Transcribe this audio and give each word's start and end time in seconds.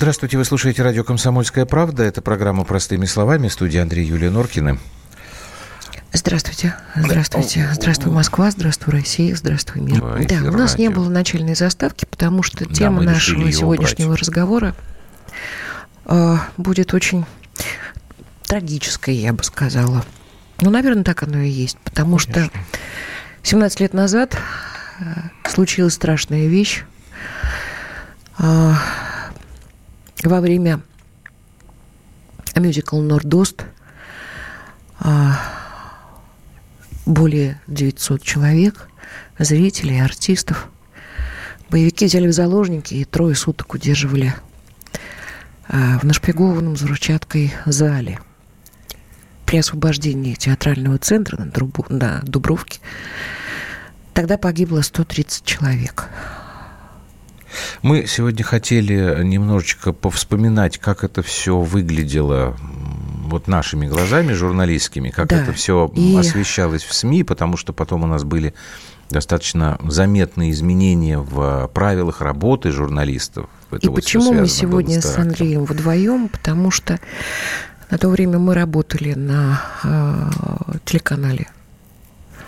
Здравствуйте, 0.00 0.38
вы 0.38 0.46
слушаете 0.46 0.82
радио 0.82 1.04
«Комсомольская 1.04 1.66
правда». 1.66 2.04
Это 2.04 2.22
программа 2.22 2.64
«Простыми 2.64 3.04
словами». 3.04 3.48
В 3.48 3.52
студии 3.52 3.78
Андрей 3.78 4.06
Юлия 4.06 4.30
Норкина. 4.30 4.78
Здравствуйте. 6.14 6.74
Здравствуйте. 6.96 7.68
Здравствуй, 7.74 8.10
Москва. 8.10 8.50
Здравствуй, 8.50 8.94
Россия. 8.94 9.36
Здравствуй, 9.36 9.82
мир. 9.82 10.02
Ой, 10.02 10.24
да, 10.24 10.36
у 10.36 10.52
нас 10.52 10.72
радио. 10.72 10.84
не 10.84 10.88
было 10.88 11.10
начальной 11.10 11.54
заставки, 11.54 12.06
потому 12.06 12.42
что 12.42 12.66
да, 12.66 12.74
тема 12.74 13.02
нашего 13.02 13.52
сегодняшнего 13.52 14.06
убрать. 14.06 14.20
разговора 14.22 14.74
э, 16.06 16.36
будет 16.56 16.94
очень 16.94 17.26
трагической, 18.46 19.16
я 19.16 19.34
бы 19.34 19.44
сказала. 19.44 20.02
Ну, 20.62 20.70
наверное, 20.70 21.04
так 21.04 21.24
оно 21.24 21.40
и 21.40 21.50
есть, 21.50 21.76
потому 21.84 22.16
Конечно. 22.16 22.46
что 22.46 22.58
17 23.42 23.80
лет 23.80 23.92
назад 23.92 24.34
э, 25.00 25.04
случилась 25.46 25.92
страшная 25.92 26.46
вещь. 26.46 26.84
Э, 28.38 28.72
во 30.22 30.40
время 30.40 30.80
мюзикл 32.56 33.00
«Нордост» 33.00 33.64
э, 35.00 35.30
более 37.06 37.60
900 37.66 38.22
человек, 38.22 38.88
зрителей, 39.38 40.00
артистов. 40.02 40.68
Боевики 41.70 42.06
взяли 42.06 42.26
в 42.26 42.32
заложники 42.32 42.94
и 42.94 43.04
трое 43.04 43.34
суток 43.34 43.74
удерживали 43.74 44.34
в 45.68 46.04
нашпигованном 46.04 46.74
взрывчаткой 46.74 47.54
зале– 47.64 48.18
при 49.50 49.58
освобождении 49.58 50.34
театрального 50.34 50.96
центра 50.98 51.36
на 51.88 52.20
Дубровке 52.22 52.78
тогда 54.14 54.38
погибло 54.38 54.80
130 54.80 55.44
человек. 55.44 56.08
Мы 57.82 58.06
сегодня 58.06 58.44
хотели 58.44 59.22
немножечко 59.22 59.92
повспоминать, 59.92 60.78
как 60.78 61.04
это 61.04 61.22
все 61.22 61.58
выглядело 61.58 62.56
вот 63.30 63.48
нашими 63.48 63.86
глазами 63.86 64.32
журналистскими, 64.32 65.10
как 65.10 65.28
да, 65.28 65.42
это 65.42 65.52
все 65.52 65.90
и... 65.94 66.16
освещалось 66.16 66.82
в 66.82 66.92
СМИ, 66.92 67.24
потому 67.24 67.56
что 67.56 67.72
потом 67.72 68.04
у 68.04 68.06
нас 68.06 68.24
были 68.24 68.54
достаточно 69.08 69.78
заметные 69.82 70.50
изменения 70.52 71.18
в 71.18 71.68
правилах 71.72 72.20
работы 72.20 72.70
журналистов. 72.70 73.48
Это 73.70 73.86
и 73.86 73.88
вот 73.88 73.96
почему 73.96 74.32
мы 74.32 74.46
сегодня 74.46 75.00
с, 75.00 75.18
Андреем 75.18 75.64
вдвоем? 75.64 76.28
Потому 76.28 76.70
что 76.70 76.98
на 77.90 77.98
то 77.98 78.08
время 78.08 78.38
мы 78.38 78.54
работали 78.54 79.14
на 79.14 79.60
э, 79.82 80.30
телеканале 80.84 81.48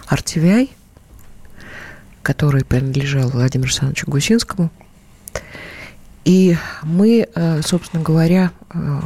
RTVI, 0.09 0.70
который 2.22 2.64
принадлежал 2.64 3.31
Владимиру 3.31 3.69
Александровичу 3.69 4.09
Гусинскому. 4.09 4.70
И 6.25 6.56
мы, 6.83 7.27
э, 7.34 7.62
собственно 7.62 8.02
говоря, 8.02 8.52
э, 8.72 9.00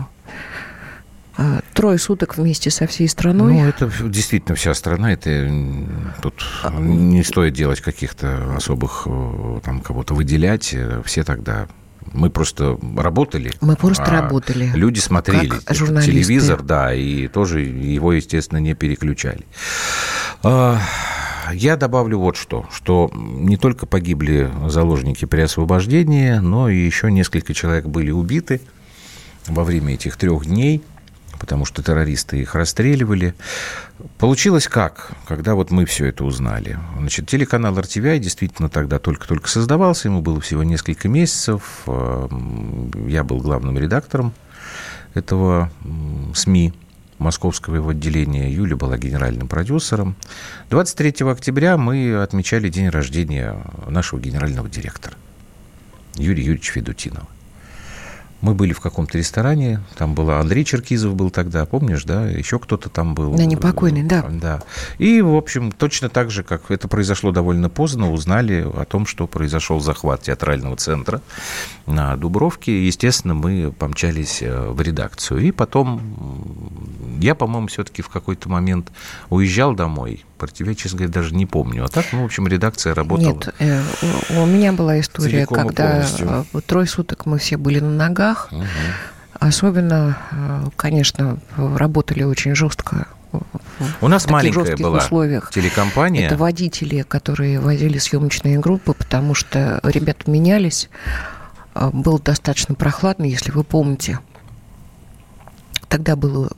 э, 1.38 1.60
трое 1.72 1.98
суток 1.98 2.36
вместе 2.36 2.70
со 2.70 2.86
всей 2.86 3.08
страной. 3.08 3.54
Ну, 3.54 3.66
это 3.66 3.90
действительно 4.08 4.54
вся 4.54 4.74
страна. 4.74 5.12
Это 5.12 5.50
тут 6.20 6.44
не 6.78 7.22
стоит 7.22 7.54
делать 7.54 7.80
каких-то 7.80 8.54
особых 8.54 9.06
там 9.64 9.80
кого-то 9.80 10.14
выделять. 10.14 10.74
Все 11.04 11.24
тогда 11.24 11.68
мы 12.12 12.30
просто 12.30 12.78
работали. 12.96 13.52
Мы 13.60 13.76
просто 13.76 14.04
а 14.04 14.22
работали. 14.22 14.70
Люди 14.74 15.00
смотрели 15.00 15.48
как 15.48 15.74
телевизор, 15.74 16.62
да, 16.62 16.94
и 16.94 17.28
тоже 17.28 17.60
его, 17.62 18.12
естественно, 18.12 18.58
не 18.58 18.74
переключали. 18.74 19.46
Я 21.52 21.76
добавлю 21.76 22.18
вот 22.18 22.36
что, 22.36 22.66
что 22.72 23.10
не 23.14 23.56
только 23.56 23.86
погибли 23.86 24.50
заложники 24.68 25.24
при 25.24 25.40
освобождении, 25.42 26.34
но 26.34 26.68
и 26.68 26.76
еще 26.76 27.10
несколько 27.10 27.54
человек 27.54 27.86
были 27.86 28.10
убиты 28.10 28.60
во 29.46 29.64
время 29.64 29.94
этих 29.94 30.16
трех 30.16 30.46
дней– 30.46 30.82
потому 31.38 31.64
что 31.64 31.82
террористы 31.82 32.38
их 32.40 32.54
расстреливали. 32.54 33.34
Получилось 34.18 34.68
как, 34.68 35.12
когда 35.26 35.54
вот 35.54 35.70
мы 35.70 35.84
все 35.84 36.06
это 36.06 36.24
узнали? 36.24 36.78
Значит, 36.98 37.28
телеканал 37.28 37.78
RTVI 37.78 38.18
действительно 38.18 38.68
тогда 38.68 38.98
только-только 38.98 39.48
создавался, 39.48 40.08
ему 40.08 40.22
было 40.22 40.40
всего 40.40 40.62
несколько 40.62 41.08
месяцев. 41.08 41.82
Эм, 41.86 43.06
я 43.06 43.24
был 43.24 43.38
главным 43.38 43.78
редактором 43.78 44.32
этого 45.14 45.70
СМИ, 46.34 46.72
московского 47.18 47.76
его 47.76 47.90
отделения. 47.90 48.52
Юля 48.52 48.76
была 48.76 48.98
генеральным 48.98 49.48
продюсером. 49.48 50.16
23 50.70 51.26
октября 51.30 51.76
мы 51.76 52.22
отмечали 52.22 52.68
день 52.68 52.88
рождения 52.88 53.56
нашего 53.88 54.20
генерального 54.20 54.68
директора 54.68 55.16
Юрия 56.16 56.44
Юрьевича 56.44 56.72
Федутинова. 56.72 57.26
Мы 58.46 58.54
были 58.54 58.72
в 58.72 58.78
каком-то 58.78 59.18
ресторане, 59.18 59.80
там 59.96 60.14
была 60.14 60.38
Андрей 60.38 60.64
Черкизов 60.64 61.16
был 61.16 61.30
тогда, 61.30 61.66
помнишь, 61.66 62.04
да? 62.04 62.28
Еще 62.28 62.60
кто-то 62.60 62.88
там 62.88 63.16
был. 63.16 63.34
Да, 63.34 63.44
непокойный, 63.44 64.04
да. 64.04 64.24
Да. 64.30 64.62
И, 64.98 65.20
в 65.20 65.34
общем, 65.34 65.72
точно 65.72 66.08
так 66.08 66.30
же, 66.30 66.44
как 66.44 66.70
это 66.70 66.86
произошло 66.86 67.32
довольно 67.32 67.68
поздно, 67.68 68.12
узнали 68.12 68.64
о 68.64 68.84
том, 68.84 69.04
что 69.04 69.26
произошел 69.26 69.80
захват 69.80 70.22
театрального 70.22 70.76
центра 70.76 71.22
на 71.86 72.16
Дубровке. 72.16 72.86
Естественно, 72.86 73.34
мы 73.34 73.72
помчались 73.76 74.42
э, 74.42 74.70
в 74.70 74.80
редакцию. 74.80 75.40
И 75.40 75.50
потом 75.50 76.00
я, 77.20 77.34
по-моему, 77.34 77.66
все-таки 77.66 78.00
в 78.00 78.08
какой-то 78.08 78.48
момент 78.48 78.92
уезжал 79.28 79.74
домой. 79.74 80.24
Про 80.38 80.48
тебя, 80.48 80.74
честно 80.74 80.98
говоря, 80.98 81.12
даже 81.12 81.34
не 81.34 81.46
помню. 81.46 81.84
А 81.84 81.88
так, 81.88 82.06
ну, 82.12 82.22
в 82.22 82.24
общем, 82.26 82.46
редакция 82.46 82.94
работала. 82.94 83.34
Нет, 83.34 83.54
э, 83.58 83.82
у, 84.30 84.42
у 84.42 84.46
меня 84.46 84.72
была 84.72 85.00
история, 85.00 85.46
когда 85.46 86.06
э, 86.18 86.44
трое 86.66 86.86
суток 86.86 87.26
мы 87.26 87.38
все 87.38 87.56
были 87.56 87.80
на 87.80 87.90
ногах. 87.90 88.48
Угу. 88.52 88.62
Особенно, 89.40 90.18
э, 90.30 90.64
конечно, 90.76 91.38
работали 91.56 92.22
очень 92.22 92.54
жестко 92.54 93.06
у 94.00 94.08
нас 94.08 94.28
маленькая 94.28 94.76
была 94.76 94.98
условиях. 94.98 95.50
телекомпания. 95.50 96.26
Это 96.26 96.36
водители, 96.36 97.02
которые 97.02 97.60
возили 97.60 97.98
съемочные 97.98 98.58
группы, 98.58 98.94
потому 98.94 99.34
что 99.34 99.80
ребята 99.82 100.30
менялись. 100.30 100.88
Было 101.74 102.18
достаточно 102.18 102.74
прохладно, 102.74 103.24
если 103.24 103.50
вы 103.50 103.62
помните 103.62 104.18
тогда 105.88 106.16
было 106.16 106.50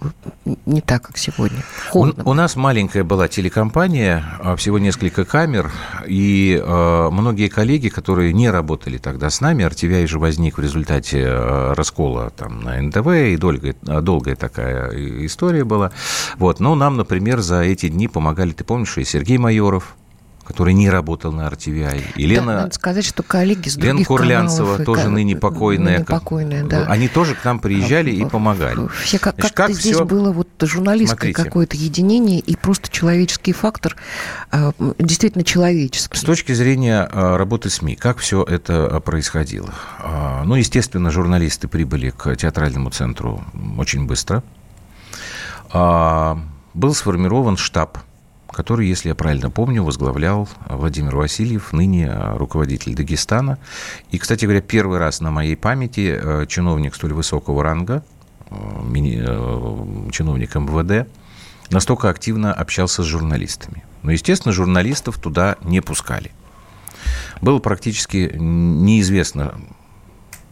не 0.67 0.81
так, 0.81 1.03
как 1.03 1.19
сегодня. 1.19 1.63
У, 1.93 2.09
у 2.25 2.35
нас 2.35 2.57
маленькая 2.57 3.05
была 3.05 3.29
телекомпания, 3.29 4.25
а, 4.41 4.57
всего 4.57 4.79
несколько 4.79 5.25
камер, 5.25 5.71
и 6.07 6.61
э, 6.63 7.09
многие 7.11 7.49
коллеги, 7.49 7.89
которые 7.89 8.33
не 8.33 8.51
работали 8.51 8.99
тогда 8.99 9.31
с 9.31 9.41
нами, 9.41 9.65
RTVI 9.65 10.07
же 10.07 10.19
возник 10.19 10.59
в 10.59 10.61
результате 10.61 11.21
э, 11.21 11.73
раскола 11.75 12.31
там, 12.31 12.63
на 12.63 12.81
НТВ, 12.81 13.07
и 13.07 13.37
долгая, 13.37 13.75
долгая 13.83 14.37
такая 14.37 14.91
история 15.27 15.65
была. 15.65 15.93
Вот. 16.37 16.61
Но 16.61 16.75
нам, 16.75 16.97
например, 16.97 17.41
за 17.41 17.61
эти 17.63 17.89
дни 17.89 18.09
помогали, 18.09 18.53
ты 18.53 18.65
помнишь, 18.65 18.97
и 18.99 19.05
Сергей 19.05 19.39
Майоров, 19.39 19.97
который 20.49 20.73
не 20.73 20.89
работал 20.89 21.31
на 21.31 21.47
RTVI. 21.47 22.15
И 22.17 22.27
Лена, 22.27 22.47
да, 22.47 22.63
надо 22.63 22.75
сказать, 22.75 23.05
что 23.05 23.23
коллеги 23.23 23.69
с 23.69 23.77
Лена 23.77 24.03
Курлянцева, 24.03 24.83
тоже 24.83 25.11
ныне 25.11 25.37
покойная. 25.37 25.99
Ныне 25.99 26.05
покойная, 26.07 26.65
да. 26.65 26.87
Они 26.87 27.07
тоже 27.07 27.35
к 27.35 27.45
нам 27.45 27.59
приезжали 27.61 28.11
и 28.11 28.25
помогали. 28.25 28.89
Все, 29.03 29.19
как, 29.19 29.35
Значит, 29.35 29.55
как 29.55 29.71
здесь 29.73 29.97
все... 29.97 30.07
было 30.07 30.33
вот 30.33 30.49
журналистское 30.63 31.35
какое-то 31.35 31.77
единение 31.77 32.41
и 32.41 32.57
просто 32.57 32.89
человеческий 32.89 33.53
фактор, 33.53 33.95
а, 34.51 34.73
действительно 34.99 35.45
человеческий. 35.45 36.17
С 36.17 36.23
точки 36.23 36.53
зрения 36.53 37.07
а, 37.13 37.37
работы 37.37 37.69
СМИ, 37.69 37.97
как 37.97 38.17
все 38.17 38.43
это 38.43 38.87
а, 38.87 39.01
происходило? 39.01 39.69
Ну, 40.47 40.55
естественно, 40.55 41.11
журналисты 41.11 41.69
прибыли 41.69 42.09
к 42.09 42.35
театральному 42.37 42.89
центру 42.89 43.45
очень 43.77 44.07
быстро. 44.07 44.43
Был 45.75 46.95
сформирован 46.95 47.59
штаб 47.59 47.99
который, 48.59 48.89
если 48.89 49.11
я 49.11 49.15
правильно 49.15 49.51
помню, 49.51 49.85
возглавлял 49.85 50.49
Владимир 50.69 51.15
Васильев, 51.15 51.73
ныне 51.73 52.13
руководитель 52.13 52.97
Дагестана. 52.97 53.57
И, 54.11 54.19
кстати 54.19 54.47
говоря, 54.47 54.61
первый 54.61 54.99
раз 54.99 55.21
на 55.21 55.31
моей 55.31 55.55
памяти 55.55 56.19
э, 56.21 56.47
чиновник 56.49 56.97
столь 56.97 57.13
высокого 57.13 57.63
ранга, 57.63 58.03
э, 58.51 58.57
э, 58.57 60.11
чиновник 60.11 60.57
МВД, 60.57 61.09
настолько 61.71 62.09
активно 62.09 62.53
общался 62.53 63.05
с 63.05 63.07
журналистами. 63.07 63.85
Но, 64.03 64.11
естественно, 64.11 64.53
журналистов 64.53 65.19
туда 65.19 65.55
не 65.63 65.81
пускали. 65.81 66.33
Было 67.41 67.61
практически 67.61 68.33
неизвестно, 68.35 69.55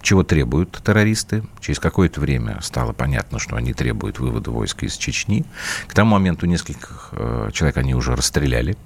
чего 0.06 0.22
требуют 0.22 0.80
террористы. 0.84 1.42
Через 1.58 1.80
какое-то 1.80 2.20
время 2.20 2.60
стало 2.62 2.92
понятно, 2.92 3.40
что 3.40 3.56
они 3.56 3.72
требуют 3.72 4.20
вывода 4.20 4.52
войск 4.52 4.84
из 4.84 4.96
Чечни. 4.96 5.44
К 5.88 5.94
тому 5.94 6.12
моменту 6.12 6.46
нескольких 6.46 7.08
э, 7.10 7.50
человек 7.52 7.76
они 7.76 7.92
уже 7.92 8.14
расстреляли. 8.14 8.76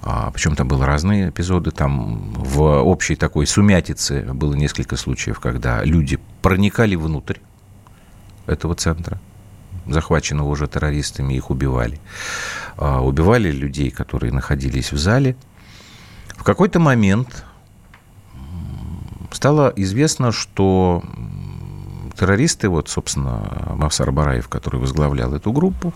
А, 0.00 0.30
причем 0.30 0.54
там 0.54 0.68
были 0.68 0.82
разные 0.82 1.30
эпизоды. 1.30 1.72
Там 1.72 2.34
в 2.34 2.62
общей 2.62 3.16
такой 3.16 3.48
сумятице 3.48 4.22
было 4.32 4.54
несколько 4.54 4.96
случаев, 4.96 5.40
когда 5.40 5.82
люди 5.82 6.20
проникали 6.40 6.94
внутрь 6.94 7.38
этого 8.46 8.76
центра, 8.76 9.18
захваченного 9.88 10.48
уже 10.48 10.68
террористами, 10.68 11.34
их 11.34 11.50
убивали. 11.50 11.98
А, 12.76 13.02
убивали 13.02 13.50
людей, 13.50 13.90
которые 13.90 14.32
находились 14.32 14.92
в 14.92 14.98
зале. 14.98 15.34
В 16.36 16.44
какой-то 16.44 16.78
момент 16.78 17.44
стало 19.34 19.72
известно, 19.76 20.32
что 20.32 21.02
террористы, 22.18 22.68
вот, 22.68 22.88
собственно, 22.88 23.74
Мавсар 23.76 24.12
Бараев, 24.12 24.48
который 24.48 24.80
возглавлял 24.80 25.34
эту 25.34 25.52
группу, 25.52 25.92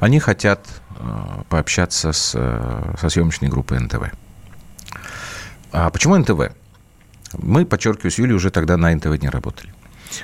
они 0.00 0.20
хотят 0.20 0.66
э, 0.98 1.42
пообщаться 1.48 2.12
с, 2.12 2.32
э, 2.34 2.94
со 3.00 3.08
съемочной 3.08 3.48
группой 3.48 3.78
НТВ. 3.80 4.12
А 5.72 5.90
почему 5.90 6.16
НТВ? 6.18 6.52
Мы, 7.38 7.64
подчеркиваю, 7.64 8.10
с 8.10 8.18
Юлей 8.18 8.34
уже 8.34 8.50
тогда 8.50 8.76
на 8.76 8.94
НТВ 8.94 9.20
не 9.20 9.28
работали. 9.28 9.72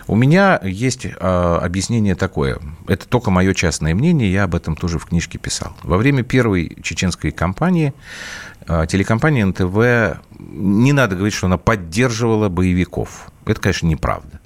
У 0.06 0.16
меня 0.16 0.60
есть 0.62 1.06
э, 1.06 1.10
объяснение 1.10 2.14
такое. 2.14 2.58
Это 2.88 3.08
только 3.08 3.30
мое 3.30 3.54
частное 3.54 3.94
мнение, 3.94 4.32
я 4.32 4.44
об 4.44 4.54
этом 4.54 4.76
тоже 4.76 4.98
в 4.98 5.06
книжке 5.06 5.38
писал. 5.38 5.76
Во 5.82 5.96
время 5.96 6.22
первой 6.22 6.76
чеченской 6.82 7.30
кампании 7.30 7.92
э, 8.66 8.86
телекомпания 8.88 9.46
НТВ, 9.46 10.20
не 10.38 10.92
надо 10.92 11.16
говорить, 11.16 11.34
что 11.34 11.46
она 11.46 11.58
поддерживала 11.58 12.48
боевиков. 12.48 13.30
Это, 13.46 13.60
конечно, 13.60 13.86
неправда. 13.86 14.40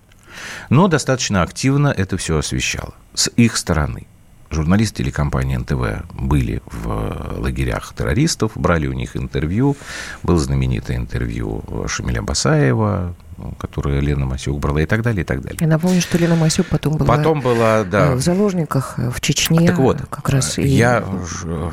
Но 0.68 0.88
достаточно 0.88 1.42
активно 1.42 1.88
это 1.88 2.16
все 2.16 2.38
освещало 2.38 2.94
с 3.14 3.30
их 3.36 3.56
стороны 3.56 4.06
журналисты 4.50 5.02
телекомпании 5.02 5.56
НТВ 5.56 6.10
были 6.14 6.62
в 6.66 7.38
лагерях 7.38 7.92
террористов, 7.94 8.52
брали 8.54 8.86
у 8.86 8.92
них 8.92 9.16
интервью. 9.16 9.76
Было 10.22 10.38
знаменитое 10.38 10.96
интервью 10.96 11.62
Шамиля 11.88 12.22
Басаева, 12.22 13.14
которое 13.58 14.00
Лена 14.00 14.26
Масюк 14.26 14.58
брала 14.58 14.80
и 14.80 14.86
так 14.86 15.02
далее, 15.02 15.22
и 15.22 15.24
так 15.24 15.42
далее. 15.42 15.58
Я 15.60 15.66
напомню, 15.66 16.00
что 16.00 16.18
Лена 16.18 16.36
Масюк 16.36 16.66
потом 16.66 16.96
была, 16.96 17.16
потом 17.16 17.40
была 17.40 17.84
да. 17.84 18.14
в 18.14 18.20
заложниках 18.20 18.94
в 18.98 19.20
Чечне. 19.20 19.66
Так 19.66 19.78
вот, 19.78 20.00
как 20.08 20.28
раз 20.28 20.58
я... 20.58 21.04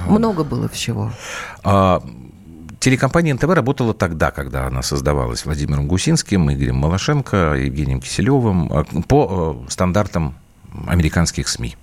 много 0.07 0.43
было 0.43 0.67
всего. 0.69 1.11
А, 1.63 2.03
Телекомпания 2.79 3.33
НТВ 3.33 3.45
работала 3.45 3.93
тогда, 3.93 4.31
когда 4.31 4.67
она 4.67 4.81
создавалась 4.81 5.45
Владимиром 5.45 5.87
Гусинским, 5.87 6.51
Игорем 6.51 6.75
Малашенко, 6.75 7.53
Евгением 7.53 8.01
Киселевым 8.01 8.85
по 9.07 9.63
э, 9.65 9.71
стандартам 9.71 10.35
американских 10.87 11.47
СМИ. 11.47 11.77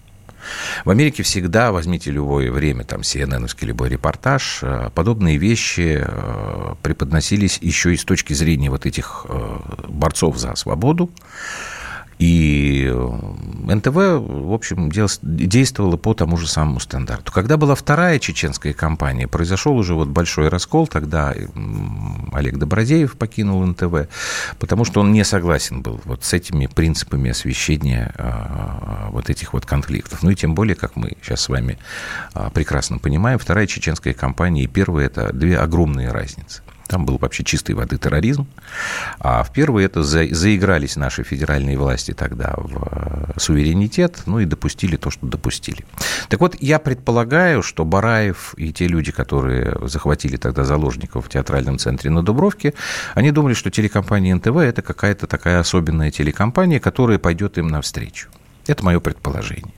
В 0.84 0.90
Америке 0.90 1.22
всегда, 1.22 1.72
возьмите 1.72 2.10
любое 2.10 2.50
время, 2.50 2.84
там, 2.84 3.00
CNN, 3.00 3.48
любой 3.60 3.88
репортаж, 3.88 4.60
э, 4.62 4.90
подобные 4.94 5.36
вещи 5.36 6.02
э, 6.02 6.74
преподносились 6.82 7.58
еще 7.60 7.94
и 7.94 7.96
с 7.96 8.04
точки 8.04 8.32
зрения 8.32 8.70
вот 8.70 8.86
этих 8.86 9.26
э, 9.28 9.58
борцов 9.88 10.38
за 10.38 10.54
свободу, 10.56 11.10
и 12.20 12.86
э, 12.86 13.74
НТВ, 13.74 13.96
в 13.96 14.52
общем, 14.52 14.90
действовало 15.22 15.96
по 15.96 16.12
тому 16.12 16.36
же 16.36 16.46
самому 16.46 16.78
стандарту. 16.78 17.32
Когда 17.32 17.56
была 17.56 17.74
вторая 17.74 18.18
чеченская 18.18 18.74
кампания, 18.74 19.26
произошел 19.26 19.74
уже 19.74 19.94
вот 19.94 20.08
большой 20.08 20.48
раскол, 20.48 20.86
тогда 20.86 21.34
Олег 22.32 22.58
Добродеев 22.58 23.16
покинул 23.16 23.64
НТВ, 23.64 24.10
потому 24.58 24.84
что 24.84 25.00
он 25.00 25.12
не 25.12 25.24
согласен 25.24 25.80
был 25.80 25.98
вот 26.04 26.22
с 26.22 26.34
этими 26.34 26.66
принципами 26.66 27.30
освещения 27.30 28.12
э, 28.18 29.08
вот 29.12 29.30
этих 29.30 29.54
вот 29.54 29.64
конфликтов. 29.64 30.22
Ну 30.22 30.28
и 30.28 30.34
тем 30.34 30.54
более, 30.54 30.76
как 30.76 30.96
мы 30.96 31.12
сейчас 31.22 31.40
с 31.40 31.48
вами 31.48 31.78
э, 32.34 32.50
прекрасно 32.52 32.98
понимаем, 32.98 33.38
вторая 33.38 33.66
чеченская 33.66 34.12
кампания 34.12 34.64
и 34.64 34.66
первая– 34.66 35.06
это 35.06 35.32
две 35.32 35.56
огромные 35.56 36.10
разницы. 36.10 36.60
Там 36.90 37.06
был 37.06 37.18
вообще 37.18 37.44
чистой 37.44 37.76
воды 37.76 37.98
терроризм. 37.98 38.48
А 39.20 39.44
в 39.44 39.52
первый 39.52 39.84
это 39.84 40.02
за, 40.02 40.26
заигрались 40.34 40.96
наши 40.96 41.22
федеральные 41.22 41.78
власти 41.78 42.12
тогда 42.12 42.54
в 42.56 42.88
э, 42.90 43.38
суверенитет, 43.38 44.22
ну 44.26 44.40
и 44.40 44.44
допустили 44.44 44.96
то, 44.96 45.08
что 45.08 45.24
допустили. 45.24 45.84
Так 46.28 46.40
вот, 46.40 46.56
я 46.58 46.80
предполагаю, 46.80 47.62
что 47.62 47.84
Бараев 47.84 48.54
и 48.56 48.72
те 48.72 48.88
люди, 48.88 49.12
которые 49.12 49.78
захватили 49.86 50.36
тогда 50.36 50.64
заложников 50.64 51.26
в 51.26 51.28
театральном 51.28 51.78
центре 51.78 52.10
на 52.10 52.24
Дубровке, 52.24 52.74
они 53.14 53.30
думали, 53.30 53.54
что 53.54 53.70
телекомпания 53.70 54.34
НТВ– 54.34 54.56
это 54.56 54.82
какая-то 54.82 55.28
такая 55.28 55.60
особенная 55.60 56.10
телекомпания, 56.10 56.80
которая 56.80 57.20
пойдет 57.20 57.56
им 57.56 57.68
навстречу. 57.68 58.30
Это 58.66 58.84
мое 58.84 58.98
предположение. 58.98 59.74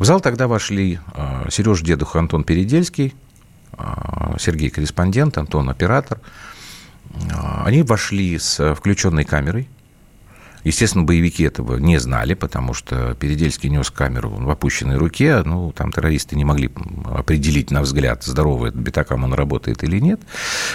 В 0.00 0.04
зал 0.04 0.20
тогда 0.20 0.48
вошли 0.48 0.98
э, 1.14 1.48
Сереж 1.48 1.82
Дедух, 1.82 2.16
Антон 2.16 2.42
Передельский, 2.42 3.14
Сергей 4.38 4.70
корреспондент, 4.70 5.38
Антон 5.38 5.70
оператор. 5.70 6.20
А, 7.32 7.64
они 7.64 7.82
вошли 7.82 8.38
с 8.38 8.74
включенной 8.74 9.24
камерой. 9.24 9.68
Естественно, 10.64 11.04
боевики 11.04 11.44
этого 11.44 11.78
не 11.78 11.98
знали, 11.98 12.34
потому 12.34 12.74
что 12.74 13.14
Передельский 13.14 13.70
нес 13.70 13.90
камеру 13.90 14.30
в 14.30 14.50
опущенной 14.50 14.96
руке. 14.96 15.42
Ну, 15.44 15.72
там 15.72 15.92
террористы 15.92 16.36
не 16.36 16.44
могли 16.44 16.70
определить 17.06 17.70
на 17.70 17.82
взгляд, 17.82 18.24
здоровый 18.24 18.70
этот 18.70 18.80
битакам 18.80 19.24
он 19.24 19.32
работает 19.32 19.82
или 19.84 19.98
нет. 19.98 20.20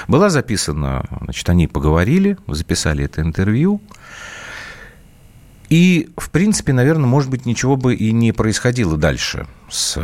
Была 0.08 0.30
записана, 0.30 1.06
значит, 1.22 1.48
они 1.50 1.68
поговорили, 1.68 2.38
записали 2.48 3.06
это 3.06 3.22
интервью. 3.22 3.82
И, 5.74 6.12
в 6.18 6.30
принципе, 6.30 6.72
наверное, 6.72 7.08
может 7.08 7.32
быть, 7.32 7.48
ничего 7.48 7.78
бы 7.78 7.96
и 7.96 8.12
не 8.12 8.32
происходило 8.32 8.96
дальше 8.96 9.48
с 9.72 10.00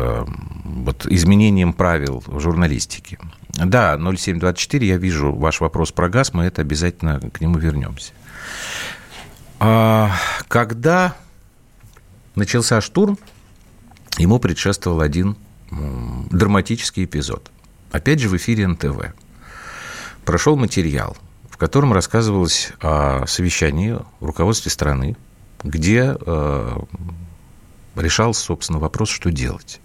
вот, 0.64 1.06
изменением 1.06 1.74
правил 1.74 2.24
в 2.26 2.40
журналистике. 2.40 3.20
Да, 3.50 3.96
0724, 3.96 4.88
я 4.88 4.98
вижу 4.98 5.32
ваш 5.32 5.62
вопрос 5.62 5.92
про 5.92 6.10
газ, 6.10 6.34
мы 6.34 6.46
это 6.46 6.64
обязательно 6.64 7.20
к 7.20 7.40
нему 7.40 7.60
вернемся. 7.60 8.14
А, 9.60 10.12
когда 10.48 11.16
начался 12.34 12.82
штурм, 12.82 13.20
ему 14.18 14.40
предшествовал 14.40 15.02
один 15.02 15.38
драматический 16.32 17.04
эпизод. 17.06 17.52
Опять 17.92 18.22
же, 18.22 18.30
в 18.30 18.36
эфире 18.38 18.66
НТВ. 18.66 19.14
Прошел 20.26 20.56
материал, 20.56 21.16
в 21.48 21.58
котором 21.58 21.94
рассказывалось 21.94 22.74
о 22.82 23.28
совещании 23.28 24.00
руководстве 24.20 24.72
страны 24.72 25.16
где 25.64 26.16
э, 26.20 26.80
решался, 27.96 28.42
собственно, 28.42 28.80
вопрос, 28.80 29.10
что 29.10 29.32
делать. 29.32 29.80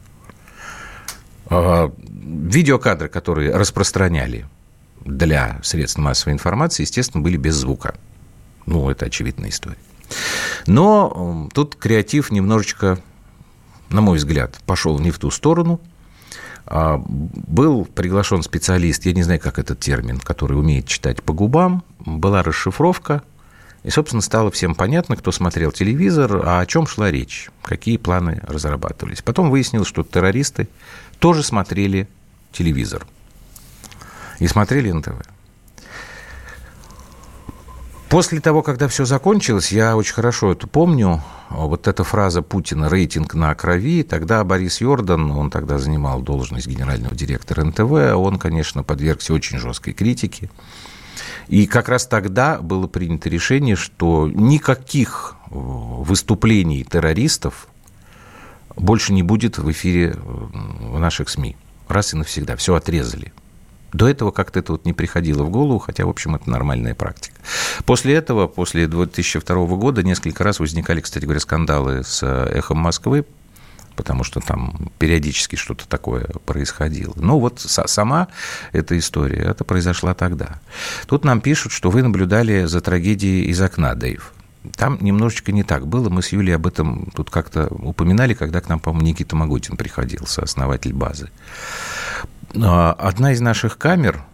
Э, 1.50 1.90
видеокадры, 1.98 3.08
которые 3.08 3.54
распространяли 3.54 4.46
для 5.04 5.60
средств 5.62 5.98
массовой 5.98 6.34
информации, 6.34 6.82
естественно, 6.82 7.22
были 7.22 7.36
без 7.36 7.54
звука. 7.54 7.94
Ну, 8.66 8.88
это 8.88 9.06
очевидная 9.06 9.50
история. 9.50 9.78
Но 10.66 11.46
э, 11.48 11.54
тут 11.54 11.76
креатив 11.76 12.30
немножечко, 12.30 12.98
на 13.90 14.00
мой 14.00 14.18
взгляд, 14.18 14.60
пошел 14.66 14.98
не 14.98 15.10
в 15.10 15.18
ту 15.18 15.30
сторону. 15.30 15.80
А, 16.66 16.98
был 17.06 17.84
приглашен 17.84 18.42
специалист, 18.42 19.04
я 19.04 19.12
не 19.12 19.22
знаю, 19.22 19.38
как 19.38 19.58
этот 19.58 19.80
термин, 19.80 20.18
который 20.18 20.58
умеет 20.58 20.86
читать 20.86 21.22
по 21.22 21.34
губам. 21.34 21.84
Была 21.98 22.42
расшифровка– 22.42 23.22
и, 23.84 23.90
собственно, 23.90 24.22
стало 24.22 24.50
всем 24.50 24.74
понятно, 24.74 25.14
кто 25.14 25.30
смотрел 25.30 25.70
телевизор, 25.70 26.40
а 26.44 26.60
о 26.60 26.66
чем 26.66 26.86
шла 26.86 27.10
речь, 27.10 27.50
какие 27.62 27.98
планы 27.98 28.40
разрабатывались. 28.42 29.20
Потом 29.20 29.50
выяснилось, 29.50 29.88
что 29.88 30.02
террористы 30.02 30.68
тоже 31.18 31.42
смотрели 31.42 32.08
телевизор. 32.50 33.06
И 34.38 34.48
смотрели 34.48 34.90
НТВ. 34.90 35.12
После 38.08 38.40
того, 38.40 38.62
когда 38.62 38.88
все 38.88 39.04
закончилось, 39.04 39.70
я 39.70 39.96
очень 39.96 40.14
хорошо 40.14 40.52
это 40.52 40.66
помню, 40.66 41.22
вот 41.50 41.86
эта 41.86 42.04
фраза 42.04 42.40
Путина 42.42 42.88
«рейтинг 42.88 43.34
на 43.34 43.54
крови», 43.54 44.02
тогда 44.02 44.44
Борис 44.44 44.80
Йордан, 44.80 45.30
он 45.30 45.50
тогда 45.50 45.78
занимал 45.78 46.22
должность 46.22 46.66
генерального 46.66 47.14
директора 47.14 47.64
НТВ, 47.64 48.16
он, 48.16 48.38
конечно, 48.38 48.82
подвергся 48.82 49.34
очень 49.34 49.58
жесткой 49.58 49.92
критике. 49.92 50.48
И 51.48 51.66
как 51.66 51.88
раз 51.88 52.06
тогда 52.06 52.60
было 52.60 52.86
принято 52.86 53.28
решение, 53.28 53.76
что 53.76 54.28
никаких 54.32 55.36
э, 55.46 55.54
выступлений 55.54 56.84
террористов 56.84 57.68
больше 58.76 59.12
не 59.12 59.22
будет 59.22 59.58
в 59.58 59.70
эфире 59.70 60.16
в 60.16 60.98
наших 60.98 61.28
СМИ. 61.28 61.56
Раз 61.88 62.14
и 62.14 62.16
навсегда. 62.16 62.56
Все 62.56 62.74
отрезали. 62.74 63.32
До 63.92 64.08
этого 64.08 64.32
как-то 64.32 64.58
это 64.58 64.72
вот 64.72 64.84
не 64.84 64.92
приходило 64.92 65.44
в 65.44 65.50
голову, 65.50 65.78
хотя, 65.78 66.04
в 66.04 66.08
общем, 66.08 66.34
это 66.34 66.50
нормальная 66.50 66.96
практика. 66.96 67.36
После 67.84 68.14
этого, 68.14 68.48
после 68.48 68.88
2002 68.88 69.66
года, 69.76 70.02
несколько 70.02 70.42
раз 70.42 70.58
возникали, 70.58 71.00
кстати 71.00 71.24
говоря, 71.24 71.38
скандалы 71.38 72.02
с 72.02 72.20
э, 72.24 72.58
«Эхом 72.58 72.78
Москвы», 72.78 73.24
потому 73.96 74.24
что 74.24 74.40
там 74.40 74.90
периодически 74.98 75.56
что-то 75.56 75.88
такое 75.88 76.26
происходило. 76.46 77.14
Но 77.16 77.38
вот 77.38 77.60
сама 77.60 78.28
эта 78.72 78.98
история, 78.98 79.42
это 79.42 79.64
произошла 79.64 80.14
тогда. 80.14 80.60
Тут 81.06 81.24
нам 81.24 81.40
пишут, 81.40 81.72
что 81.72 81.90
вы 81.90 82.02
наблюдали 82.02 82.64
за 82.64 82.80
трагедией 82.80 83.46
из 83.46 83.60
окна, 83.60 83.94
Дэйв. 83.94 84.32
Там 84.76 84.98
немножечко 85.00 85.52
не 85.52 85.62
так 85.62 85.86
было. 85.86 86.08
Мы 86.08 86.22
с 86.22 86.32
Юлей 86.32 86.56
об 86.56 86.66
этом 86.66 87.10
тут 87.14 87.30
как-то 87.30 87.66
упоминали, 87.68 88.34
когда 88.34 88.60
к 88.60 88.68
нам, 88.68 88.80
по-моему, 88.80 89.06
Никита 89.06 89.36
Магутин 89.36 89.76
приходил, 89.76 90.26
сооснователь 90.26 90.94
базы. 90.94 91.30
А, 92.56 92.92
одна 92.92 93.32
из 93.32 93.40
наших 93.40 93.76
камер 93.76 94.24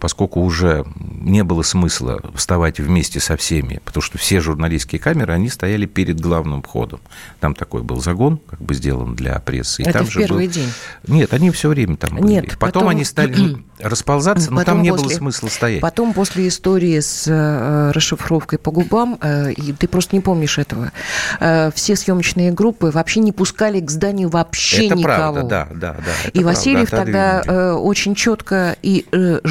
поскольку 0.00 0.40
уже 0.40 0.84
не 0.98 1.44
было 1.44 1.62
смысла 1.62 2.20
вставать 2.34 2.78
вместе 2.78 3.20
со 3.20 3.36
всеми, 3.36 3.80
потому 3.84 4.02
что 4.02 4.18
все 4.18 4.40
журналистские 4.40 5.00
камеры, 5.00 5.32
они 5.32 5.48
стояли 5.48 5.86
перед 5.86 6.20
главным 6.20 6.62
входом. 6.62 7.00
Там 7.40 7.54
такой 7.54 7.82
был 7.82 8.00
загон, 8.00 8.38
как 8.48 8.60
бы 8.60 8.74
сделан 8.74 9.14
для 9.14 9.38
прессы. 9.40 9.82
И 9.82 9.84
Это 9.84 9.98
там 9.98 10.06
в 10.06 10.14
первый 10.14 10.46
был... 10.46 10.52
день? 10.52 10.72
Нет, 11.06 11.32
они 11.32 11.50
все 11.50 11.68
время 11.68 11.96
там 11.96 12.16
были. 12.16 12.26
Нет, 12.26 12.44
потом, 12.58 12.58
потом 12.58 12.88
они 12.88 13.04
стали 13.04 13.56
расползаться, 13.78 14.52
но 14.52 14.64
там 14.64 14.82
не 14.82 14.90
после... 14.90 15.06
было 15.06 15.14
смысла 15.14 15.48
стоять. 15.48 15.80
Потом 15.80 16.12
после 16.12 16.48
истории 16.48 17.00
с 17.00 17.24
э, 17.26 17.90
расшифровкой 17.92 18.58
по 18.58 18.70
губам, 18.70 19.18
э, 19.20 19.52
и 19.52 19.72
ты 19.72 19.88
просто 19.88 20.16
не 20.16 20.20
помнишь 20.20 20.58
этого, 20.58 20.92
э, 21.40 21.70
все 21.74 21.96
съемочные 21.96 22.52
группы 22.52 22.90
вообще 22.90 23.20
не 23.20 23.32
пускали 23.32 23.80
к 23.80 23.90
зданию 23.90 24.28
вообще 24.28 24.86
это 24.86 24.96
никого. 24.96 25.16
Правда, 25.16 25.42
да, 25.42 25.68
да, 25.74 25.96
да. 25.98 26.30
И 26.32 26.44
Васильев 26.44 26.90
тогда 26.90 27.76
очень 27.76 28.14
четко 28.14 28.76
и 28.82 29.06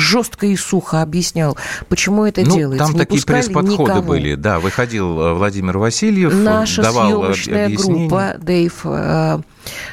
жестко 0.05 0.45
и 0.45 0.55
сухо 0.55 1.01
объяснял, 1.01 1.57
почему 1.89 2.25
это 2.25 2.41
ну, 2.41 2.55
делается. 2.55 2.85
Там 2.85 2.93
не 2.93 2.99
такие 2.99 3.23
пресс-подходы 3.23 4.01
были. 4.01 4.35
Да, 4.35 4.59
выходил 4.59 5.19
э, 5.19 5.33
Владимир 5.33 5.77
Васильев, 5.77 6.33
Наша 6.33 6.83
давал 6.83 7.07
съемочная 7.07 7.65
объяснение. 7.65 8.07
группа, 8.07 8.35
Дэйв, 8.39 8.81
э, 8.85 9.39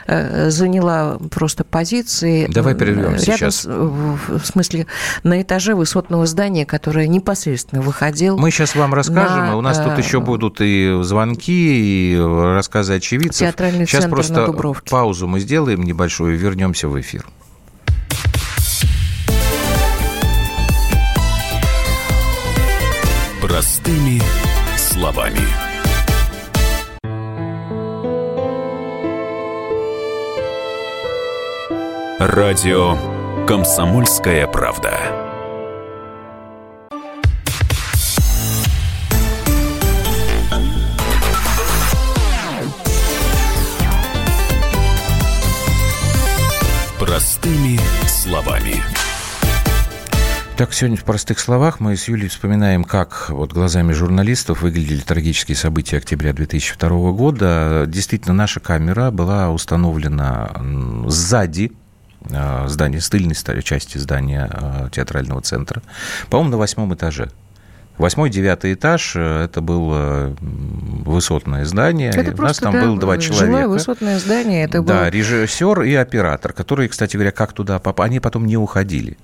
э, 0.07 0.51
заняла 0.51 1.19
просто 1.31 1.65
позиции. 1.65 2.47
Давай 2.49 2.75
прервем 2.75 3.15
рядом 3.15 3.19
сейчас. 3.19 3.63
С, 3.63 3.65
в 3.67 4.45
смысле, 4.45 4.87
на 5.23 5.41
этаже 5.41 5.75
высотного 5.75 6.27
здания, 6.27 6.67
которое 6.67 7.09
непосредственно 7.09 7.83
выходил. 7.83 8.39
Мы 8.39 8.51
сейчас 8.51 8.75
вам 8.75 8.95
расскажем, 8.95 9.47
на, 9.47 9.57
у 9.57 9.61
нас 9.61 9.79
тут 9.79 9.99
еще 9.99 10.21
будут 10.21 10.61
и 10.61 11.01
звонки, 11.03 12.13
и 12.13 12.19
рассказы 12.19 12.95
очевидцев. 12.95 13.39
Театральный 13.39 13.87
сейчас 13.87 14.03
центр 14.03 14.17
просто 14.17 14.35
на 14.35 14.47
Дубровке. 14.47 14.91
паузу 14.91 15.27
мы 15.27 15.41
сделаем 15.41 15.83
небольшую 15.83 16.35
и 16.35 16.37
вернемся 16.37 16.89
в 16.89 17.01
эфир. 17.01 17.25
Простыми 23.53 24.19
словами. 24.79 25.39
Радио 32.19 32.97
«Комсомольская 33.47 34.47
правда». 34.47 34.99
Простыми 46.99 47.79
словами. 48.09 48.92
Так, 50.63 50.75
сегодня 50.75 50.97
в 50.97 51.03
простых 51.03 51.41
словах 51.41 51.81
мы 51.81 51.97
с 51.97 52.07
Юлей 52.07 52.29
вспоминаем, 52.29 52.85
как 52.85 53.31
вот 53.31 53.53
глазами 53.53 53.93
журналистов 53.93 54.63
выглядели 54.63 55.01
трагические 55.01 55.57
события 55.57 55.97
октября 55.97 56.33
2002 56.33 57.11
года. 57.11 57.85
Действительно, 57.89 58.33
наша 58.33 58.61
камера 58.61 59.11
была 59.11 59.51
установлена 59.51 60.53
сзади 61.09 61.73
э, 62.31 62.69
здания, 62.69 63.01
с 63.01 63.09
тыльной 63.11 63.35
части 63.65 63.99
здания 63.99 64.49
э, 64.53 64.89
театрального 64.93 65.41
центра, 65.43 65.83
по-моему, 66.31 66.53
на 66.53 66.59
восьмом 66.59 66.95
этаже. 66.95 67.31
Восьмой, 67.99 68.31
девятый 68.31 68.75
этаж, 68.75 69.15
э, 69.17 69.47
это 69.47 69.61
было 69.63 70.37
высотное 70.41 71.65
здание. 71.65 72.11
Это 72.11 72.41
У 72.41 72.45
нас 72.45 72.59
там 72.59 72.75
да, 72.75 72.85
было 72.85 73.01
два 73.01 73.19
человека. 73.19 73.67
Высотное 73.67 74.21
здание. 74.21 74.63
Это 74.63 74.81
да, 74.81 75.03
был... 75.03 75.11
режиссер 75.11 75.83
и 75.83 75.95
оператор, 75.95 76.53
которые, 76.53 76.89
кстати 76.89 77.17
говоря, 77.17 77.33
как 77.33 77.53
туда 77.53 77.81
попали, 77.81 78.11
они 78.11 78.21
потом 78.21 78.47
не 78.47 78.57
уходили. 78.57 79.19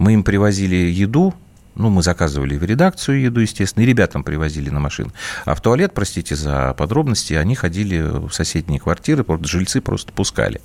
Мы 0.00 0.14
им 0.14 0.24
привозили 0.24 0.76
еду, 0.76 1.34
ну, 1.74 1.90
мы 1.90 2.02
заказывали 2.02 2.56
в 2.56 2.64
редакцию 2.64 3.20
еду, 3.20 3.40
естественно, 3.40 3.82
и 3.82 3.86
ребятам 3.86 4.24
привозили 4.24 4.70
на 4.70 4.80
машин. 4.80 5.12
А 5.44 5.54
в 5.54 5.60
туалет, 5.60 5.92
простите 5.92 6.36
за 6.36 6.72
подробности, 6.72 7.34
они 7.34 7.54
ходили 7.54 8.00
в 8.00 8.32
соседние 8.32 8.80
квартиры, 8.80 9.24
просто 9.24 9.46
жильцы 9.46 9.82
просто 9.82 10.10
пускали. 10.14 10.62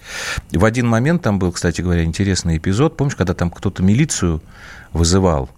В 0.54 0.64
один 0.64 0.88
момент 0.88 1.22
там 1.22 1.38
был, 1.38 1.52
кстати 1.52 1.82
говоря, 1.82 2.06
интересный 2.06 2.56
эпизод. 2.56 2.96
Помнишь, 2.96 3.18
когда 3.18 3.34
там 3.34 3.52
кто-то 3.52 3.84
милицию 3.84 4.42
вызывал? 4.94 5.50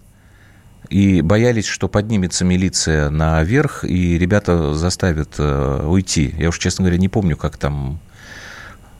И 0.88 1.20
боялись, 1.20 1.66
что 1.66 1.86
поднимется 1.86 2.44
милиция 2.44 3.10
наверх, 3.10 3.84
и 3.84 4.18
ребята 4.18 4.74
заставят 4.74 5.36
э, 5.38 5.84
уйти. 5.86 6.34
Я 6.36 6.48
уж, 6.48 6.58
честно 6.58 6.82
говоря, 6.82 6.98
не 6.98 7.08
помню, 7.08 7.36
как 7.36 7.56
там 7.58 8.00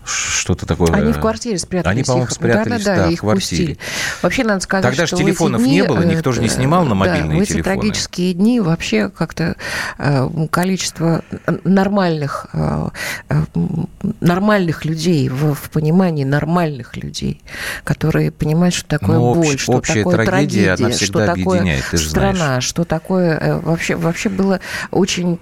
что-то 0.09 0.67
такое. 0.67 0.93
Они 0.93 1.13
в 1.13 1.21
квартире 1.21 1.59
спрятались. 1.59 1.95
Они, 1.95 2.05
по-моему, 2.05 2.31
спрятались, 2.31 2.85
да, 2.85 2.97
да, 2.97 3.05
да, 3.05 3.11
их 3.11 3.19
в 3.19 3.21
квартире. 3.21 3.75
Пустили. 3.75 3.79
Вообще, 4.23 4.45
надо 4.45 4.61
сказать, 4.61 4.83
Тогда 4.85 5.07
что 5.07 5.17
же 5.17 5.25
телефонов 5.25 5.63
дни, 5.63 5.71
не 5.71 5.85
было, 5.85 6.03
никто 6.03 6.33
же 6.33 6.41
не 6.41 6.49
снимал 6.49 6.85
на 6.85 6.95
мобильные 6.95 7.31
да, 7.31 7.37
в 7.37 7.41
эти 7.41 7.53
телефоны. 7.53 7.77
трагические 7.77 8.35
дни 8.35 8.61
вообще 8.61 9.09
как-то 9.11 9.57
э, 9.99 10.29
количество 10.51 11.23
нормальных, 11.65 12.47
э, 12.53 12.89
э, 13.29 13.43
нормальных 14.21 14.85
людей, 14.85 15.29
в, 15.29 15.55
в 15.55 15.71
понимании 15.71 16.25
нормальных 16.25 16.97
людей, 16.97 17.43
которые 17.85 18.31
понимают, 18.31 18.75
что 18.75 18.89
такое 18.89 19.19
ну, 19.19 19.35
боль, 19.35 19.55
общ, 19.55 19.63
что 19.63 19.73
общая 19.73 20.05
такое 20.05 20.25
трагедия, 20.25 20.77
трагедия, 20.77 20.85
она 20.85 20.91
всегда 20.95 21.25
что 21.27 21.35
такое 21.35 21.83
ты 21.91 21.97
же 21.97 22.09
страна, 22.09 22.35
знаешь. 22.35 22.65
что 22.65 22.85
такое... 22.85 23.61
Вообще, 23.61 23.97
вообще 23.97 24.29
было 24.29 24.61
очень, 24.91 25.39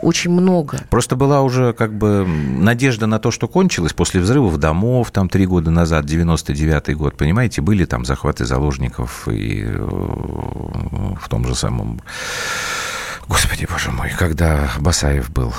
очень 0.00 0.30
много. 0.30 0.78
Просто 0.90 1.16
была 1.16 1.42
уже 1.42 1.72
как 1.72 1.92
бы 1.92 2.26
надежда 2.26 3.06
на 3.06 3.18
то, 3.18 3.30
что 3.30 3.48
кончилось 3.48 3.81
после 3.92 4.20
взрывов 4.20 4.58
домов, 4.58 5.10
там 5.10 5.28
три 5.28 5.46
года 5.46 5.70
назад, 5.70 6.04
99-й 6.04 6.94
год, 6.94 7.16
понимаете, 7.16 7.60
были 7.60 7.84
там 7.84 8.04
захваты 8.04 8.44
заложников 8.44 9.28
и 9.28 9.64
в 9.64 11.28
том 11.28 11.46
же 11.46 11.54
самом... 11.54 12.00
Господи, 13.28 13.66
боже 13.70 13.90
мой, 13.90 14.10
когда 14.18 14.70
Басаев 14.78 15.30
был 15.30 15.52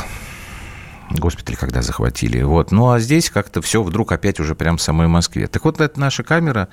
госпиталь, 1.12 1.56
когда 1.56 1.82
захватили. 1.82 2.42
Вот. 2.42 2.72
Ну, 2.72 2.90
а 2.90 3.00
здесь 3.00 3.30
как-то 3.30 3.62
все 3.62 3.84
вдруг 3.84 4.12
опять 4.12 4.40
уже 4.40 4.56
прям 4.56 4.78
в 4.78 4.82
самой 4.82 5.08
Москве. 5.08 5.48
Так 5.48 5.66
вот, 5.66 5.80
это 5.80 6.00
наша 6.00 6.24
камера. 6.24 6.70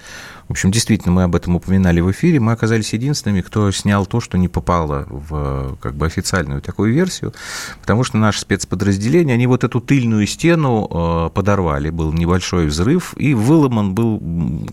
В 0.49 0.53
общем, 0.53 0.71
действительно, 0.71 1.13
мы 1.13 1.23
об 1.25 1.35
этом 1.35 1.57
упоминали 1.57 2.01
в 2.01 2.11
эфире. 2.11 2.41
Мы 2.41 2.53
оказались 2.53 2.93
единственными, 2.93 3.41
кто 3.41 3.71
снял 3.71 4.07
то, 4.07 4.21
что 4.21 4.39
не 4.39 4.49
попало 4.49 5.07
в 5.09 5.77
как 5.81 5.95
бы 5.95 6.07
официальную 6.07 6.63
такую 6.63 6.93
версию, 6.93 7.35
потому 7.81 8.05
что 8.05 8.19
наши 8.19 8.41
спецподразделения, 8.41 9.35
они 9.35 9.47
вот 9.47 9.65
эту 9.65 9.81
тыльную 9.81 10.27
стену 10.27 10.89
э, 10.91 11.31
подорвали. 11.35 11.91
Был 11.91 12.13
небольшой 12.13 12.67
взрыв, 12.67 13.15
и 13.17 13.35
выломан 13.35 13.95
был 13.95 14.21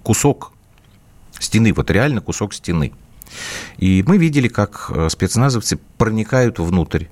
кусок 0.04 0.54
стены, 1.40 1.74
вот 1.74 1.92
реально 1.92 2.22
кусок 2.22 2.54
стены. 2.54 2.94
И 3.78 4.04
мы 4.08 4.18
видели, 4.18 4.48
как 4.48 4.92
э, 4.94 5.10
спецназовцы 5.10 5.78
проникают 5.98 6.60
внутрь 6.60 7.06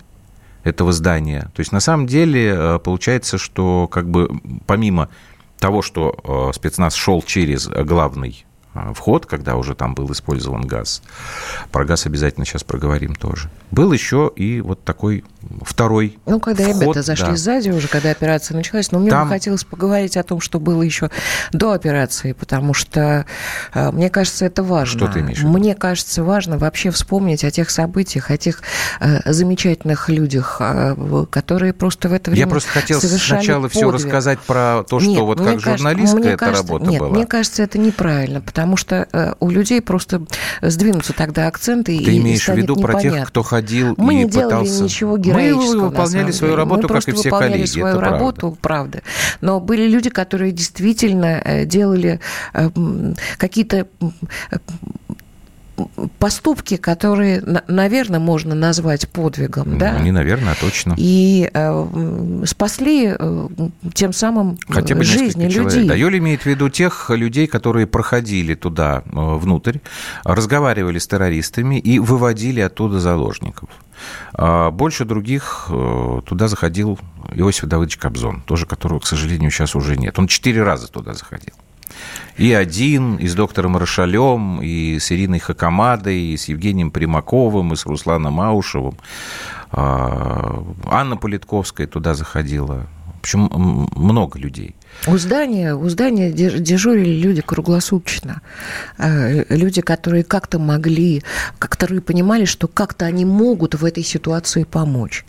этого 0.65 0.91
здания. 0.91 1.51
То 1.53 1.61
есть 1.61 1.71
на 1.71 1.79
самом 1.79 2.07
деле 2.07 2.53
э, 2.53 2.79
получается, 2.79 3.37
что 3.37 3.87
как 3.87 4.09
бы 4.09 4.29
помимо 4.65 5.09
того, 5.59 5.81
что 5.81 6.49
э, 6.49 6.53
спецназ 6.53 6.95
шел 6.95 7.21
через 7.21 7.67
главный 7.67 8.45
вход, 8.93 9.25
когда 9.25 9.55
уже 9.55 9.75
там 9.75 9.95
был 9.95 10.11
использован 10.11 10.61
газ. 10.63 11.01
Про 11.71 11.85
газ 11.85 12.05
обязательно 12.05 12.45
сейчас 12.45 12.63
проговорим 12.63 13.15
тоже. 13.15 13.49
Был 13.71 13.91
еще 13.91 14.31
и 14.35 14.61
вот 14.61 14.83
такой 14.83 15.23
второй 15.61 16.17
Ну, 16.25 16.39
когда 16.39 16.63
вход, 16.63 16.81
ребята 16.81 17.01
зашли 17.01 17.27
да. 17.27 17.35
сзади 17.35 17.69
уже, 17.69 17.87
когда 17.87 18.11
операция 18.11 18.55
началась, 18.55 18.91
но 18.91 18.99
мне 18.99 19.09
Там... 19.11 19.27
бы 19.27 19.33
хотелось 19.33 19.63
поговорить 19.63 20.17
о 20.17 20.23
том, 20.23 20.41
что 20.41 20.59
было 20.59 20.81
еще 20.81 21.09
до 21.51 21.71
операции, 21.71 22.33
потому 22.33 22.73
что, 22.73 23.25
э, 23.73 23.91
мне 23.91 24.09
кажется, 24.09 24.45
это 24.45 24.63
важно. 24.63 24.99
Что 24.99 25.07
ты 25.13 25.19
имеешь? 25.19 25.41
Мне 25.43 25.75
кажется, 25.75 26.23
важно 26.23 26.57
вообще 26.57 26.89
вспомнить 26.89 27.43
о 27.43 27.51
тех 27.51 27.69
событиях, 27.69 28.31
о 28.31 28.37
тех 28.37 28.61
э, 28.99 29.31
замечательных 29.31 30.09
людях, 30.09 30.57
э, 30.59 31.25
которые 31.29 31.73
просто 31.73 32.09
в 32.09 32.13
это 32.13 32.31
время 32.31 32.45
Я 32.45 32.49
просто 32.49 32.69
хотел 32.71 32.99
сначала 33.01 33.69
все 33.69 33.81
подвиг. 33.81 33.93
рассказать 34.05 34.39
про 34.39 34.83
то, 34.87 34.99
что 34.99 35.09
Нет, 35.09 35.19
вот 35.21 35.37
как 35.37 35.47
кажется- 35.47 35.77
журналистка 35.77 36.19
эта 36.19 36.37
кажется- 36.37 36.63
работа 36.73 36.85
нет, 36.89 36.99
была. 36.99 37.09
мне 37.11 37.25
кажется, 37.27 37.61
это 37.63 37.77
неправильно, 37.77 38.41
потому 38.41 38.64
что 38.75 39.07
э, 39.11 39.33
у 39.39 39.49
людей 39.51 39.81
просто 39.81 40.23
сдвинутся 40.61 41.13
тогда 41.13 41.47
акценты 41.47 41.97
Ты 42.03 42.15
и 42.15 42.17
имеешь 42.19 42.47
в 42.47 42.53
виду 42.55 42.75
про 42.75 42.93
тех, 42.93 43.03
непонятно. 43.05 43.25
кто 43.27 43.43
ходил 43.43 43.93
Мы 43.97 44.13
и 44.13 44.17
не 44.23 44.29
делали 44.29 44.45
пытался... 44.63 44.83
ничего 44.83 45.17
героического. 45.17 45.75
Мы 45.81 45.89
выполняли 45.89 46.31
свою 46.31 46.55
работу, 46.55 46.87
Мы 46.87 46.93
как 46.95 47.07
и 47.07 47.11
все 47.11 47.23
выполняли 47.29 47.51
коллеги. 47.51 47.69
свою 47.69 47.87
это 47.87 47.97
правда. 47.99 48.17
работу, 48.17 48.57
правда. 48.61 49.01
Но 49.41 49.59
были 49.59 49.87
люди, 49.87 50.09
которые 50.09 50.51
действительно 50.51 51.41
э, 51.43 51.65
делали 51.65 52.19
э, 52.53 52.69
какие-то 53.37 53.87
поступки, 56.19 56.77
которые, 56.77 57.41
на- 57.41 57.63
наверное, 57.67 58.19
можно 58.19 58.55
назвать 58.55 59.07
подвигом, 59.09 59.77
да? 59.77 59.99
Не, 59.99 60.11
наверное, 60.11 60.53
а 60.53 60.55
точно. 60.55 60.95
И 60.97 61.49
э, 61.53 62.43
спасли 62.45 63.13
э, 63.17 63.47
тем 63.93 64.13
самым 64.13 64.57
Хотя 64.69 64.95
бы 64.95 65.03
жизни 65.03 65.43
несколько 65.43 65.53
человек. 65.53 65.73
людей. 65.73 65.87
Да, 65.89 65.95
Юля 65.95 66.17
имеет 66.19 66.41
в 66.43 66.45
виду 66.45 66.69
тех 66.69 67.09
людей, 67.09 67.47
которые 67.47 67.87
проходили 67.87 68.55
туда 68.55 69.03
э, 69.05 69.09
внутрь, 69.13 69.79
разговаривали 70.23 70.99
с 70.99 71.07
террористами 71.07 71.77
и 71.79 71.99
выводили 71.99 72.61
оттуда 72.61 72.99
заложников. 72.99 73.69
А 74.33 74.71
Больше 74.71 75.05
других 75.05 75.67
э, 75.69 76.21
туда 76.25 76.47
заходил 76.47 76.99
Иосиф 77.33 77.65
Давыдович 77.65 77.97
Кобзон, 77.97 78.41
тоже 78.41 78.65
которого, 78.65 78.99
к 78.99 79.05
сожалению, 79.07 79.51
сейчас 79.51 79.75
уже 79.75 79.97
нет. 79.97 80.17
Он 80.19 80.27
четыре 80.27 80.63
раза 80.63 80.87
туда 80.87 81.13
заходил. 81.13 81.53
И 82.37 82.51
один, 82.51 83.15
и 83.15 83.27
с 83.27 83.35
доктором 83.35 83.77
Рошалем, 83.77 84.61
и 84.61 84.99
с 84.99 85.11
Ириной 85.11 85.39
Хакамадой, 85.39 86.19
и 86.19 86.37
с 86.37 86.49
Евгением 86.49 86.91
Примаковым, 86.91 87.73
и 87.73 87.75
с 87.75 87.85
Русланом 87.85 88.41
Аушевым. 88.41 88.97
А, 89.71 90.63
Анна 90.85 91.17
Политковская 91.17 91.87
туда 91.87 92.13
заходила. 92.13 92.87
В 93.17 93.19
общем, 93.19 93.49
много 93.95 94.37
людей. 94.37 94.75
У 95.07 95.17
здания, 95.17 95.75
у 95.75 95.87
здания 95.89 96.31
дежурили 96.31 97.21
люди 97.21 97.41
круглосуточно. 97.41 98.41
Э, 98.97 99.43
люди, 99.49 99.81
которые 99.81 100.23
как-то 100.23 100.57
могли, 100.57 101.21
которые 101.59 102.01
понимали, 102.01 102.45
что 102.45 102.67
как-то 102.67 103.05
они 103.05 103.23
могут 103.23 103.75
в 103.75 103.85
этой 103.85 104.03
ситуации 104.03 104.63
помочь. 104.63 105.25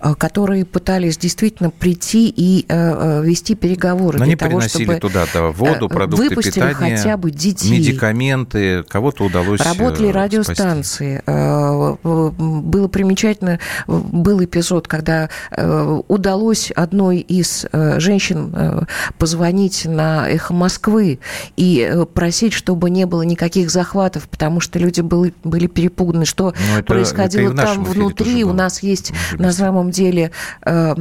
Э, 0.00 0.14
которые 0.14 0.64
пытались 0.64 1.18
действительно 1.18 1.70
прийти 1.70 2.32
и 2.34 2.64
э, 2.68 3.22
вести 3.24 3.54
переговоры. 3.54 4.18
Но 4.18 4.24
они 4.24 4.36
того, 4.36 4.58
приносили 4.58 4.98
туда 4.98 5.26
воду, 5.52 5.88
продукты 5.88 6.28
выпустили 6.28 6.68
питания, 6.68 6.96
хотя 6.96 7.16
бы 7.16 7.30
детей. 7.30 7.70
медикаменты. 7.70 8.82
Кого-то 8.84 9.24
удалось 9.24 9.60
Работали 9.60 10.08
радиостанции. 10.08 11.22
Спасти. 11.22 11.98
Было 12.02 12.88
примечательно, 12.88 13.58
был 13.86 14.42
эпизод, 14.42 14.88
когда 14.88 15.28
удалось 16.08 16.70
одной 16.70 17.18
из 17.18 17.66
женщин 17.72 18.86
позвонить 19.14 19.84
на 19.84 20.28
«Эхо 20.28 20.54
Москвы» 20.54 21.18
и 21.56 21.88
э, 21.88 22.04
просить, 22.06 22.52
чтобы 22.52 22.90
не 22.90 23.06
было 23.06 23.22
никаких 23.22 23.70
захватов, 23.70 24.28
потому 24.28 24.60
что 24.60 24.78
люди 24.78 25.00
были, 25.00 25.34
были 25.44 25.66
перепуганы, 25.66 26.24
что 26.24 26.54
ну, 26.72 26.78
это, 26.78 26.84
происходило 26.84 27.52
это 27.52 27.62
там 27.62 27.84
внутри. 27.84 28.44
У 28.44 28.52
нас 28.52 28.82
есть 28.82 29.12
на 29.38 29.52
самом 29.52 29.90
деле 29.90 30.30
э, 30.64 30.94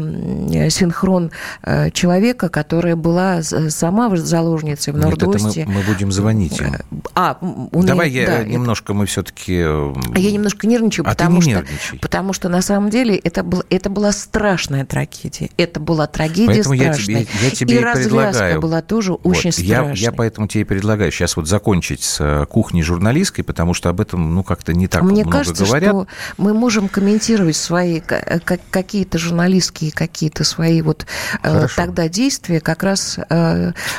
синхрон 0.70 1.32
э, 1.64 1.92
человека, 1.92 2.50
которая 2.50 2.96
была 2.96 3.42
сама 3.42 4.16
заложницей 4.16 4.94
в 4.94 4.98
Нордосте. 4.98 5.62
Нет, 5.62 5.68
мы, 5.68 5.76
мы 5.76 5.82
будем 5.82 6.12
звонить 6.12 6.60
им. 6.60 6.74
Э, 6.74 6.80
а, 7.16 7.38
у 7.42 7.84
Давай 7.84 8.10
я 8.10 8.26
да, 8.26 8.44
немножко, 8.44 8.94
мы 8.94 9.06
все-таки... 9.06 9.54
Я 9.54 10.32
немножко 10.32 10.68
нервничаю, 10.68 11.06
а 11.06 11.10
потому, 11.10 11.42
что, 11.42 11.64
потому 12.02 12.34
что 12.34 12.50
на 12.50 12.62
самом 12.62 12.90
деле 12.90 13.16
это, 13.16 13.44
был, 13.44 13.64
это 13.70 13.90
была 13.90 14.12
страшная 14.12 14.86
трагедия. 14.86 15.50
Это 15.58 15.80
была 15.80 16.08
трагедия 16.08 16.64
Поэтому 16.64 16.76
страшная. 16.76 17.20
Я 17.20 17.26
тебе, 17.26 17.46
я 17.46 17.52
тебе 17.52 17.76
и, 17.76 17.80
и 17.80 17.84
предлагаю... 18.04 18.62
была 18.62 18.82
тоже 18.82 19.12
вот, 19.12 19.22
очень 19.24 19.52
страшной. 19.52 19.96
Я, 19.96 20.10
я 20.10 20.12
поэтому 20.12 20.48
тебе 20.48 20.66
предлагаю 20.66 21.12
сейчас 21.12 21.36
вот 21.36 21.48
закончить 21.48 22.04
с 22.04 22.18
э, 22.20 22.46
кухней 22.46 22.82
журналистской, 22.82 23.44
потому 23.44 23.74
что 23.74 23.90
об 23.90 24.02
этом, 24.02 24.36
ну, 24.36 24.44
как-то 24.44 24.74
не 24.74 24.88
так 24.88 25.04
Мне 25.04 25.24
много 25.24 25.38
кажется, 25.38 25.66
говорят. 25.66 25.90
что 25.90 26.08
мы 26.38 26.54
можем 26.54 26.88
комментировать 26.90 27.56
свои 27.56 28.02
э, 28.08 28.40
какие-то 28.70 29.18
журналистские, 29.18 29.92
какие-то 29.92 30.44
свои 30.44 30.82
вот 30.82 31.06
э, 31.44 31.48
Хорошо. 31.48 31.74
тогда 31.76 32.08
действия, 32.08 32.60
как 32.60 32.84
раз 32.84 33.20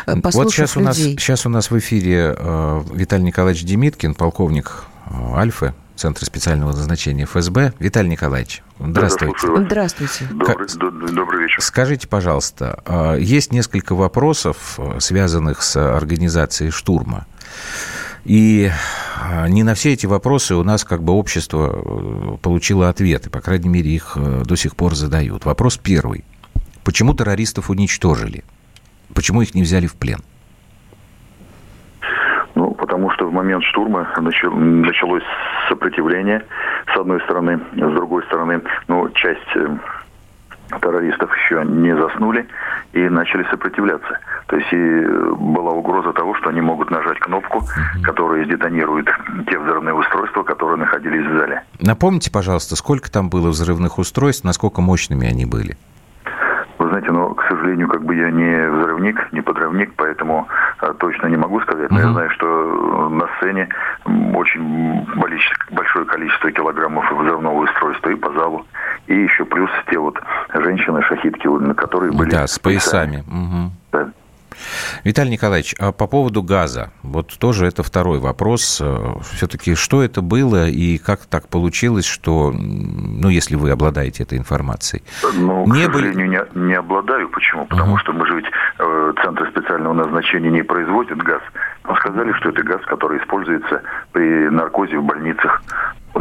послушав 0.07 0.35
Вот 0.35 0.53
сейчас 0.53 0.77
людей. 0.77 0.83
у, 0.83 0.85
нас, 0.85 0.97
сейчас 0.97 1.47
у 1.47 1.49
нас 1.49 1.71
в 1.71 1.79
эфире 1.79 2.37
Виталий 2.93 3.25
Николаевич 3.25 3.65
Демиткин, 3.65 4.15
полковник 4.15 4.85
Альфы, 5.35 5.75
Центра 5.99 6.25
специального 6.25 6.71
назначения 6.71 7.25
ФСБ. 7.25 7.73
Виталий 7.81 8.09
Николаевич, 8.09 8.63
здравствуйте. 8.79 9.35
Да, 9.49 9.63
Здравствуйте. 9.65 10.27
Добрый, 10.31 11.13
добрый 11.13 11.43
вечер. 11.43 11.61
Скажите, 11.61 12.07
пожалуйста, 12.07 12.81
а, 12.87 13.17
есть 13.17 13.53
несколько 13.53 13.97
вопросов, 13.97 14.79
а, 14.79 15.01
связанных 15.01 15.61
с 15.61 15.75
организацией 15.77 16.71
штурма. 16.71 17.27
И 18.25 18.71
а, 19.21 19.49
не 19.49 19.65
на 19.65 19.75
все 19.75 19.93
эти 19.93 20.07
вопросы 20.07 20.55
у 20.55 20.63
нас 20.63 20.85
как 20.85 21.03
бы 21.03 21.15
общество 21.15 22.39
получило 22.43 22.89
ответы, 22.89 23.29
по 23.29 23.41
крайней 23.41 23.69
мере, 23.69 23.91
их 23.91 24.17
до 24.17 24.55
сих 24.55 24.77
пор 24.77 24.95
задают. 24.95 25.47
Вопрос 25.47 25.79
первый. 25.79 26.25
Почему 26.85 27.13
террористов 27.13 27.71
уничтожили? 27.71 28.45
Почему 29.15 29.43
их 29.43 29.53
не 29.57 29.63
взяли 29.63 29.89
в 29.89 29.97
плен? 29.97 30.21
Ну, 32.55 32.75
потому 32.75 33.11
что 33.11 33.28
в 33.28 33.28
момент 33.39 33.65
штурма 33.65 34.09
началось 34.17 35.23
сопротивление, 35.69 36.45
с 36.93 36.97
одной 36.97 37.21
стороны, 37.23 37.61
с 37.73 37.95
другой 37.95 38.23
стороны, 38.25 38.61
ну, 38.89 39.09
часть 39.11 39.57
э, 39.57 39.77
террористов 40.81 41.31
еще 41.37 41.65
не 41.65 41.95
заснули 41.97 42.47
и 42.93 43.09
начали 43.09 43.45
сопротивляться. 43.51 44.19
То 44.47 44.57
есть 44.57 44.73
и 44.73 45.05
была 45.37 45.73
угроза 45.73 46.13
того, 46.13 46.35
что 46.35 46.51
они 46.51 46.61
могут 46.61 46.91
нажать 46.91 47.19
кнопку, 47.21 47.63
которая 48.03 48.45
сдетонирует 48.45 49.07
те 49.49 49.59
взрывные 49.59 49.95
устройства, 49.95 50.43
которые 50.43 50.79
находились 50.79 51.25
в 51.27 51.39
зале. 51.39 51.63
Напомните, 51.81 52.33
пожалуйста, 52.33 52.75
сколько 52.77 53.11
там 53.11 53.31
было 53.31 53.49
взрывных 53.51 53.99
устройств, 53.99 54.45
насколько 54.45 54.81
мощными 54.81 55.29
они 55.29 55.47
были? 55.47 55.77
Вы 56.79 56.89
знаете, 56.89 57.11
но, 57.13 57.35
к 57.35 57.43
сожалению, 57.69 57.89
как 57.89 58.05
бы 58.05 58.17
я 58.17 58.31
не 58.31 58.71
взрывник, 58.71 59.33
не 59.33 59.41
подрывник, 59.41 59.93
поэтому 59.97 60.49
а, 60.79 60.95
точно 60.95 61.27
не 61.27 61.37
могу 61.37 61.61
сказать. 61.61 61.91
Но 61.91 61.99
uh-huh. 61.99 62.07
я 62.07 62.13
знаю, 62.13 62.31
что 62.31 63.09
на 63.11 63.29
сцене 63.37 63.69
очень 64.35 65.07
большое 65.71 66.07
количество 66.07 66.51
килограммов 66.51 67.11
взрывного 67.13 67.65
устройства 67.65 68.11
и 68.11 68.15
по 68.15 68.33
залу. 68.33 68.67
И 69.07 69.15
еще 69.15 69.45
плюс 69.45 69.71
те 69.91 69.99
вот 69.99 70.19
женщины-шахидки, 70.55 71.47
на 71.47 71.75
которые 71.75 72.13
были... 72.13 72.31
Да, 72.31 72.47
с 72.47 72.59
поясами. 72.59 73.25
Угу. 73.27 73.73
Виталий 75.09 75.31
Николаевич, 75.31 75.75
а 75.79 75.91
по 75.91 76.07
поводу 76.07 76.43
газа, 76.43 76.93
вот 77.03 77.29
тоже 77.39 77.65
это 77.65 77.83
второй 77.83 78.19
вопрос. 78.19 78.79
Э, 78.83 79.15
Все-таки 79.23 79.75
что 79.75 80.03
это 80.03 80.21
было 80.21 80.69
и 80.69 80.99
как 80.99 81.25
так 81.25 81.49
получилось, 81.49 82.05
что, 82.05 82.53
ну, 82.53 83.31
если 83.31 83.57
вы 83.57 83.71
обладаете 83.71 84.25
этой 84.25 84.37
информацией? 84.37 85.03
Ну, 85.35 85.65
не 85.65 85.87
к 85.87 85.93
сожалению, 85.93 86.47
были... 86.53 86.61
не, 86.61 86.67
не 86.67 86.75
обладаю. 86.75 87.31
Почему? 87.31 87.65
Потому 87.65 87.97
uh-huh. 87.97 88.01
что 88.01 88.13
мы 88.13 88.27
же 88.27 88.35
ведь 88.35 88.47
э, 88.79 89.13
центры 89.23 89.51
специального 89.51 89.95
назначения 89.95 90.51
не 90.51 90.63
производят 90.63 91.17
газ. 91.17 91.41
Нам 91.85 91.97
сказали, 91.97 92.35
что 92.35 92.51
это 92.51 92.63
газ, 92.63 92.83
который 92.85 93.19
используется 93.19 93.81
при 94.13 94.51
наркозе 94.51 94.99
в 94.99 95.05
больницах. 95.05 95.63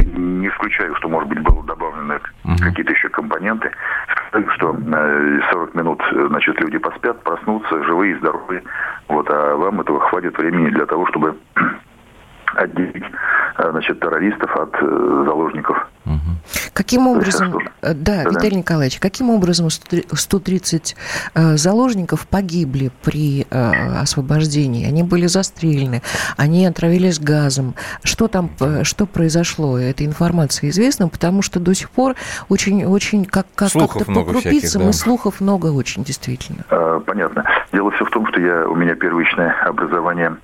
Не 0.03 0.47
исключаю, 0.47 0.95
что, 0.95 1.09
может 1.09 1.29
быть, 1.29 1.39
было 1.39 1.63
добавлено 1.63 2.15
uh-huh. 2.15 2.59
какие-то 2.61 2.91
еще 2.91 3.09
компоненты. 3.09 3.71
Что 4.55 4.73
40 4.73 4.81
э, 4.83 5.77
минут, 5.77 6.03
значит, 6.11 6.59
люди 6.59 6.77
поспят, 6.77 7.23
проснутся, 7.23 7.83
живые, 7.83 8.17
здоровые. 8.17 8.63
Вот, 9.07 9.29
а 9.29 9.55
вам 9.55 9.81
этого 9.81 9.99
хватит 9.99 10.37
времени 10.37 10.69
для 10.69 10.85
того, 10.85 11.07
чтобы 11.07 11.35
отделить 12.55 13.03
э, 13.57 13.71
значит, 13.71 13.99
террористов 13.99 14.55
от 14.55 14.73
э, 14.81 15.23
заложников. 15.25 15.87
Каким 16.71 17.07
образом, 17.07 17.59
э, 17.81 17.93
да, 17.93 18.23
да, 18.23 18.29
Виталий 18.29 18.57
Николаевич, 18.57 18.99
каким 18.99 19.29
образом 19.29 19.69
130 19.69 20.95
заложников 21.55 22.27
погибли 22.27 22.91
при 23.03 23.45
освобождении? 23.49 24.87
Они 24.87 25.03
были 25.03 25.25
застрелены, 25.25 26.01
они 26.37 26.65
отравились 26.65 27.19
газом. 27.19 27.75
Что 28.03 28.27
там, 28.27 28.51
что 28.83 29.05
произошло? 29.05 29.77
Эта 29.77 30.05
информация 30.05 30.69
известна, 30.69 31.09
потому 31.09 31.41
что 31.41 31.59
до 31.59 31.73
сих 31.73 31.89
пор 31.89 32.15
очень, 32.47 32.85
очень 32.85 33.25
как, 33.25 33.47
как, 33.53 33.73
как-то 33.73 34.05
по 34.05 34.23
крупицам, 34.23 34.83
да. 34.83 34.89
и 34.89 34.93
слухов 34.93 35.41
много 35.41 35.67
очень, 35.67 36.03
действительно. 36.03 36.63
Понятно. 37.05 37.43
Дело 37.73 37.91
все 37.91 38.05
в 38.05 38.11
том, 38.11 38.25
что 38.27 38.39
я, 38.39 38.65
у 38.67 38.75
меня 38.75 38.95
первичное 38.95 39.53
образование 39.65 40.37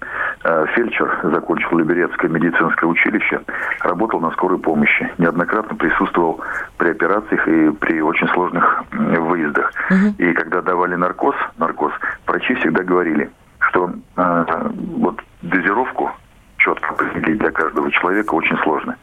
фельдшер, 0.76 1.20
закончил 1.32 1.80
Люберецкое 1.94 2.32
медицинское 2.32 2.88
училище, 2.88 3.42
работал 3.82 4.20
на 4.20 4.32
скорой 4.32 4.58
помощи. 4.58 5.12
Неоднократно 5.20 5.76
присутствовал 5.76 6.42
при 6.78 6.90
операциях 6.90 7.48
и 7.48 7.70
при 7.70 8.02
очень 8.02 8.28
сложных 8.30 8.84
выездах. 8.92 9.72
Угу. 9.92 10.16
И 10.18 10.34
когда 10.34 10.62
давали 10.62 10.96
наркоз, 10.96 11.36
наркоз, 11.58 11.94
врачи 12.26 12.56
всегда 12.56 12.84
говорили, 12.84 13.30
что 13.60 13.92
э, 14.18 14.70
вот 14.96 15.22
дозировку 15.44 16.12
четко 16.58 16.90
определить 16.90 17.38
для 17.38 17.52
каждого 17.52 17.92
человека 17.92 18.34
очень 18.34 18.58
сложно. 18.64 18.96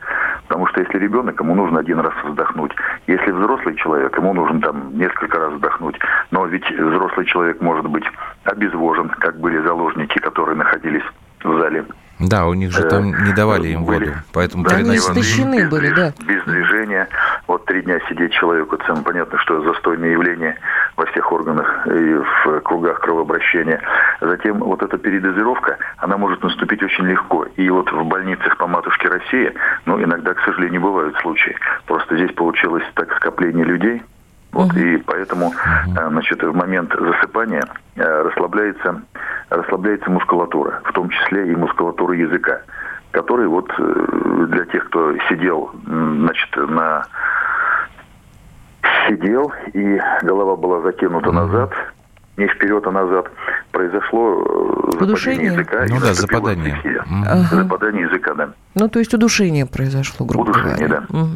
Потому 0.49 0.67
что 0.67 0.81
если 0.81 0.99
ребенок, 0.99 1.39
ему 1.41 1.55
нужно 1.55 1.79
один 1.79 2.01
раз 2.01 2.15
вздохнуть. 2.25 2.73
Если 3.07 3.31
взрослый 3.31 3.77
человек, 3.77 4.17
ему 4.17 4.35
нужно 4.35 4.61
там 4.61 4.99
несколько 4.99 5.39
раз 5.39 5.53
вздохнуть. 5.53 5.97
Но 6.33 6.45
ведь 6.47 6.69
взрослый 6.69 7.27
человек 7.27 7.61
может 7.61 7.87
быть 7.87 8.05
обезвожен, 8.45 9.11
как 9.11 9.39
были 9.39 9.61
заложники, 9.61 10.19
которые 10.19 10.57
находились. 10.57 11.05
Да, 12.21 12.47
у 12.47 12.55
них 12.55 12.71
же 12.71 12.83
там 12.85 13.15
э, 13.15 13.27
не 13.27 13.33
давали 13.33 13.69
им 13.69 13.85
были, 13.85 14.11
воду, 14.11 14.19
поэтому 14.33 14.65
да, 14.65 14.77
они 14.77 14.97
истощены 14.97 15.69
были, 15.69 15.89
да. 15.91 16.13
Без 16.27 16.45
движения. 16.45 17.09
Вот 17.47 17.65
три 17.65 17.83
дня 17.83 17.99
сидеть 18.09 18.33
человеку, 18.33 18.77
это 18.77 18.95
понятно, 19.03 19.39
что 19.39 19.63
застойное 19.63 20.11
явление 20.11 20.57
во 20.97 21.07
всех 21.07 21.33
органах 21.33 21.87
и 21.87 22.15
в 22.15 22.61
кругах 22.61 23.01
кровообращения. 23.01 23.81
Затем 24.21 24.59
вот 24.59 24.83
эта 24.83 24.99
передозировка, 24.99 25.79
она 25.97 26.19
может 26.19 26.43
наступить 26.43 26.83
очень 26.83 27.07
легко. 27.07 27.47
И 27.57 27.71
вот 27.71 27.91
в 27.91 28.05
больницах 28.05 28.57
по 28.59 28.67
матушке 28.67 29.09
России, 29.09 29.55
ну, 29.87 30.03
иногда, 30.03 30.35
к 30.35 30.41
сожалению, 30.45 30.83
бывают 30.83 31.17
случаи. 31.23 31.57
Просто 31.87 32.17
здесь 32.17 32.33
получилось 32.33 32.85
так 32.95 33.15
скопление 33.17 33.65
людей, 33.65 34.03
вот, 34.53 34.73
угу. 34.73 34.79
И 34.79 34.97
поэтому 34.99 35.53
э, 35.97 36.09
значит, 36.09 36.43
в 36.43 36.55
момент 36.55 36.93
засыпания 36.99 37.63
э, 37.95 38.23
расслабляется, 38.23 39.03
расслабляется 39.51 40.11
мускулатура, 40.11 40.81
в 40.85 40.93
том 40.93 41.11
числе 41.11 41.53
и 41.53 41.57
мускулатура 41.57 42.17
языка, 42.17 42.63
который 43.11 43.49
вот 43.49 43.71
э, 43.79 44.47
для 44.49 44.65
тех, 44.67 44.87
кто 44.87 45.15
сидел 45.29 45.71
значит, 45.85 46.57
на 46.57 47.05
сидел, 49.09 49.53
и 49.75 50.01
голова 50.23 50.57
была 50.57 50.81
закинута 50.83 51.33
назад, 51.33 51.73
не 52.37 52.47
вперед, 52.47 52.87
а 52.87 52.91
назад, 52.91 53.31
произошло 53.73 54.37
Удушение? 55.01 55.47
языка. 55.47 55.85
Ну 55.89 56.01
да, 56.01 56.15
западание. 56.15 56.79
Ага. 57.11 57.57
Западание 57.57 58.03
языка, 58.07 58.35
да. 58.35 58.51
Ну, 58.75 58.89
то 58.89 58.99
есть 58.99 59.13
удушение 59.13 59.67
произошло, 59.67 60.25
грубо 60.27 60.51
удушение, 60.51 60.89
говоря. 60.89 61.07
да. 61.09 61.19
Угу. 61.19 61.29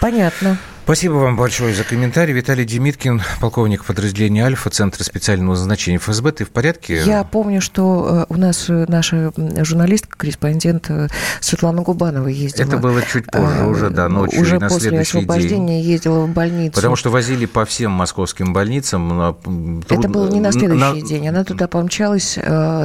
Понятно. 0.00 0.56
Спасибо 0.84 1.14
вам 1.14 1.34
большое 1.34 1.74
за 1.74 1.82
комментарий. 1.82 2.34
Виталий 2.34 2.66
Демиткин, 2.66 3.22
полковник 3.40 3.86
подразделения 3.86 4.44
«Альфа», 4.44 4.68
Центра 4.68 5.02
специального 5.02 5.54
назначения 5.54 5.96
ФСБ. 5.96 6.32
Ты 6.32 6.44
в 6.44 6.50
порядке? 6.50 7.02
Я 7.04 7.24
помню, 7.24 7.62
что 7.62 8.26
э, 8.28 8.34
у 8.34 8.36
нас 8.36 8.68
э, 8.68 8.84
наша 8.86 9.32
журналистка, 9.64 10.18
корреспондент 10.18 10.90
э, 10.90 11.08
Светлана 11.40 11.80
Губанова 11.80 12.28
ездила. 12.28 12.66
Это 12.66 12.76
было 12.76 13.00
чуть 13.00 13.24
позже 13.30 13.64
уже, 13.64 13.88
да, 13.88 14.10
ночью 14.10 14.42
Уже 14.42 14.56
и 14.56 14.58
на 14.58 14.68
после 14.68 14.90
следующий 14.90 15.18
освобождения 15.20 15.80
день. 15.80 15.90
ездила 15.90 16.26
в 16.26 16.28
больницу. 16.28 16.74
Потому 16.74 16.96
что 16.96 17.08
возили 17.08 17.46
по 17.46 17.64
всем 17.64 17.90
московским 17.90 18.52
больницам. 18.52 19.38
Трудно... 19.42 19.84
Это 19.88 20.08
было 20.10 20.28
не 20.28 20.40
на 20.40 20.52
следующий 20.52 21.00
на... 21.00 21.08
день. 21.08 21.26
Она 21.26 21.44
туда 21.44 21.66
помчалась 21.66 22.38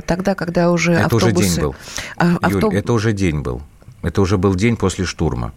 тогда, 0.05 0.35
когда 0.35 0.71
уже 0.71 0.93
это 0.93 1.07
автобусы... 1.07 1.35
уже 1.35 1.49
день 1.49 1.62
был. 1.62 1.75
А, 2.15 2.49
Юль, 2.49 2.75
это 2.77 2.93
уже 2.93 3.12
день 3.12 3.41
был. 3.41 3.62
Это 4.03 4.21
уже 4.21 4.38
был 4.38 4.55
день 4.55 4.77
после 4.77 5.03
штурма. 5.03 5.51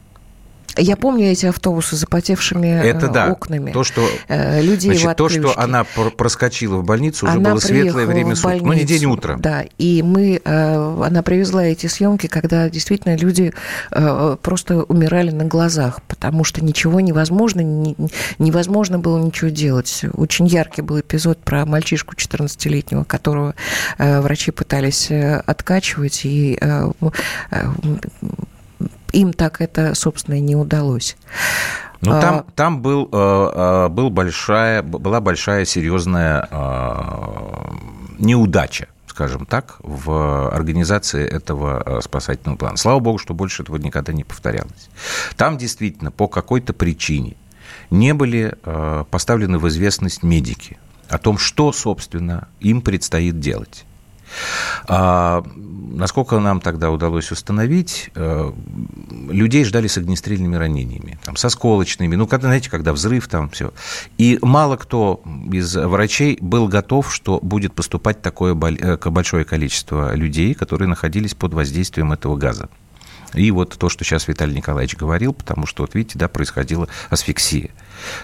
Я 0.77 0.97
помню 0.97 1.27
эти 1.33 1.47
автобусы 1.47 1.97
с 1.97 2.01
запотевшими 2.01 2.83
это, 2.83 3.09
да, 3.09 3.29
окнами. 3.31 3.73
То, 3.73 3.85
что, 3.85 4.09
людей 4.29 4.97
значит, 4.97 5.17
то, 5.17 5.29
что 5.29 5.59
она 5.59 5.85
проскочила 5.85 6.77
в 6.77 6.85
больницу, 6.85 7.27
уже 7.27 7.37
она 7.37 7.51
было 7.51 7.59
светлое 7.59 8.07
время 8.07 8.35
суток. 8.35 8.63
Ну, 8.63 8.73
не 8.73 8.85
день 8.85 9.05
утро. 9.05 9.37
Да, 9.39 9.65
и 9.79 10.03
мы, 10.03 10.41
она 10.45 11.23
привезла 11.23 11.65
эти 11.65 11.87
съемки, 11.87 12.27
когда 12.27 12.69
действительно 12.71 13.17
люди 13.17 13.53
просто 13.91 14.83
умирали 14.83 15.31
на 15.31 15.45
глазах, 15.45 16.03
потому 16.09 16.45
что 16.45 16.65
ничего 16.65 17.01
невозможно, 17.01 17.61
невозможно 18.39 18.99
было 18.99 19.19
ничего 19.19 19.51
делать. 19.51 20.05
Очень 20.15 20.47
яркий 20.47 20.83
был 20.83 21.01
эпизод 21.01 21.39
про 21.39 21.67
мальчишку 21.67 22.15
14-летнего, 22.15 23.05
которого 23.05 23.55
врачи 23.99 24.51
пытались 24.51 25.11
откачивать, 25.11 26.21
и 26.25 26.59
им 29.13 29.33
так 29.33 29.61
это, 29.61 29.95
собственно, 29.95 30.37
и 30.37 30.41
не 30.41 30.57
удалось. 30.57 31.17
Ну, 32.01 32.11
там, 32.21 32.47
там 32.57 32.83
был, 32.83 33.07
был 33.07 34.11
большая, 34.11 34.83
была 34.83 35.21
большая 35.21 35.65
серьезная 35.65 36.49
неудача 38.19 38.89
скажем 39.07 39.45
так, 39.45 39.77
в 39.81 40.49
организации 40.49 41.23
этого 41.23 42.01
спасательного 42.03 42.57
плана. 42.57 42.79
Слава 42.79 42.99
богу, 42.99 43.19
что 43.19 43.35
больше 43.35 43.63
этого 43.63 43.77
никогда 43.77 44.15
не 44.15 44.25
повторялось. 44.25 44.89
Там 45.37 45.59
действительно 45.59 46.11
по 46.11 46.29
какой-то 46.29 46.73
причине 46.73 47.37
не 47.91 48.15
были 48.15 48.57
поставлены 49.11 49.59
в 49.59 49.69
известность 49.69 50.23
медики 50.23 50.79
о 51.09 51.19
том, 51.19 51.37
что, 51.37 51.73
собственно, 51.73 52.49
им 52.61 52.81
предстоит 52.81 53.39
делать. 53.39 53.85
А, 54.89 55.45
насколько 55.55 56.41
нам 56.41 56.63
тогда 56.63 56.91
удалось 56.91 57.31
установить, 57.31 58.11
людей 59.33 59.65
ждали 59.65 59.87
с 59.87 59.97
огнестрельными 59.97 60.57
ранениями, 60.57 61.19
там, 61.25 61.37
со 61.37 61.49
сколочными, 61.49 62.15
ну, 62.15 62.27
когда, 62.27 62.49
знаете, 62.49 62.71
когда 62.71 62.93
взрыв, 62.93 63.27
там 63.29 63.51
все. 63.51 63.73
И 64.19 64.39
мало 64.43 64.77
кто 64.77 65.23
из 65.51 65.75
врачей 65.75 66.39
был 66.41 66.69
готов, 66.69 67.13
что 67.13 67.41
будет 67.43 67.75
поступать 67.75 68.23
такое 68.23 68.55
большое 68.55 69.45
количество 69.45 70.15
людей, 70.15 70.55
которые 70.55 70.89
находились 70.89 71.35
под 71.35 71.55
воздействием 71.55 72.13
этого 72.13 72.37
газа. 72.37 72.69
И 73.35 73.51
вот 73.51 73.77
то, 73.79 73.89
что 73.89 74.05
сейчас 74.05 74.29
Виталий 74.29 74.55
Николаевич 74.55 74.97
говорил, 74.97 75.33
потому 75.33 75.67
что, 75.67 75.85
вот 75.85 75.95
видите, 75.95 76.19
да, 76.19 76.29
происходила 76.29 76.87
асфиксия. 77.09 77.71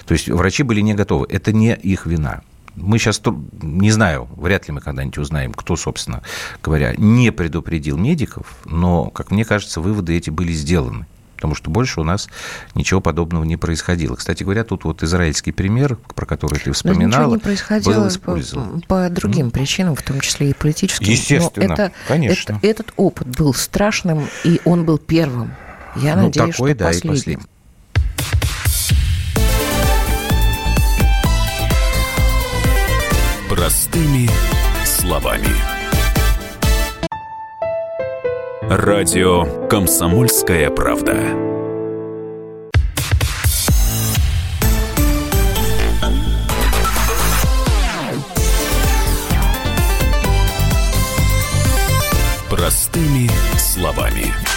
То 0.05 0.13
есть 0.13 0.29
врачи 0.29 0.63
были 0.63 0.81
не 0.81 0.93
готовы. 0.95 1.27
Это 1.31 1.53
не 1.53 1.75
их 1.75 2.05
вина 2.05 2.43
мы 2.81 2.99
сейчас, 2.99 3.21
не 3.61 3.91
знаю, 3.91 4.29
вряд 4.37 4.69
ли 4.69 4.75
мы 4.75 4.81
когда-нибудь 4.81 5.19
узнаем, 5.19 5.53
кто, 5.53 5.77
собственно 5.77 6.23
говоря, 6.63 6.95
не 6.97 7.31
предупредил 7.31 7.97
медиков, 7.97 8.59
но, 8.65 9.11
как 9.11 9.31
мне 9.31 9.45
кажется, 9.45 9.81
выводы 9.81 10.17
эти 10.17 10.31
были 10.31 10.53
сделаны 10.53 11.07
потому 11.39 11.55
что 11.55 11.71
больше 11.71 12.01
у 12.01 12.05
нас 12.05 12.29
ничего 12.75 13.01
подобного 13.01 13.45
не 13.45 13.57
происходило. 13.57 14.17
Кстати 14.17 14.43
говоря, 14.43 14.65
тут 14.65 14.83
вот 14.83 15.05
израильский 15.05 15.53
пример, 15.53 15.97
про 16.17 16.27
который 16.27 16.59
ты 16.59 16.73
вспоминала, 16.73 17.29
Но 17.29 17.35
не 17.37 17.39
происходило 17.39 17.95
был 17.95 18.09
использован. 18.09 18.81
По, 18.81 19.05
по 19.05 19.09
другим 19.09 19.47
ну, 19.47 19.51
причинам, 19.53 19.95
в 19.95 20.03
том 20.03 20.19
числе 20.19 20.51
и 20.51 20.53
политическим. 20.53 21.07
Естественно, 21.07 21.69
Но 21.69 21.75
это, 21.75 21.93
конечно. 22.09 22.55
Это, 22.55 22.67
этот 22.67 22.93
опыт 22.97 23.29
был 23.29 23.55
страшным, 23.55 24.27
и 24.43 24.61
он 24.65 24.85
был 24.85 24.99
первым. 24.99 25.53
Я 25.95 26.17
ну, 26.17 26.23
надеюсь, 26.25 26.57
такой, 26.57 26.71
что 26.73 26.79
да, 26.79 26.87
последним. 26.87 27.13
И 27.13 27.17
последним. 27.17 27.49
Простыми 33.59 34.31
словами. 34.85 35.49
Радио 38.71 39.67
«Комсомольская 39.67 40.71
правда». 40.71 41.17
Простыми 52.49 53.29
словами. 53.59 54.48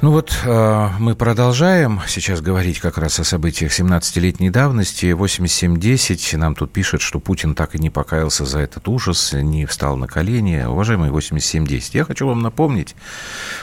Ну 0.00 0.12
вот 0.12 0.32
э, 0.44 0.88
мы 1.00 1.16
продолжаем 1.16 2.00
сейчас 2.06 2.40
говорить 2.40 2.78
как 2.78 2.98
раз 2.98 3.18
о 3.18 3.24
событиях 3.24 3.76
17-летней 3.76 4.48
давности. 4.48 5.10
8710 5.10 6.34
нам 6.34 6.54
тут 6.54 6.72
пишет, 6.72 7.00
что 7.00 7.18
Путин 7.18 7.56
так 7.56 7.74
и 7.74 7.80
не 7.80 7.90
покаялся 7.90 8.44
за 8.44 8.60
этот 8.60 8.86
ужас, 8.86 9.32
не 9.32 9.66
встал 9.66 9.96
на 9.96 10.06
колени. 10.06 10.62
Уважаемый 10.64 11.10
8710, 11.10 11.94
я 11.96 12.04
хочу 12.04 12.28
вам 12.28 12.42
напомнить, 12.42 12.94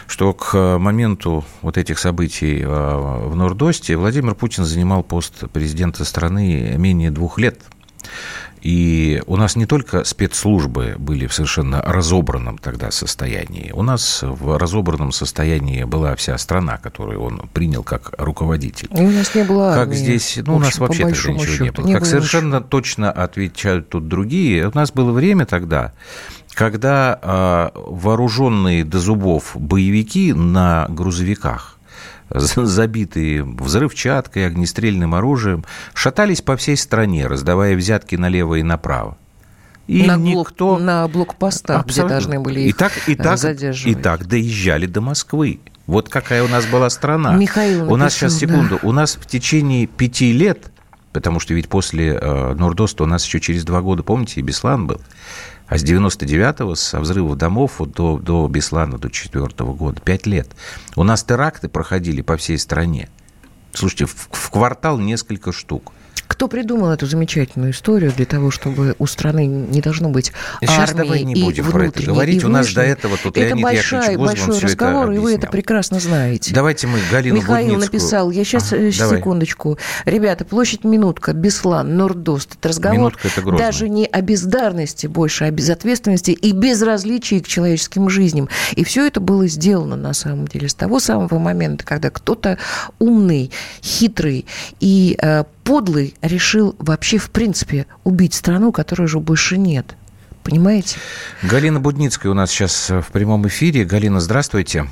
что 0.07 0.33
к 0.33 0.77
моменту 0.77 1.45
вот 1.61 1.77
этих 1.77 1.99
событий 1.99 2.59
э, 2.59 2.67
в 2.67 3.33
Нордосте 3.33 3.95
Владимир 3.95 4.35
Путин 4.35 4.65
занимал 4.65 5.03
пост 5.03 5.49
президента 5.53 6.03
страны 6.03 6.75
менее 6.75 7.11
двух 7.11 7.39
лет. 7.39 7.61
И 8.65 9.21
у 9.27 9.37
нас 9.37 9.55
не 9.55 9.67
только 9.67 10.03
спецслужбы 10.03 10.95
были 10.97 11.27
в 11.27 11.33
совершенно 11.35 11.83
разобранном 11.83 12.57
тогда 12.57 12.89
состоянии. 12.89 13.71
У 13.71 13.83
нас 13.83 14.23
в 14.23 14.57
разобранном 14.57 15.11
состоянии 15.11 15.83
была 15.83 16.15
вся 16.15 16.35
страна, 16.39 16.77
которую 16.77 17.21
он 17.21 17.47
принял 17.53 17.83
как 17.83 18.13
руководитель. 18.17 18.87
И 18.89 19.01
у 19.01 19.11
нас 19.11 19.35
не 19.35 19.43
было 19.43 19.73
армии. 19.73 19.83
Как 19.83 19.93
здесь, 19.93 20.39
ну, 20.43 20.55
у 20.55 20.59
нас 20.59 20.79
вообще 20.79 21.03
тогда 21.03 21.15
ничего 21.15 21.45
счету, 21.45 21.63
не 21.63 21.71
было. 21.73 21.85
Не 21.85 21.93
как 21.93 22.01
было 22.01 22.09
совершенно 22.09 22.55
ничего. 22.55 22.69
точно 22.69 23.11
отвечают 23.11 23.89
тут 23.89 24.07
другие. 24.07 24.67
У 24.67 24.71
нас 24.73 24.91
было 24.91 25.11
время 25.11 25.45
тогда, 25.45 25.93
когда 26.55 27.19
э, 27.21 27.69
вооруженные 27.75 28.83
до 28.83 28.97
зубов 28.97 29.51
боевики 29.53 30.33
на 30.33 30.87
грузовиках 30.89 31.74
забитые 32.29 33.43
взрывчаткой, 33.43 34.47
огнестрельным 34.47 35.15
оружием, 35.15 35.65
шатались 35.93 36.41
по 36.41 36.57
всей 36.57 36.77
стране, 36.77 37.27
раздавая 37.27 37.75
взятки 37.75 38.15
налево 38.15 38.55
и 38.55 38.63
направо. 38.63 39.17
И 39.87 40.03
на, 40.03 40.15
никто... 40.15 40.69
блок, 40.69 40.81
на 40.81 41.07
блокпостах, 41.07 41.81
Абсолютно. 41.81 42.01
где 42.01 42.09
должны 42.09 42.39
были 42.39 42.61
их 42.61 42.75
и 42.75 42.77
так, 42.77 42.91
и 43.07 43.15
так, 43.15 43.37
задерживать. 43.37 43.97
И 43.97 44.01
так 44.01 44.27
доезжали 44.27 44.87
до 44.87 45.01
Москвы. 45.01 45.59
Вот 45.85 46.09
какая 46.09 46.43
у 46.43 46.47
нас 46.47 46.65
была 46.65 46.89
страна. 46.89 47.33
Михаил 47.35 47.79
написал, 47.81 47.93
у 47.93 47.97
нас 47.97 48.13
сейчас, 48.13 48.33
секунду, 48.33 48.79
да. 48.81 48.87
у 48.87 48.91
нас 48.91 49.15
в 49.15 49.27
течение 49.27 49.85
пяти 49.85 50.31
лет, 50.31 50.71
потому 51.13 51.39
что 51.39 51.53
ведь 51.53 51.69
после 51.69 52.17
э, 52.19 52.53
Нордоста 52.55 53.03
у 53.03 53.05
нас 53.05 53.23
еще 53.25 53.39
через 53.39 53.63
два 53.63 53.81
года, 53.81 54.01
помните, 54.01 54.39
и 54.39 54.43
Беслан 54.43 54.87
был, 54.87 54.99
а 55.67 55.77
с 55.77 55.83
99-го, 55.83 56.75
со 56.75 56.99
взрывов 56.99 57.37
домов 57.37 57.75
вот 57.79 57.91
до, 57.91 58.19
до 58.19 58.47
Беслана, 58.47 58.97
до 58.97 59.09
4 59.09 59.47
года, 59.73 60.01
5 60.01 60.25
лет, 60.27 60.55
у 60.95 61.03
нас 61.03 61.23
теракты 61.23 61.69
проходили 61.69 62.21
по 62.21 62.37
всей 62.37 62.57
стране. 62.57 63.09
Слушайте, 63.73 64.05
в, 64.05 64.29
в 64.31 64.49
квартал 64.51 64.99
несколько 64.99 65.51
штук. 65.51 65.91
Кто 66.27 66.47
придумал 66.47 66.91
эту 66.91 67.05
замечательную 67.05 67.71
историю 67.71 68.11
для 68.11 68.25
того, 68.25 68.51
чтобы 68.51 68.95
у 68.99 69.05
страны 69.05 69.45
не 69.45 69.79
должно 69.79 70.09
быть 70.09 70.33
Сейчас 70.59 70.89
армии 70.89 71.03
давай 71.03 71.23
не 71.23 71.33
и 71.33 71.43
будем 71.43 71.71
про 71.71 71.85
это 71.85 72.03
говорить. 72.03 72.43
У 72.43 72.49
нас 72.49 72.73
до 72.73 72.81
этого 72.81 73.17
тут 73.17 73.37
это 73.37 73.47
Леонид 73.47 73.63
большой, 73.63 73.99
Яковлевич 73.99 74.17
Гозман 74.17 74.47
большой 74.47 74.59
разговор, 74.59 75.11
и 75.11 75.17
вы 75.17 75.35
это 75.35 75.47
прекрасно 75.47 75.99
знаете. 75.99 76.53
Давайте 76.53 76.87
мы 76.87 76.99
Галину 77.11 77.37
Михаил 77.37 77.69
Будницкую... 77.69 77.85
написал, 77.85 78.31
я 78.31 78.43
сейчас, 78.43 78.73
ага, 78.73 78.91
секундочку. 78.91 79.77
Давай. 80.05 80.19
Ребята, 80.19 80.45
площадь 80.45 80.83
Минутка, 80.83 81.33
Беслан, 81.33 81.95
Нордост. 81.95 82.55
Это 82.55 82.69
разговор 82.69 82.97
Минутка 82.97 83.27
это 83.27 83.51
даже 83.57 83.87
не 83.87 84.05
о 84.05 84.21
бездарности 84.21 85.07
больше, 85.07 85.45
а 85.45 85.47
о 85.47 85.51
безответственности 85.51 86.31
и 86.31 86.51
безразличии 86.51 87.39
к 87.39 87.47
человеческим 87.47 88.09
жизням. 88.09 88.49
И 88.75 88.83
все 88.83 89.05
это 89.05 89.19
было 89.19 89.47
сделано, 89.47 89.95
на 89.95 90.13
самом 90.13 90.47
деле, 90.47 90.69
с 90.69 90.75
того 90.75 90.99
самого 90.99 91.39
момента, 91.39 91.85
когда 91.85 92.09
кто-то 92.09 92.57
умный, 92.99 93.51
хитрый 93.81 94.45
и 94.79 95.17
э, 95.21 95.43
подлый 95.65 96.15
решил 96.21 96.75
вообще, 96.79 97.17
в 97.17 97.29
принципе, 97.31 97.87
убить 98.05 98.33
страну, 98.33 98.71
которой 98.71 99.03
уже 99.03 99.19
больше 99.19 99.57
нет. 99.57 99.97
Понимаете? 100.43 100.97
Галина 101.41 101.81
Будницкая 101.81 102.31
у 102.31 102.35
нас 102.35 102.51
сейчас 102.51 102.89
в 102.91 103.11
прямом 103.11 103.45
эфире. 103.47 103.83
Галина, 103.83 104.21
здравствуйте. 104.21 104.85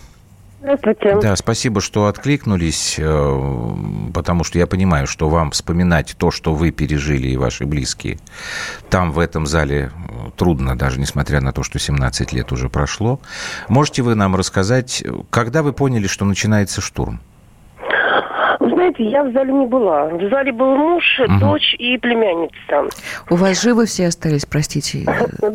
Здравствуйте. 0.61 1.19
Да, 1.21 1.35
спасибо, 1.35 1.81
что 1.81 2.07
откликнулись, 2.07 2.95
э, 2.97 3.75
потому 4.13 4.45
что 4.45 4.57
я 4.57 4.65
понимаю, 4.65 5.07
что 5.07 5.29
вам 5.29 5.51
вспоминать 5.51 6.15
то, 6.17 6.31
что 6.31 6.55
вы 6.55 6.71
пережили 6.71 7.27
и 7.27 7.37
ваши 7.37 7.65
близкие, 7.65 8.17
там, 8.89 9.11
в 9.11 9.19
этом 9.19 9.45
зале, 9.45 9.91
трудно, 10.37 10.77
даже 10.77 11.01
несмотря 11.01 11.41
на 11.41 11.51
то, 11.51 11.63
что 11.63 11.79
17 11.79 12.31
лет 12.31 12.51
уже 12.53 12.69
прошло. 12.69 13.19
Можете 13.67 14.03
вы 14.03 14.15
нам 14.15 14.37
рассказать, 14.37 15.03
когда 15.29 15.63
вы 15.63 15.73
поняли, 15.73 16.07
что 16.07 16.23
начинается 16.23 16.79
штурм? 16.79 17.19
Знаете, 18.83 19.03
я 19.03 19.23
в 19.23 19.31
зале 19.31 19.53
не 19.53 19.65
была. 19.65 20.05
В 20.05 20.29
зале 20.29 20.51
был 20.51 20.75
муж, 20.75 21.03
угу. 21.19 21.39
дочь 21.39 21.75
и 21.77 21.97
племянница. 21.97 22.89
У 23.29 23.35
вас 23.35 23.61
живы 23.61 23.85
все 23.85 24.07
остались, 24.07 24.45
простите? 24.45 25.05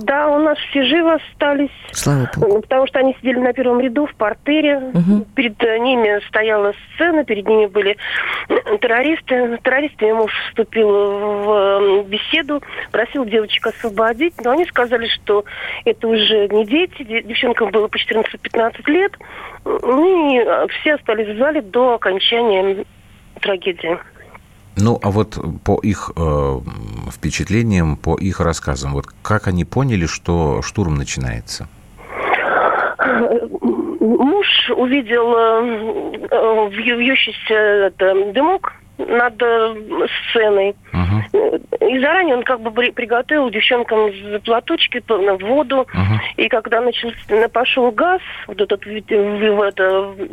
Да, 0.08 0.28
у 0.28 0.38
нас 0.38 0.56
все 0.70 0.84
живы 0.84 1.14
остались. 1.14 1.70
Слава 1.92 2.30
Богу. 2.36 2.62
Потому 2.62 2.86
что 2.86 3.00
они 3.00 3.14
сидели 3.20 3.38
на 3.38 3.52
первом 3.52 3.80
ряду 3.80 4.06
в 4.06 4.14
портере. 4.14 4.78
Угу. 4.78 5.26
Перед 5.34 5.60
ними 5.60 6.26
стояла 6.28 6.72
сцена, 6.94 7.24
перед 7.24 7.46
ними 7.46 7.66
были 7.66 7.96
террористы. 8.80 9.58
Террористами 9.62 10.12
муж 10.12 10.32
вступил 10.48 10.88
в 10.88 12.04
беседу, 12.06 12.62
просил 12.90 13.24
девочек 13.24 13.66
освободить, 13.66 14.34
но 14.42 14.52
они 14.52 14.64
сказали, 14.66 15.08
что 15.08 15.44
это 15.84 16.08
уже 16.08 16.48
не 16.48 16.64
дети, 16.64 17.02
девчонкам 17.02 17.70
было 17.70 17.88
по 17.88 17.96
14-15 17.96 18.90
лет. 18.90 19.12
Ну 19.64 20.32
и 20.32 20.68
все 20.80 20.94
остались 20.94 21.28
в 21.28 21.38
зале 21.38 21.60
до 21.60 21.94
окончания 21.94 22.84
трагедия. 23.38 23.98
Ну, 24.80 24.98
а 25.02 25.10
вот 25.10 25.38
по 25.64 25.80
их 25.80 26.12
э, 26.16 26.58
впечатлениям, 27.12 27.96
по 27.96 28.16
их 28.16 28.40
рассказам, 28.40 28.92
вот 28.92 29.06
как 29.22 29.48
они 29.48 29.64
поняли, 29.64 30.06
что 30.06 30.62
штурм 30.62 30.94
начинается? 30.94 31.68
Муж 34.00 34.46
увидел 34.76 35.34
э, 35.36 36.68
вьющийся 36.70 37.54
это, 37.54 38.32
дымок 38.32 38.72
над 38.98 39.42
э, 39.42 39.74
сценой. 40.30 40.74
Uh-huh. 40.92 41.88
И 41.88 41.98
заранее 42.00 42.36
он 42.36 42.42
как 42.44 42.60
бы 42.60 42.70
приготовил 42.70 43.50
девчонкам 43.50 44.10
платочки 44.44 45.02
воду. 45.08 45.86
Uh-huh. 45.92 46.18
И 46.36 46.48
когда 46.48 46.80
начался, 46.80 47.48
пошел 47.48 47.90
газ, 47.90 48.20
вот 48.46 48.60
этот 48.60 48.84
в, 48.84 49.62
это, 49.62 50.14
Э, 50.18 50.26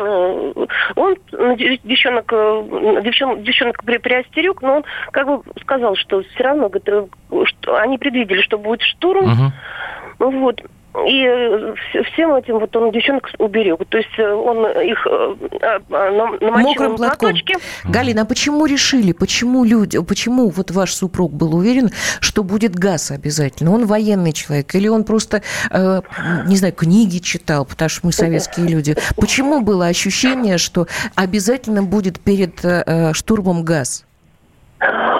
он 0.00 1.16
ну, 1.32 1.56
девчонок, 1.56 2.32
э, 2.32 3.00
девчон, 3.04 3.42
девчонок 3.42 3.82
при, 3.84 3.98
приостерег, 3.98 4.62
но 4.62 4.76
он 4.76 4.84
как 5.12 5.26
бы 5.26 5.42
сказал, 5.60 5.96
что 5.96 6.22
все 6.22 6.44
равно 6.44 6.68
говорит, 6.68 6.88
э, 6.88 7.44
что 7.44 7.76
они 7.76 7.98
предвидели, 7.98 8.40
что 8.42 8.58
будет 8.58 8.82
штурм. 8.82 9.24
Uh-huh. 9.24 10.30
Вот. 10.30 10.60
И 11.06 11.24
э, 11.26 11.74
всем 12.12 12.34
этим 12.34 12.60
вот 12.60 12.74
он 12.76 12.92
девчонок 12.92 13.28
уберег. 13.38 13.80
То 13.88 13.98
есть 13.98 14.16
э, 14.16 14.32
он 14.32 14.64
их 14.80 15.04
э, 15.10 15.80
намочил 15.90 16.68
Мокрым 16.68 16.96
платком. 16.96 17.30
платочке. 17.30 17.56
Галина, 17.84 18.22
а 18.22 18.24
почему 18.24 18.64
решили, 18.64 19.12
почему 19.12 19.64
люди, 19.64 20.00
почему 20.00 20.50
вот 20.50 20.70
ваш 20.70 20.94
супруг 20.94 21.32
был 21.32 21.56
уверен, 21.56 21.90
что 22.20 22.44
будет 22.44 22.76
газ 22.76 23.10
обязательно? 23.10 23.72
Он 23.72 23.86
военный 23.86 24.32
человек 24.32 24.72
или 24.74 24.86
он 24.86 25.04
просто, 25.04 25.42
не 25.72 26.56
знаю, 26.56 26.72
книги 26.72 27.18
читал, 27.18 27.64
потому 27.64 27.88
что 27.88 28.06
мы 28.06 28.12
советские 28.12 28.68
люди. 28.68 28.96
Почему 29.16 29.62
было 29.62 29.86
ощущение, 29.86 30.58
что 30.58 30.86
обязательно 31.16 31.82
будет 31.82 32.20
перед 32.20 32.64
штурмом 33.16 33.64
газ? 33.64 34.04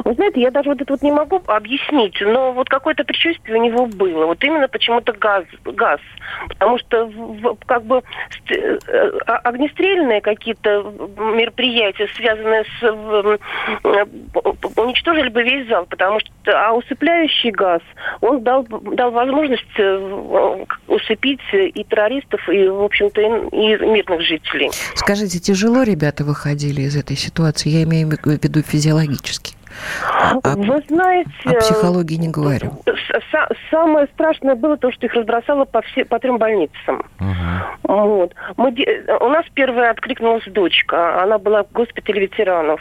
Вы 0.05 0.14
знаете, 0.14 0.40
я 0.40 0.51
даже 0.51 0.69
вот 0.69 0.81
это 0.81 0.93
вот 0.93 1.03
не 1.03 1.12
могу 1.12 1.40
объяснить, 1.47 2.21
но 2.21 2.53
вот 2.53 2.69
какое-то 2.69 3.05
предчувствие 3.05 3.59
у 3.59 3.64
него 3.64 3.87
было. 3.87 4.27
Вот 4.27 4.43
именно 4.45 4.69
почему-то 4.69 5.12
газ, 5.12 5.45
газ. 5.64 6.01
Потому 6.49 6.79
что 6.79 7.07
в, 7.07 7.57
как 7.67 7.85
бы 7.85 8.03
э, 8.51 8.79
а, 9.27 9.37
огнестрельные 9.38 10.21
какие-то 10.21 10.93
мероприятия, 11.17 12.09
связанные 12.17 12.64
с... 12.64 12.83
Э, 12.83 14.05
уничтожили 14.77 15.29
бы 15.29 15.43
весь 15.43 15.69
зал, 15.69 15.87
потому 15.87 16.21
что... 16.21 16.33
А 16.47 16.73
усыпляющий 16.73 17.51
газ, 17.51 17.81
он 18.21 18.43
дал, 18.43 18.67
дал 18.69 19.11
возможность 19.12 19.64
э, 19.79 20.64
усыпить 20.88 21.40
и 21.53 21.85
террористов, 21.85 22.47
и, 22.49 22.69
в 22.69 22.83
общем-то, 22.83 23.21
и 23.21 23.77
мирных 23.87 24.21
жителей. 24.21 24.71
Скажите, 24.95 25.38
тяжело 25.38 25.83
ребята 25.83 26.25
выходили 26.25 26.83
из 26.83 26.97
этой 26.97 27.17
ситуации? 27.17 27.71
Я 27.71 27.85
имею 27.85 28.09
в 28.09 28.27
виду 28.27 28.62
физиологически. 28.62 29.54
А, 30.42 30.56
Вы 30.56 30.82
знаете... 30.88 31.30
О 31.44 31.54
психологии 31.54 32.16
не 32.16 32.28
говорю. 32.28 32.72
Самое 33.70 34.06
страшное 34.14 34.54
было 34.54 34.76
то, 34.76 34.90
что 34.92 35.06
их 35.06 35.14
разбросало 35.14 35.64
по, 35.64 35.82
все, 35.82 36.04
по 36.04 36.18
трем 36.18 36.38
больницам. 36.38 37.04
Угу. 37.20 37.94
Вот. 37.94 38.34
Мы, 38.56 38.74
у 39.20 39.28
нас 39.28 39.44
первая 39.54 39.90
откликнулась 39.90 40.44
дочка. 40.46 41.22
Она 41.22 41.38
была 41.38 41.64
в 41.64 41.72
госпитале 41.72 42.22
ветеранов. 42.22 42.80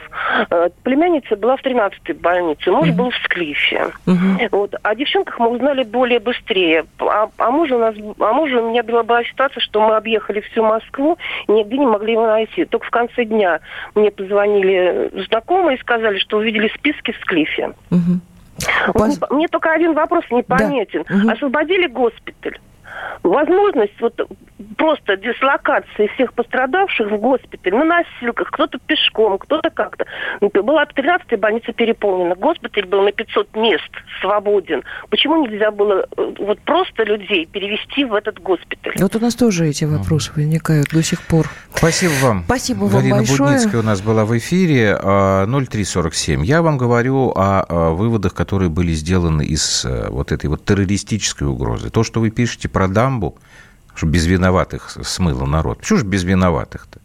Э, 0.50 0.70
племянница 0.84 1.36
была 1.36 1.58
в 1.58 1.64
13-й 1.64 2.14
больнице. 2.14 2.72
Муж 2.72 2.90
угу. 2.90 2.98
был 2.98 3.10
в 3.12 3.16
Склифе. 3.24 3.92
Угу. 4.06 4.48
Вот. 4.52 4.76
О 4.82 4.96
девчонках 4.96 5.40
мы 5.40 5.50
узнали 5.50 5.84
более 5.84 6.20
быстрее. 6.20 6.86
А, 7.00 7.30
а 7.38 7.52
мужа 7.52 7.76
у 7.76 7.80
нас, 7.80 7.96
а 8.20 8.34
мужа 8.34 8.62
у 8.62 8.70
меня 8.70 8.84
была, 8.84 9.04
была 9.04 9.24
ситуация, 9.24 9.62
что 9.62 9.82
мы 9.82 9.96
объехали 9.96 10.42
всю 10.42 10.64
Москву 10.64 11.18
и 11.48 11.52
нигде 11.52 11.78
не 11.78 11.86
могли 11.86 12.14
его 12.14 12.28
найти. 12.28 12.66
Только 12.66 12.88
в 12.88 12.92
конце 12.92 13.26
дня 13.26 13.60
мне 13.96 14.12
позвонили 14.12 15.12
знакомые 15.28 15.78
и 15.78 15.82
сказали, 15.82 16.18
что 16.20 16.38
увидели 16.38 16.68
списки 16.84 17.12
в 17.12 17.18
Склифе. 17.22 17.74
Угу. 17.92 19.32
Мне 19.32 19.48
только 19.48 19.72
один 19.72 19.94
вопрос 19.94 20.26
непонятен. 20.30 21.04
Да. 21.10 21.16
Угу. 21.16 21.32
Освободили 21.32 21.88
госпиталь 21.88 22.60
возможность 23.24 24.00
вот 24.00 24.20
просто 24.78 25.18
дислокации 25.18 26.08
всех 26.16 26.34
пострадавших 26.34 27.12
в 27.12 27.18
госпиталь 27.18 27.74
на 27.74 27.86
носилках, 27.86 28.50
кто-то 28.52 28.80
пешком, 28.80 29.38
кто-то 29.38 29.70
как-то. 29.70 30.06
Ну, 30.42 30.50
была 30.50 30.84
13-я 30.84 31.38
больница 31.38 31.74
переполнена, 31.74 32.36
госпиталь 32.36 32.86
был 32.86 33.04
на 33.04 33.12
500 33.12 33.56
мест 33.56 33.92
свободен. 34.22 34.84
Почему 35.10 35.46
нельзя 35.46 35.72
было 35.72 36.06
э, 36.18 36.34
вот 36.40 36.60
просто 36.62 37.04
людей 37.04 37.46
перевести 37.46 38.06
в 38.06 38.14
этот 38.14 38.40
госпиталь? 38.40 38.94
Вот 39.00 39.16
у 39.16 39.20
нас 39.20 39.36
тоже 39.36 39.68
эти 39.68 39.86
вопросы 39.86 40.32
возникают 40.36 40.88
до 40.90 41.04
сих 41.04 41.22
пор. 41.22 41.48
Спасибо 41.74 42.14
вам. 42.22 42.44
Спасибо 42.46 42.86
вам 42.86 42.92
Галина 43.02 43.18
большое. 43.18 43.40
Будницкая 43.40 43.82
у 43.82 43.86
нас 43.86 44.02
была 44.02 44.26
в 44.26 44.38
эфире 44.38 44.98
0347. 44.98 46.42
А, 46.42 46.44
Я 46.44 46.62
вам 46.62 46.78
говорю 46.78 47.34
о 47.36 47.92
выводах, 47.94 48.34
которые 48.34 48.70
были 48.70 48.92
сделаны 48.92 49.44
из 49.46 49.86
э, 49.86 50.10
вот 50.10 50.32
этой 50.32 50.48
вот 50.48 50.66
террористической 50.66 51.48
угрозы. 51.48 51.90
То, 51.90 52.04
что 52.04 52.20
вы 52.20 52.30
пишете 52.30 52.70
про 52.70 52.88
дамбу, 52.88 53.38
что 53.96 54.08
без 54.08 54.26
виноватых 54.26 54.98
смыло 55.04 55.46
народ. 55.46 55.80
Почему 55.80 56.00
же 56.00 56.06
без 56.06 56.24
виноватых-то? 56.24 57.00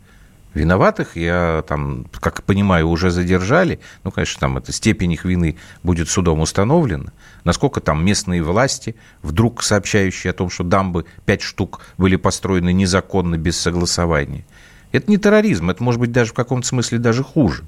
Виноватых, 0.54 1.16
я 1.16 1.62
там, 1.68 2.06
как 2.20 2.42
понимаю, 2.42 2.88
уже 2.88 3.10
задержали. 3.10 3.80
Ну, 4.02 4.10
конечно, 4.10 4.40
там 4.40 4.56
эта 4.56 4.72
степень 4.72 5.12
их 5.12 5.24
вины 5.24 5.56
будет 5.82 6.08
судом 6.08 6.40
установлена. 6.40 7.12
Насколько 7.44 7.80
там 7.80 8.04
местные 8.04 8.42
власти, 8.42 8.96
вдруг 9.22 9.62
сообщающие 9.62 10.30
о 10.30 10.34
том, 10.34 10.48
что 10.48 10.64
дамбы, 10.64 11.04
пять 11.26 11.42
штук, 11.42 11.80
были 11.98 12.16
построены 12.16 12.72
незаконно, 12.72 13.36
без 13.36 13.58
согласования. 13.58 14.46
Это 14.90 15.10
не 15.10 15.18
терроризм, 15.18 15.68
это 15.68 15.82
может 15.82 16.00
быть 16.00 16.12
даже 16.12 16.30
в 16.30 16.34
каком-то 16.34 16.66
смысле 16.66 16.98
даже 16.98 17.22
хуже. 17.22 17.64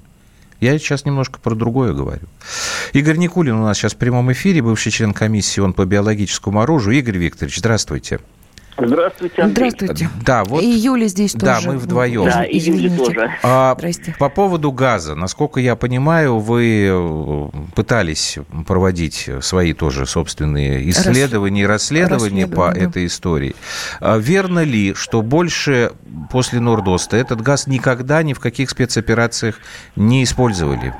Я 0.59 0.77
сейчас 0.77 1.05
немножко 1.05 1.39
про 1.39 1.55
другое 1.55 1.93
говорю. 1.93 2.27
Игорь 2.93 3.17
Никулин 3.17 3.55
у 3.55 3.63
нас 3.63 3.77
сейчас 3.77 3.93
в 3.93 3.97
прямом 3.97 4.31
эфире, 4.31 4.61
бывший 4.61 4.91
член 4.91 5.13
комиссии 5.13 5.59
он 5.59 5.73
по 5.73 5.85
биологическому 5.85 6.61
оружию. 6.61 6.97
Игорь 6.97 7.17
Викторович, 7.17 7.59
здравствуйте. 7.59 8.17
Здравствуйте, 8.17 8.40
Андрей. 8.77 9.71
Здравствуйте. 9.71 10.09
Да, 10.25 10.43
вот. 10.43 10.61
И 10.63 10.67
Юля 10.67 11.07
здесь 11.07 11.33
да, 11.33 11.55
тоже. 11.55 11.67
Да, 11.67 11.73
мы 11.73 11.79
вдвоем. 11.79 12.25
Да, 12.25 12.43
и 12.43 12.57
Юля 12.57 12.97
тоже. 12.97 13.31
А, 13.43 13.75
Здрасте. 13.77 14.15
По 14.19 14.29
поводу 14.29 14.71
газа. 14.71 15.15
Насколько 15.15 15.59
я 15.59 15.75
понимаю, 15.75 16.39
вы 16.39 16.87
э, 16.89 17.49
пытались 17.75 18.37
проводить 18.67 19.29
свои 19.41 19.73
тоже 19.73 20.05
собственные 20.05 20.89
исследования 20.89 21.63
и 21.63 21.65
расследования 21.65 22.47
по 22.47 22.71
да. 22.71 22.79
этой 22.79 23.05
истории. 23.05 23.55
А 23.99 24.17
верно 24.17 24.63
ли, 24.63 24.93
что 24.93 25.21
больше 25.21 25.91
после 26.31 26.59
Нордоста 26.59 27.17
этот 27.17 27.41
газ 27.41 27.67
никогда 27.67 28.23
ни 28.23 28.33
в 28.33 28.39
каких 28.39 28.69
спецоперациях 28.69 29.59
не 29.95 30.23
использовали? 30.23 30.93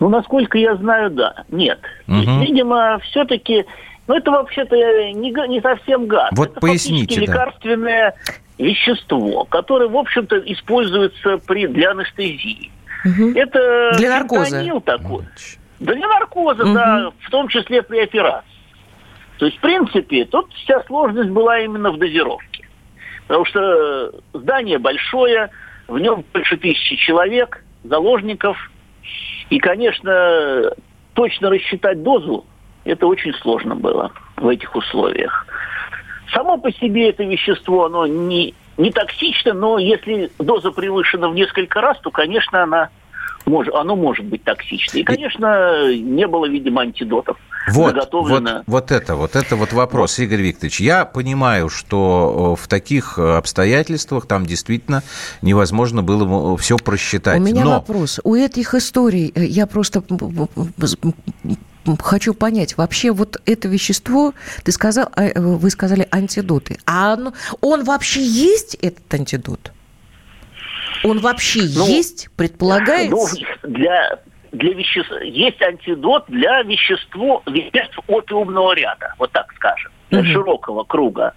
Ну, 0.00 0.08
насколько 0.08 0.58
я 0.58 0.76
знаю, 0.76 1.10
да. 1.10 1.44
Нет. 1.50 1.80
Угу. 2.06 2.16
есть, 2.16 2.50
видимо, 2.50 2.98
все-таки 3.04 3.64
ну, 4.08 4.14
это 4.14 4.30
вообще-то 4.30 4.76
не, 4.76 5.30
не 5.48 5.60
совсем 5.60 6.06
газ. 6.06 6.30
Вот 6.32 6.52
это 6.52 6.60
поясните, 6.60 7.16
да. 7.16 7.20
лекарственное 7.22 8.14
вещество, 8.58 9.44
которое, 9.44 9.88
в 9.88 9.96
общем-то, 9.96 10.38
используется 10.38 11.38
при, 11.38 11.66
для 11.66 11.90
анестезии. 11.90 12.70
Угу. 13.04 13.32
Это 13.34 13.92
для 13.98 14.10
наркоза. 14.10 14.62
такой. 14.80 15.24
Да 15.80 15.94
для 15.94 16.08
наркоза, 16.08 16.64
угу. 16.64 16.74
да, 16.74 17.12
в 17.20 17.30
том 17.30 17.48
числе 17.48 17.82
при 17.82 18.00
операции. 18.00 18.48
То 19.38 19.46
есть, 19.46 19.58
в 19.58 19.60
принципе, 19.60 20.24
тут 20.24 20.52
вся 20.54 20.82
сложность 20.84 21.30
была 21.30 21.58
именно 21.60 21.90
в 21.90 21.98
дозировке. 21.98 22.66
Потому 23.26 23.44
что 23.44 24.12
здание 24.32 24.78
большое, 24.78 25.50
в 25.88 25.98
нем 25.98 26.24
больше 26.32 26.56
тысячи 26.56 26.96
человек, 26.96 27.62
заложников. 27.84 28.56
И, 29.50 29.58
конечно, 29.58 30.72
точно 31.14 31.50
рассчитать 31.50 32.02
дозу 32.02 32.46
это 32.86 33.06
очень 33.06 33.34
сложно 33.34 33.74
было 33.74 34.12
в 34.36 34.48
этих 34.48 34.74
условиях. 34.74 35.46
Само 36.32 36.58
по 36.58 36.72
себе 36.72 37.10
это 37.10 37.24
вещество, 37.24 37.86
оно 37.86 38.06
не, 38.06 38.54
не 38.76 38.90
токсично, 38.90 39.52
но 39.52 39.78
если 39.78 40.30
доза 40.38 40.70
превышена 40.70 41.28
в 41.28 41.34
несколько 41.34 41.80
раз, 41.80 41.98
то, 42.00 42.10
конечно, 42.10 42.62
она 42.62 42.90
может, 43.46 43.74
оно 43.74 43.94
может 43.94 44.26
быть 44.26 44.42
токсично. 44.42 44.98
И, 44.98 45.04
конечно, 45.04 45.94
не 45.94 46.26
было, 46.26 46.46
видимо, 46.46 46.82
антидотов. 46.82 47.38
Вот, 47.68 47.96
вот, 48.12 48.62
вот 48.66 48.92
это, 48.92 49.16
вот 49.16 49.34
это 49.34 49.56
вот 49.56 49.72
вопрос. 49.72 50.18
Игорь 50.20 50.40
Викторович. 50.40 50.80
Я 50.80 51.04
понимаю, 51.04 51.68
что 51.68 52.56
в 52.60 52.68
таких 52.68 53.18
обстоятельствах 53.18 54.26
там 54.26 54.46
действительно 54.46 55.02
невозможно 55.42 56.02
было 56.02 56.56
все 56.58 56.76
просчитать. 56.76 57.40
У 57.40 57.42
меня 57.42 57.64
но... 57.64 57.70
вопрос. 57.72 58.20
У 58.22 58.34
этих 58.36 58.74
историй 58.74 59.32
э, 59.34 59.44
я 59.44 59.66
просто 59.66 60.02
хочу 62.00 62.34
понять, 62.34 62.76
вообще 62.76 63.12
вот 63.12 63.40
это 63.46 63.68
вещество, 63.68 64.34
ты 64.64 64.72
сказал, 64.72 65.08
э, 65.16 65.38
вы 65.38 65.70
сказали 65.70 66.08
антидоты, 66.10 66.78
а 66.86 67.14
он, 67.14 67.32
он 67.60 67.84
вообще 67.84 68.20
есть 68.20 68.74
этот 68.76 69.12
антидот? 69.12 69.72
Он 71.04 71.20
вообще 71.20 71.60
ну, 71.60 71.86
есть, 71.86 72.28
предполагается? 72.36 73.36
Ну, 73.62 73.70
для, 73.70 74.18
для 74.52 74.74
веществ... 74.74 75.12
Есть 75.22 75.62
антидот 75.62 76.24
для 76.28 76.62
вещества, 76.62 77.42
веществ 77.46 77.98
опиумного 78.08 78.74
ряда, 78.74 79.14
вот 79.18 79.30
так 79.32 79.52
скажем, 79.54 79.92
для 80.10 80.20
угу. 80.20 80.28
широкого 80.28 80.84
круга. 80.84 81.34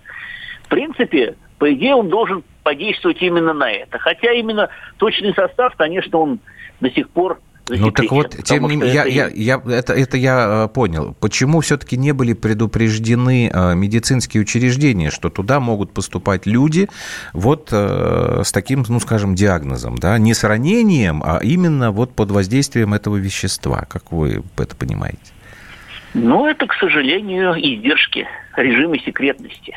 В 0.64 0.70
принципе, 0.70 1.36
по 1.58 1.72
идее, 1.74 1.96
он 1.96 2.10
должен 2.10 2.44
подействовать 2.64 3.22
именно 3.22 3.54
на 3.54 3.72
это. 3.72 4.00
Хотя 4.00 4.32
именно 4.32 4.70
точный 4.98 5.34
состав, 5.34 5.76
конечно, 5.76 6.18
он 6.20 6.40
до 6.80 6.90
сих 6.92 7.10
пор 7.10 7.42
ну 7.69 7.91
так 7.91 8.12
вот, 8.12 8.36
тем 8.43 8.67
не 8.67 8.75
менее, 8.75 8.93
я, 8.93 9.05
я, 9.05 9.29
я, 9.34 9.62
это, 9.65 9.93
это 9.93 10.17
я 10.17 10.65
э, 10.65 10.73
понял. 10.73 11.15
Почему 11.19 11.62
все-таки 11.62 11.97
не 11.97 12.12
были 12.12 12.34
предупреждены 12.34 13.51
э, 13.53 13.75
медицинские 13.75 14.41
учреждения, 14.41 15.12
что 15.12 15.29
туда 15.29 15.60
могут 15.60 15.93
поступать 15.93 16.45
люди 16.45 16.89
вот 17.34 17.69
э, 17.71 18.41
с 18.43 18.51
таким, 18.51 18.84
ну 18.88 18.99
скажем, 18.99 19.36
диагнозом, 19.36 19.97
да, 19.97 20.17
не 20.17 20.34
с 20.34 20.43
ранением, 20.43 21.21
а 21.23 21.39
именно 21.41 21.91
вот 21.91 22.15
под 22.15 22.32
воздействием 22.32 22.93
этого 22.93 23.17
вещества, 23.17 23.86
как 23.89 24.12
вы 24.12 24.43
это 24.58 24.75
понимаете? 24.75 25.19
Ну, 26.13 26.47
это, 26.47 26.65
к 26.65 26.73
сожалению, 26.73 27.53
издержки 27.53 28.27
режима 28.58 28.97
секретности 28.99 29.75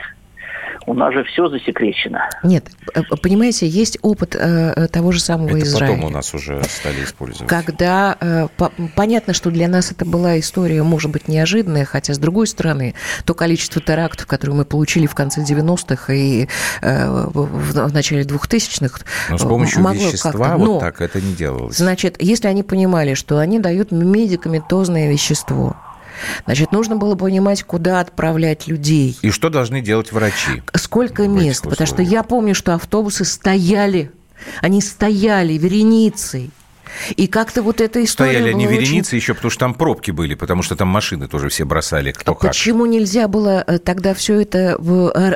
у 0.86 0.94
нас 0.94 1.12
же 1.12 1.24
все 1.24 1.48
засекречено. 1.48 2.28
Нет, 2.42 2.70
э, 2.94 3.02
понимаете, 3.22 3.66
есть 3.66 3.98
опыт 4.02 4.34
э, 4.34 4.72
э, 4.76 4.88
того 4.88 5.12
же 5.12 5.20
самого 5.20 5.56
это 5.56 5.66
Израиля. 5.66 5.94
потом 5.94 6.06
у 6.06 6.10
нас 6.10 6.34
уже 6.34 6.62
стали 6.64 7.04
использовать. 7.04 7.48
Когда 7.48 8.16
э, 8.20 8.48
по, 8.56 8.72
понятно, 8.96 9.34
что 9.34 9.50
для 9.50 9.68
нас 9.68 9.92
это 9.92 10.04
была 10.04 10.38
история, 10.38 10.82
может 10.82 11.10
быть, 11.10 11.28
неожиданная, 11.28 11.84
хотя, 11.84 12.14
с 12.14 12.18
другой 12.18 12.46
стороны, 12.46 12.94
то 13.24 13.34
количество 13.34 13.80
терактов, 13.80 14.26
которые 14.26 14.56
мы 14.56 14.64
получили 14.64 15.06
в 15.06 15.14
конце 15.14 15.42
90-х 15.42 16.12
и 16.12 16.48
э, 16.80 17.06
в, 17.06 17.88
в 17.88 17.92
начале 17.92 18.22
2000-х... 18.22 19.00
Но 19.30 19.38
с 19.38 19.42
помощью 19.42 19.82
вещества 19.82 20.56
вот 20.56 20.66
Но, 20.66 20.80
так 20.80 21.00
это 21.00 21.20
не 21.20 21.34
делалось. 21.34 21.76
Значит, 21.76 22.16
если 22.20 22.48
они 22.48 22.62
понимали, 22.62 23.14
что 23.14 23.38
они 23.38 23.58
дают 23.58 23.92
медикаментозное 23.92 25.10
вещество, 25.10 25.76
Значит, 26.44 26.72
нужно 26.72 26.96
было 26.96 27.14
понимать, 27.14 27.62
куда 27.62 28.00
отправлять 28.00 28.66
людей. 28.66 29.18
И 29.22 29.30
что 29.30 29.50
должны 29.50 29.80
делать 29.80 30.12
врачи? 30.12 30.62
Сколько 30.74 31.28
мест? 31.28 31.64
Потому 31.64 31.86
что 31.86 32.02
я 32.02 32.22
помню, 32.22 32.54
что 32.54 32.74
автобусы 32.74 33.24
стояли, 33.24 34.12
они 34.60 34.80
стояли 34.80 35.54
вереницей. 35.54 36.50
И 37.16 37.26
как-то 37.26 37.62
вот 37.62 37.80
эта 37.80 38.04
история 38.04 38.32
Стояли 38.32 38.50
они 38.50 38.66
вереницы 38.66 39.08
очень... 39.10 39.18
еще, 39.18 39.34
потому 39.34 39.50
что 39.50 39.60
там 39.60 39.74
пробки 39.74 40.10
были, 40.10 40.34
потому 40.34 40.62
что 40.62 40.76
там 40.76 40.88
машины 40.88 41.28
тоже 41.28 41.48
все 41.48 41.64
бросали, 41.64 42.12
кто 42.12 42.32
а 42.32 42.34
как. 42.34 42.50
Почему 42.50 42.86
нельзя 42.86 43.28
было 43.28 43.64
э, 43.66 43.78
тогда 43.78 44.14
все 44.14 44.40
это 44.40 44.76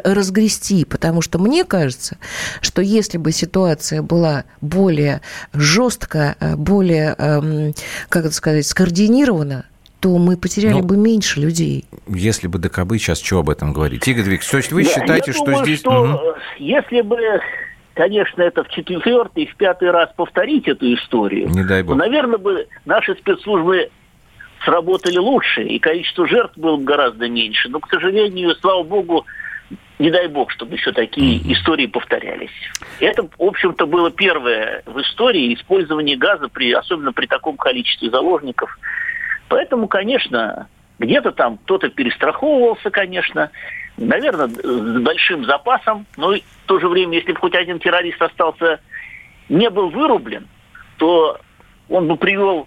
разгрести? 0.04 0.84
Потому 0.84 1.22
что 1.22 1.38
мне 1.38 1.64
кажется, 1.64 2.18
что 2.60 2.82
если 2.82 3.18
бы 3.18 3.32
ситуация 3.32 4.02
была 4.02 4.44
более 4.60 5.22
жесткая, 5.52 6.36
э, 6.40 6.56
более, 6.56 7.14
эм, 7.18 7.74
как 8.08 8.26
это 8.26 8.34
сказать, 8.34 8.66
скоординирована, 8.66 9.64
то 10.06 10.16
мы 10.18 10.36
потеряли 10.36 10.74
ну, 10.74 10.82
бы 10.84 10.96
меньше 10.96 11.40
людей. 11.40 11.84
Если 12.06 12.46
бы 12.46 12.60
ДКБ, 12.60 12.92
сейчас 12.92 13.20
что 13.20 13.40
об 13.40 13.50
этом 13.50 13.72
говорить? 13.72 14.06
Игорь 14.06 14.22
Викторович, 14.22 14.48
то 14.48 14.56
есть 14.58 14.72
вы 14.72 14.84
считаете, 14.84 15.32
что 15.32 15.46
думаю, 15.46 15.64
здесь... 15.64 15.80
Что, 15.80 16.02
угу. 16.02 16.20
Если 16.58 17.00
бы, 17.00 17.18
конечно, 17.94 18.40
это 18.40 18.62
в 18.62 18.68
четвертый, 18.68 19.46
в 19.46 19.56
пятый 19.56 19.90
раз 19.90 20.08
повторить 20.16 20.68
эту 20.68 20.94
историю, 20.94 21.48
Не 21.48 21.64
дай 21.64 21.82
бог. 21.82 21.94
то, 21.94 21.98
наверное, 21.98 22.38
бы 22.38 22.68
наши 22.84 23.16
спецслужбы 23.16 23.90
сработали 24.64 25.18
лучше, 25.18 25.64
и 25.64 25.80
количество 25.80 26.24
жертв 26.28 26.56
было 26.56 26.76
бы 26.76 26.84
гораздо 26.84 27.28
меньше. 27.28 27.68
Но, 27.68 27.80
к 27.80 27.90
сожалению, 27.90 28.54
слава 28.60 28.84
богу, 28.84 29.26
не 29.98 30.12
дай 30.12 30.28
бог, 30.28 30.52
чтобы 30.52 30.76
еще 30.76 30.92
такие 30.92 31.40
mm 31.40 31.52
истории 31.52 31.86
повторялись. 31.86 32.52
Это, 33.00 33.24
в 33.24 33.42
общем-то, 33.42 33.86
было 33.86 34.12
первое 34.12 34.84
в 34.86 35.00
истории 35.00 35.52
использование 35.52 36.16
газа, 36.16 36.46
при, 36.46 36.70
особенно 36.70 37.12
при 37.12 37.26
таком 37.26 37.56
количестве 37.56 38.08
заложников– 38.08 38.78
Поэтому, 39.48 39.88
конечно, 39.88 40.68
где-то 40.98 41.32
там 41.32 41.58
кто-то 41.58 41.88
перестраховывался, 41.88 42.90
конечно, 42.90 43.50
наверное, 43.96 44.48
с 44.48 45.02
большим 45.02 45.44
запасом, 45.44 46.06
но 46.16 46.34
в 46.34 46.40
то 46.66 46.80
же 46.80 46.88
время, 46.88 47.18
если 47.18 47.32
бы 47.32 47.38
хоть 47.38 47.54
один 47.54 47.78
террорист 47.78 48.20
остался, 48.20 48.80
не 49.48 49.70
был 49.70 49.90
вырублен, 49.90 50.46
то 50.98 51.38
он 51.88 52.08
бы 52.08 52.16
привел 52.16 52.66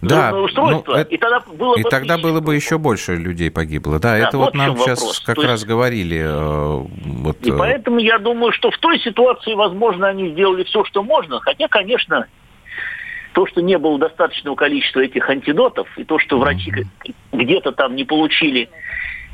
да, 0.00 0.34
устройство, 0.34 0.92
ну, 0.94 1.00
это, 1.00 1.10
и 1.10 1.18
тогда 1.18 1.40
было 1.40 1.76
и 1.76 1.82
бы 1.82 1.90
тогда 1.90 2.16
было 2.16 2.40
бы 2.40 2.54
еще 2.54 2.78
больше 2.78 3.14
людей 3.16 3.50
погибло. 3.50 3.98
Да, 3.98 4.12
да 4.12 4.18
это 4.18 4.38
вот, 4.38 4.46
вот 4.46 4.54
нам 4.54 4.76
сейчас 4.78 5.00
вопрос. 5.00 5.20
как 5.20 5.36
то 5.36 5.42
раз 5.42 5.60
есть... 5.60 5.66
говорили. 5.66 6.22
Э, 6.24 6.86
вот, 7.04 7.36
и 7.42 7.50
э... 7.50 7.56
поэтому 7.56 7.98
я 7.98 8.18
думаю, 8.18 8.52
что 8.52 8.70
в 8.70 8.78
той 8.78 8.98
ситуации, 9.00 9.52
возможно, 9.52 10.08
они 10.08 10.30
сделали 10.30 10.64
все, 10.64 10.82
что 10.84 11.02
можно. 11.02 11.40
Хотя, 11.40 11.68
конечно, 11.68 12.26
то, 13.36 13.46
что 13.46 13.60
не 13.60 13.76
было 13.76 13.98
достаточного 13.98 14.56
количества 14.56 15.00
этих 15.00 15.28
антидотов, 15.28 15.86
и 15.98 16.04
то, 16.04 16.18
что 16.18 16.38
врачи 16.38 16.72
где-то 17.32 17.72
там 17.72 17.94
не 17.94 18.04
получили 18.04 18.70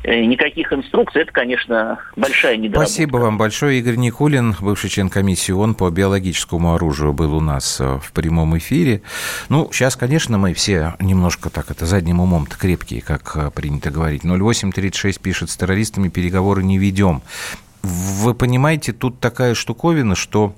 э, 0.03 0.25
никаких 0.25 0.73
инструкций, 0.73 1.21
это, 1.21 1.31
конечно, 1.31 1.99
большая 2.17 2.57
недоработка. 2.57 2.91
Спасибо 2.91 3.15
вам 3.15 3.37
большое. 3.37 3.79
Игорь 3.79 3.95
Никулин, 3.95 4.57
бывший 4.59 4.89
член 4.89 5.09
комиссии 5.09 5.53
ООН 5.53 5.75
по 5.75 5.89
биологическому 5.89 6.75
оружию, 6.75 7.13
был 7.13 7.33
у 7.33 7.39
нас 7.39 7.79
э, 7.79 7.99
в 8.03 8.11
прямом 8.11 8.57
эфире. 8.57 9.03
Ну, 9.47 9.69
сейчас, 9.71 9.95
конечно, 9.95 10.37
мы 10.37 10.53
все 10.53 10.95
немножко 10.99 11.49
так 11.49 11.71
это 11.71 11.85
задним 11.85 12.19
умом-то 12.19 12.57
крепкие, 12.57 13.01
как 13.01 13.37
э, 13.37 13.51
принято 13.51 13.89
говорить. 13.89 14.25
0836 14.25 15.21
пишет, 15.21 15.49
с 15.49 15.55
террористами 15.55 16.09
переговоры 16.09 16.61
не 16.61 16.77
ведем. 16.77 17.21
Вы 17.83 18.33
понимаете, 18.33 18.91
тут 18.91 19.21
такая 19.21 19.55
штуковина, 19.55 20.15
что 20.15 20.55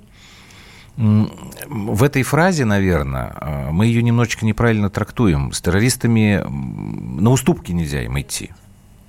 в 0.98 2.04
этой 2.04 2.24
фразе, 2.24 2.64
наверное, 2.66 3.34
э, 3.40 3.72
мы 3.72 3.88
ее 3.88 4.02
немножечко 4.02 4.46
неправильно 4.46 4.90
трактуем. 4.90 5.52
С 5.52 5.62
террористами 5.62 6.44
на 6.48 7.32
уступки 7.32 7.72
нельзя 7.72 8.04
им 8.04 8.20
идти. 8.20 8.52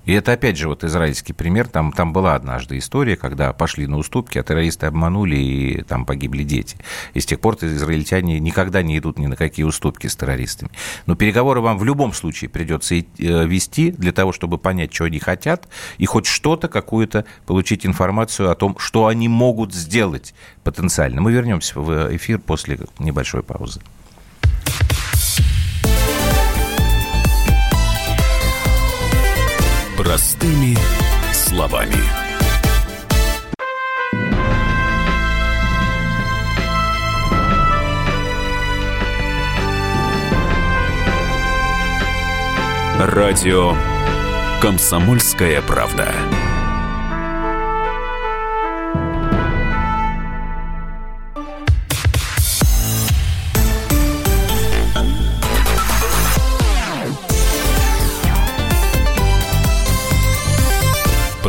И 0.06 0.12
это, 0.12 0.32
опять 0.32 0.56
же, 0.56 0.68
вот 0.68 0.84
израильский 0.84 1.32
пример. 1.32 1.68
Там, 1.68 1.92
там 1.92 2.12
была 2.12 2.34
однажды 2.34 2.78
история, 2.78 3.16
когда 3.16 3.52
пошли 3.52 3.86
на 3.86 3.98
уступки, 3.98 4.38
а 4.38 4.42
террористы 4.42 4.86
обманули, 4.86 5.36
и 5.36 5.82
там 5.82 6.06
погибли 6.06 6.44
дети. 6.44 6.78
И 7.12 7.20
с 7.20 7.26
тех 7.26 7.40
пор 7.40 7.56
израильтяне 7.60 8.38
никогда 8.38 8.82
не 8.82 8.98
идут 8.98 9.18
ни 9.18 9.26
на 9.26 9.36
какие 9.36 9.64
уступки 9.64 10.06
с 10.06 10.16
террористами. 10.16 10.70
Но 11.06 11.16
переговоры 11.16 11.60
вам 11.60 11.78
в 11.78 11.84
любом 11.84 12.12
случае 12.12 12.48
придется 12.48 12.94
э, 12.94 13.02
вести 13.18 13.90
для 13.90 14.12
того, 14.12 14.32
чтобы 14.32 14.58
понять, 14.58 14.94
что 14.94 15.04
они 15.04 15.18
хотят, 15.18 15.68
и 15.98 16.06
хоть 16.06 16.26
что-то, 16.26 16.68
какую-то 16.68 17.24
получить 17.46 17.84
информацию 17.84 18.50
о 18.50 18.54
том, 18.54 18.78
что 18.78 19.06
они 19.06 19.28
могут 19.28 19.74
сделать 19.74 20.34
потенциально. 20.62 21.20
Мы 21.20 21.32
вернемся 21.32 21.80
в 21.80 22.14
эфир 22.14 22.38
после 22.38 22.78
небольшой 22.98 23.42
паузы. 23.42 23.80
Простыми 30.06 30.78
словами. 31.32 31.96
Радио 43.00 43.74
«Комсомольская 44.62 45.60
правда». 45.62 46.14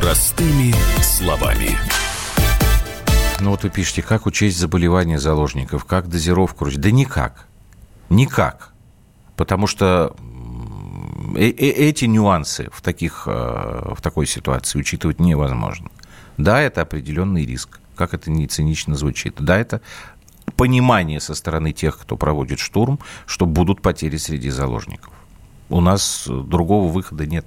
Простыми 0.07 0.73
словами. 1.01 1.77
Ну 3.41 3.49
вот 3.49 3.63
вы 3.63 3.69
пишете, 3.69 4.01
как 4.01 4.25
учесть 4.25 4.57
заболевания 4.57 5.19
заложников, 5.19 5.83
как 5.83 6.07
дозировку? 6.07 6.65
Да 6.77 6.91
никак. 6.91 7.45
Никак. 8.07 8.71
Потому 9.35 9.67
что 9.67 10.15
э, 11.35 11.49
э, 11.49 11.49
эти 11.49 12.05
нюансы 12.05 12.69
в, 12.71 12.81
таких, 12.81 13.23
э, 13.27 13.95
в 13.97 14.01
такой 14.01 14.27
ситуации 14.27 14.79
учитывать 14.79 15.19
невозможно. 15.19 15.89
Да, 16.37 16.61
это 16.61 16.83
определенный 16.83 17.45
риск. 17.45 17.81
как 17.97 18.13
это 18.13 18.31
не 18.31 18.47
цинично 18.47 18.95
звучит. 18.95 19.35
Да, 19.39 19.57
это 19.57 19.81
понимание 20.55 21.19
со 21.19 21.35
стороны 21.35 21.73
тех, 21.73 21.99
кто 21.99 22.15
проводит 22.15 22.59
штурм, 22.59 22.99
что 23.25 23.45
будут 23.45 23.81
потери 23.81 24.15
среди 24.15 24.51
заложников. 24.51 25.11
У 25.67 25.81
нас 25.81 26.23
другого 26.29 26.89
выхода 26.89 27.25
нет. 27.25 27.45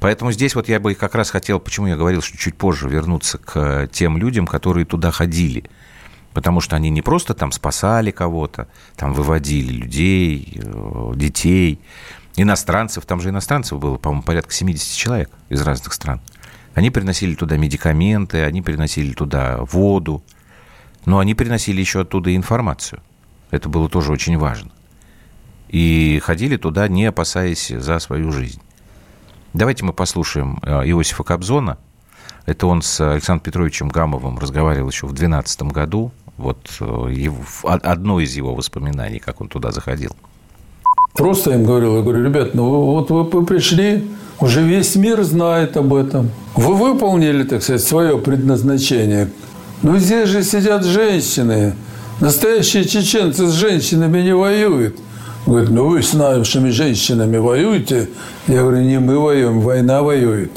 Поэтому 0.00 0.32
здесь 0.32 0.54
вот 0.54 0.68
я 0.68 0.80
бы 0.80 0.94
как 0.94 1.14
раз 1.14 1.30
хотел, 1.30 1.60
почему 1.60 1.86
я 1.86 1.96
говорил, 1.96 2.22
что 2.22 2.36
чуть 2.38 2.56
позже 2.56 2.88
вернуться 2.88 3.36
к 3.36 3.88
тем 3.92 4.16
людям, 4.16 4.46
которые 4.46 4.86
туда 4.86 5.10
ходили. 5.10 5.64
Потому 6.32 6.60
что 6.60 6.74
они 6.74 6.90
не 6.90 7.02
просто 7.02 7.34
там 7.34 7.52
спасали 7.52 8.10
кого-то, 8.10 8.68
там 8.96 9.12
выводили 9.12 9.72
людей, 9.72 10.60
э, 10.62 11.12
детей, 11.16 11.80
иностранцев. 12.36 13.04
Там 13.04 13.20
же 13.20 13.28
иностранцев 13.28 13.78
было, 13.78 13.98
по-моему, 13.98 14.22
порядка 14.22 14.54
70 14.54 14.96
человек 14.96 15.30
из 15.50 15.60
разных 15.60 15.92
стран. 15.92 16.20
Они 16.74 16.90
приносили 16.90 17.34
туда 17.34 17.56
медикаменты, 17.56 18.44
они 18.44 18.62
приносили 18.62 19.12
туда 19.12 19.58
воду, 19.64 20.22
но 21.04 21.18
они 21.18 21.34
приносили 21.34 21.80
еще 21.80 22.02
оттуда 22.02 22.34
информацию. 22.34 23.02
Это 23.50 23.68
было 23.68 23.88
тоже 23.88 24.12
очень 24.12 24.38
важно. 24.38 24.70
И 25.68 26.20
ходили 26.24 26.56
туда, 26.56 26.88
не 26.88 27.06
опасаясь 27.06 27.68
за 27.68 27.98
свою 27.98 28.32
жизнь. 28.32 28.62
Давайте 29.52 29.84
мы 29.84 29.92
послушаем 29.92 30.60
э, 30.62 30.84
Иосифа 30.86 31.24
Кобзона. 31.24 31.78
Это 32.46 32.66
он 32.66 32.82
с 32.82 33.00
Александром 33.00 33.40
Петровичем 33.40 33.88
Гамовым 33.88 34.38
разговаривал 34.38 34.90
еще 34.90 35.06
в 35.06 35.12
2012 35.12 35.62
году. 35.62 36.12
Вот 36.36 36.70
э, 36.80 36.84
его, 36.84 37.36
одно 37.64 38.20
из 38.20 38.36
его 38.36 38.54
воспоминаний, 38.54 39.18
как 39.18 39.40
он 39.40 39.48
туда 39.48 39.72
заходил. 39.72 40.14
Просто 41.14 41.50
им 41.50 41.64
говорил, 41.64 41.96
я 41.96 42.02
говорю, 42.02 42.24
ребят, 42.24 42.54
ну 42.54 42.64
вот 42.92 43.10
вы 43.10 43.44
пришли, 43.44 44.08
уже 44.38 44.62
весь 44.62 44.94
мир 44.94 45.22
знает 45.24 45.76
об 45.76 45.94
этом. 45.94 46.30
Вы 46.54 46.74
выполнили, 46.74 47.42
так 47.42 47.62
сказать, 47.62 47.82
свое 47.82 48.18
предназначение. 48.18 49.30
Но 49.82 49.98
здесь 49.98 50.28
же 50.28 50.44
сидят 50.44 50.84
женщины. 50.84 51.74
Настоящие 52.20 52.84
чеченцы 52.84 53.48
с 53.48 53.52
женщинами 53.52 54.20
не 54.20 54.34
воюют. 54.34 54.96
Говорит, 55.46 55.70
ну 55.70 55.88
вы 55.88 56.02
с 56.02 56.12
нашими 56.12 56.70
женщинами 56.70 57.38
воюете? 57.38 58.08
Я 58.46 58.62
говорю, 58.62 58.82
не 58.82 58.98
мы 59.00 59.18
воюем, 59.18 59.60
война 59.60 60.02
воюет. 60.02 60.50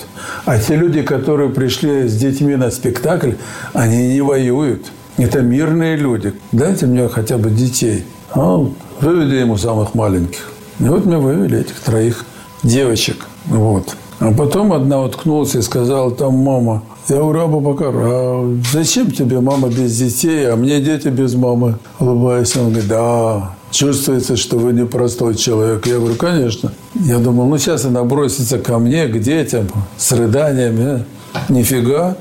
А 0.46 0.60
те 0.60 0.76
люди, 0.76 1.02
которые 1.02 1.50
пришли 1.50 2.08
с 2.08 2.16
детьми 2.16 2.56
на 2.56 2.70
спектакль, 2.70 3.34
они 3.74 4.14
не 4.14 4.22
воюют. 4.22 4.92
Это 5.18 5.42
мирные 5.42 5.96
люди. 5.96 6.34
Дайте 6.52 6.86
мне 6.86 7.08
хотя 7.08 7.38
бы 7.38 7.50
детей. 7.50 8.04
А 8.32 8.66
выведи 9.00 9.36
ему 9.36 9.58
самых 9.58 9.94
маленьких. 9.94 10.52
И 10.80 10.84
вот 10.84 11.06
мы 11.06 11.20
вывели 11.20 11.60
этих 11.60 11.80
троих 11.80 12.26
девочек. 12.64 13.26
Вот. 13.46 13.96
А 14.20 14.32
потом 14.32 14.74
одна 14.74 15.02
уткнулась 15.02 15.56
и 15.56 15.62
сказала, 15.62 16.12
там 16.12 16.36
мама. 16.36 16.84
Я 17.10 17.18
говорю, 17.18 17.42
Абу 17.42 17.60
Бакар, 17.60 17.94
а 17.96 18.58
зачем 18.72 19.12
тебе 19.12 19.40
мама 19.40 19.68
без 19.68 19.98
детей, 19.98 20.50
а 20.50 20.56
мне 20.56 20.80
дети 20.80 21.10
без 21.10 21.36
мамы? 21.36 21.78
Улыбаясь, 22.00 22.56
он 22.56 22.70
говорит, 22.70 22.88
да, 22.88 23.56
чувствуется, 23.74 24.38
что 24.38 24.58
вы 24.58 24.72
непростой 24.72 25.36
человек. 25.36 25.86
Я 25.88 25.98
говорю, 25.98 26.16
конечно. 26.16 26.72
Я 26.96 27.18
думал, 27.18 27.48
ну 27.48 27.58
сейчас 27.58 27.84
она 27.86 28.04
бросится 28.04 28.60
ко 28.60 28.78
мне, 28.78 29.08
к 29.08 29.20
детям, 29.20 29.68
с 29.98 30.12
рыданиями. 30.12 31.06
Нифига 31.50 32.16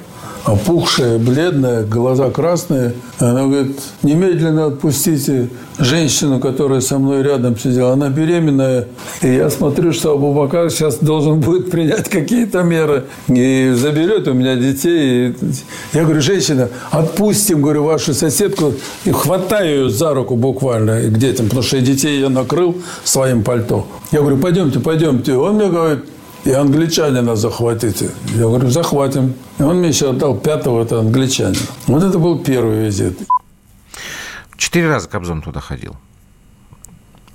опухшая, 0.44 1.18
бледная, 1.18 1.84
глаза 1.84 2.30
красные. 2.30 2.94
Она 3.18 3.44
говорит, 3.44 3.78
немедленно 4.02 4.66
отпустите 4.66 5.50
женщину, 5.78 6.40
которая 6.40 6.80
со 6.80 6.98
мной 6.98 7.22
рядом 7.22 7.56
сидела. 7.58 7.92
Она 7.92 8.08
беременная. 8.08 8.88
И 9.22 9.28
я 9.28 9.50
смотрю, 9.50 9.92
что 9.92 10.12
Абубакар 10.12 10.70
сейчас 10.70 10.98
должен 10.98 11.40
будет 11.40 11.70
принять 11.70 12.08
какие-то 12.08 12.62
меры. 12.62 13.04
И 13.28 13.72
заберет 13.74 14.26
у 14.28 14.32
меня 14.32 14.56
детей. 14.56 15.34
Я 15.92 16.04
говорю, 16.04 16.20
женщина, 16.20 16.68
отпустим, 16.90 17.62
говорю, 17.62 17.84
вашу 17.84 18.14
соседку. 18.14 18.74
И 19.04 19.10
хватаю 19.10 19.84
ее 19.84 19.90
за 19.90 20.12
руку 20.14 20.36
буквально 20.36 21.02
к 21.02 21.18
детям, 21.18 21.46
потому 21.46 21.62
что 21.62 21.80
детей 21.80 22.20
я 22.20 22.28
накрыл 22.28 22.76
своим 23.04 23.42
пальто. 23.44 23.86
Я 24.10 24.20
говорю, 24.20 24.38
пойдемте, 24.38 24.80
пойдемте. 24.80 25.36
Он 25.36 25.56
мне 25.56 25.68
говорит, 25.68 26.00
и 26.44 26.50
англичанина 26.50 27.36
захватите. 27.36 28.10
Я 28.34 28.42
говорю, 28.42 28.68
захватим. 28.68 29.34
И 29.58 29.62
он 29.62 29.78
мне 29.78 29.88
еще 29.88 30.10
отдал 30.10 30.36
пятого, 30.36 30.82
это 30.82 31.00
англичанина. 31.00 31.56
Вот 31.86 32.02
это 32.02 32.18
был 32.18 32.38
первый 32.38 32.86
визит. 32.86 33.18
Четыре 34.56 34.88
раза 34.88 35.08
Кобзон 35.08 35.42
туда 35.42 35.60
ходил. 35.60 35.96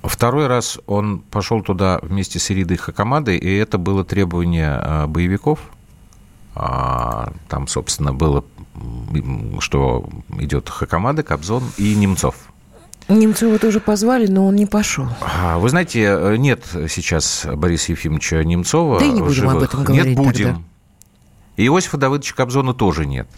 Второй 0.02 0.46
раз 0.46 0.78
он 0.86 1.20
пошел 1.20 1.62
туда 1.62 1.98
вместе 2.02 2.38
с 2.38 2.50
Иридой 2.50 2.76
Хакамадой, 2.76 3.36
и 3.36 3.56
это 3.56 3.78
было 3.78 4.04
требование 4.04 4.70
а, 4.70 5.06
боевиков. 5.06 5.58
А, 6.54 7.32
там, 7.48 7.68
собственно, 7.68 8.12
было, 8.12 8.44
что 9.60 10.08
идет 10.38 10.68
Хакамада, 10.68 11.22
Кобзон 11.22 11.64
и 11.76 11.94
Немцов. 11.94 12.47
Немцова 13.08 13.58
тоже 13.58 13.80
позвали, 13.80 14.26
но 14.26 14.46
он 14.46 14.54
не 14.54 14.66
пошел. 14.66 15.06
А, 15.20 15.58
вы 15.58 15.70
знаете, 15.70 16.02
э, 16.02 16.36
нет 16.36 16.64
сейчас 16.88 17.46
Бориса 17.46 17.92
Ефимовича 17.92 18.44
Немцова. 18.44 18.98
Да 18.98 19.06
и 19.06 19.10
не 19.10 19.20
будем 19.20 19.32
живых. 19.32 19.54
об 19.54 19.62
этом 19.62 19.84
говорить 19.84 20.06
Нет, 20.06 20.16
будем. 20.16 20.46
Тогда. 20.46 20.62
И 21.56 21.66
Иосифа 21.66 21.96
Давыдовича 21.96 22.34
Кобзона 22.34 22.74
тоже 22.74 23.06
нет. 23.06 23.28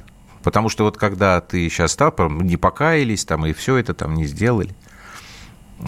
Потому 0.43 0.69
что 0.69 0.85
вот 0.85 0.97
когда 0.97 1.41
ты 1.41 1.69
сейчас 1.69 1.93
стал, 1.93 2.13
не 2.29 2.57
покаялись 2.57 3.25
там 3.25 3.47
и 3.47 3.53
все 3.53 3.77
это 3.77 3.95
там 3.95 4.15
не 4.15 4.27
сделали. 4.27 4.75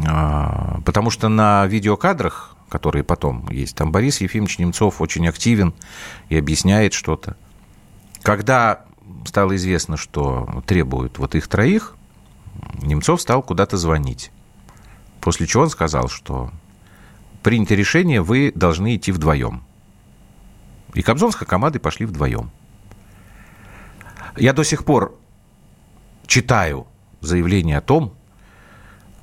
А, 0.07 0.81
потому 0.85 1.11
что 1.11 1.29
на 1.29 1.67
видеокадрах, 1.67 2.57
которые 2.69 3.05
потом 3.05 3.49
есть, 3.51 3.77
там 3.77 3.93
Борис 3.93 4.21
Ефимович 4.21 4.59
Немцов 4.59 5.01
очень 5.01 5.27
активен 5.29 5.75
и 6.29 6.37
объясняет 6.39 6.93
что-то. 6.93 7.37
Когда 8.23 8.85
стало 9.25 9.57
известно, 9.57 9.97
что 9.97 10.63
требуют 10.67 11.19
вот 11.19 11.35
их 11.35 11.49
троих, 11.49 11.95
Немцов 12.81 13.21
стал 13.21 13.43
куда-то 13.43 13.77
звонить. 13.77 14.31
После 15.21 15.47
чего 15.47 15.65
он 15.65 15.71
сказал, 15.71 16.09
что 16.09 16.51
принято 17.43 17.75
решение, 17.75 18.23
вы 18.23 18.53
должны 18.55 18.97
идти 18.97 19.13
вдвоем. 19.13 19.63
И 20.95 21.03
Кобзон 21.03 21.33
с 21.33 21.35
Хакамадой 21.35 21.81
пошли 21.81 22.07
вдвоем. 22.07 22.51
Я 24.37 24.53
до 24.53 24.65
сих 24.65 24.85
пор 24.85 25.19
читаю 26.27 26.87
заявление 27.21 27.79
о 27.79 27.83
том, 27.83 28.15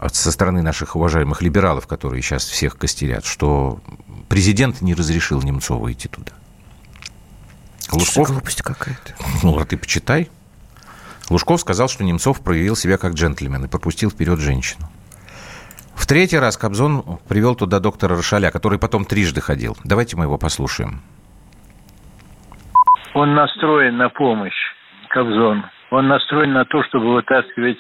со 0.07 0.31
стороны 0.31 0.61
наших 0.61 0.95
уважаемых 0.95 1.41
либералов, 1.41 1.85
которые 1.85 2.21
сейчас 2.21 2.45
всех 2.45 2.77
костерят, 2.77 3.25
что 3.25 3.81
президент 4.29 4.81
не 4.81 4.93
разрешил 4.93 5.41
Немцову 5.41 5.91
идти 5.91 6.07
туда. 6.07 6.31
Лужков... 7.91 8.29
Глупость 8.29 8.61
какая-то. 8.61 9.15
Ну, 9.43 9.59
а 9.59 9.65
ты 9.65 9.75
почитай. 9.77 10.29
Лужков 11.29 11.61
сказал, 11.61 11.87
что 11.87 12.03
Немцов 12.03 12.43
проявил 12.43 12.75
себя 12.75 12.97
как 12.97 13.13
джентльмен 13.13 13.65
и 13.65 13.69
пропустил 13.69 14.09
вперед 14.09 14.39
женщину. 14.39 14.87
В 15.95 16.07
третий 16.07 16.39
раз 16.39 16.57
Кобзон 16.57 17.19
привел 17.27 17.55
туда 17.55 17.79
доктора 17.79 18.15
Рошаля, 18.15 18.51
который 18.51 18.79
потом 18.79 19.05
трижды 19.05 19.41
ходил. 19.41 19.75
Давайте 19.83 20.17
мы 20.17 20.23
его 20.23 20.37
послушаем. 20.37 21.01
Он 23.13 23.35
настроен 23.35 23.97
на 23.97 24.09
помощь, 24.09 24.57
Кобзон. 25.09 25.65
Он 25.91 26.07
настроен 26.07 26.53
на 26.53 26.65
то, 26.65 26.83
чтобы 26.83 27.13
вытаскивать 27.13 27.79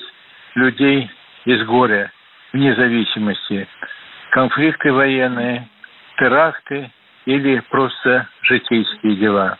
людей 0.55 1.09
из 1.45 1.65
горя, 1.65 2.11
вне 2.53 2.75
зависимости. 2.75 3.67
Конфликты 4.31 4.91
военные, 4.91 5.67
теракты 6.17 6.91
или 7.25 7.61
просто 7.69 8.27
житейские 8.43 9.15
дела. 9.15 9.57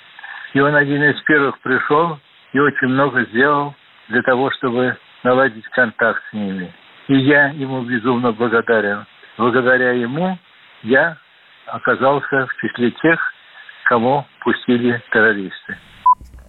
И 0.54 0.60
он 0.60 0.76
один 0.76 1.04
из 1.04 1.22
первых 1.24 1.60
пришел 1.60 2.20
и 2.54 2.60
очень 2.60 2.88
много 2.88 3.26
сделал 3.26 3.76
для 4.10 4.22
того, 4.24 4.52
чтобы 4.52 4.98
наладить 5.24 5.66
контакт 5.70 6.22
с 6.30 6.34
ними. 6.34 6.74
И 7.08 7.16
я 7.16 7.48
ему 7.50 7.82
безумно 7.84 8.32
благодарен. 8.32 9.06
Благодаря 9.38 9.92
ему 9.92 10.38
я 10.84 11.18
оказался 11.66 12.48
в 12.48 12.56
числе 12.62 12.92
тех, 12.92 13.20
кого 13.86 14.26
пустили 14.42 15.02
террористы. 15.12 15.78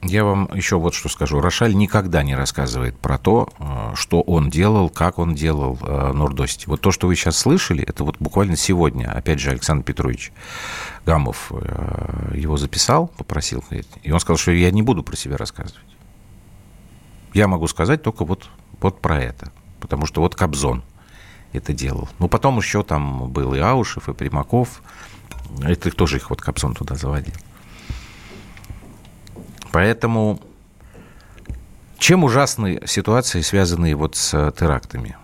Я 0.02 0.24
вам 0.24 0.48
еще 0.54 0.76
вот 0.76 0.94
что 0.94 1.10
скажу. 1.10 1.40
Рошаль 1.40 1.74
никогда 1.74 2.22
не 2.22 2.34
рассказывает 2.34 2.98
про 2.98 3.18
то, 3.18 3.48
э, 3.58 3.94
что 3.94 4.22
он 4.22 4.48
делал, 4.48 4.88
как 4.88 5.18
он 5.18 5.34
делал 5.34 5.78
э, 5.82 6.12
Нордости. 6.12 6.66
Вот 6.66 6.80
то, 6.80 6.90
что 6.90 7.06
вы 7.06 7.16
сейчас 7.16 7.36
слышали, 7.36 7.84
это 7.86 8.02
вот 8.02 8.16
буквально 8.18 8.56
сегодня, 8.56 9.10
опять 9.12 9.40
же, 9.40 9.50
Александр 9.50 9.84
Петрович 9.84 10.32
Гамов 11.04 11.52
э, 11.52 12.32
его 12.34 12.56
записал, 12.56 13.08
попросил, 13.18 13.62
и 14.02 14.10
он 14.10 14.20
сказал, 14.20 14.38
что 14.38 14.52
я 14.52 14.70
не 14.70 14.82
буду 14.82 15.02
про 15.02 15.16
себя 15.16 15.36
рассказывать. 15.36 15.89
Я 17.32 17.48
могу 17.48 17.66
сказать 17.68 18.02
только 18.02 18.24
вот, 18.24 18.48
вот 18.80 19.00
про 19.00 19.20
это. 19.20 19.52
Потому 19.80 20.06
что 20.06 20.20
вот 20.20 20.34
Кобзон 20.34 20.82
это 21.52 21.72
делал. 21.72 22.08
Ну, 22.18 22.28
потом 22.28 22.58
еще 22.58 22.82
там 22.82 23.30
был 23.30 23.54
и 23.54 23.58
Аушев, 23.58 24.08
и 24.08 24.14
Примаков. 24.14 24.82
Это 25.62 25.90
тоже 25.90 26.16
их 26.16 26.30
вот 26.30 26.40
Кобзон 26.40 26.74
туда 26.74 26.94
заводил. 26.94 27.34
Поэтому 29.72 30.40
чем 31.98 32.24
ужасны 32.24 32.80
ситуации, 32.86 33.40
связанные 33.40 33.94
вот 33.94 34.16
с 34.16 34.52
терактами? 34.58 35.16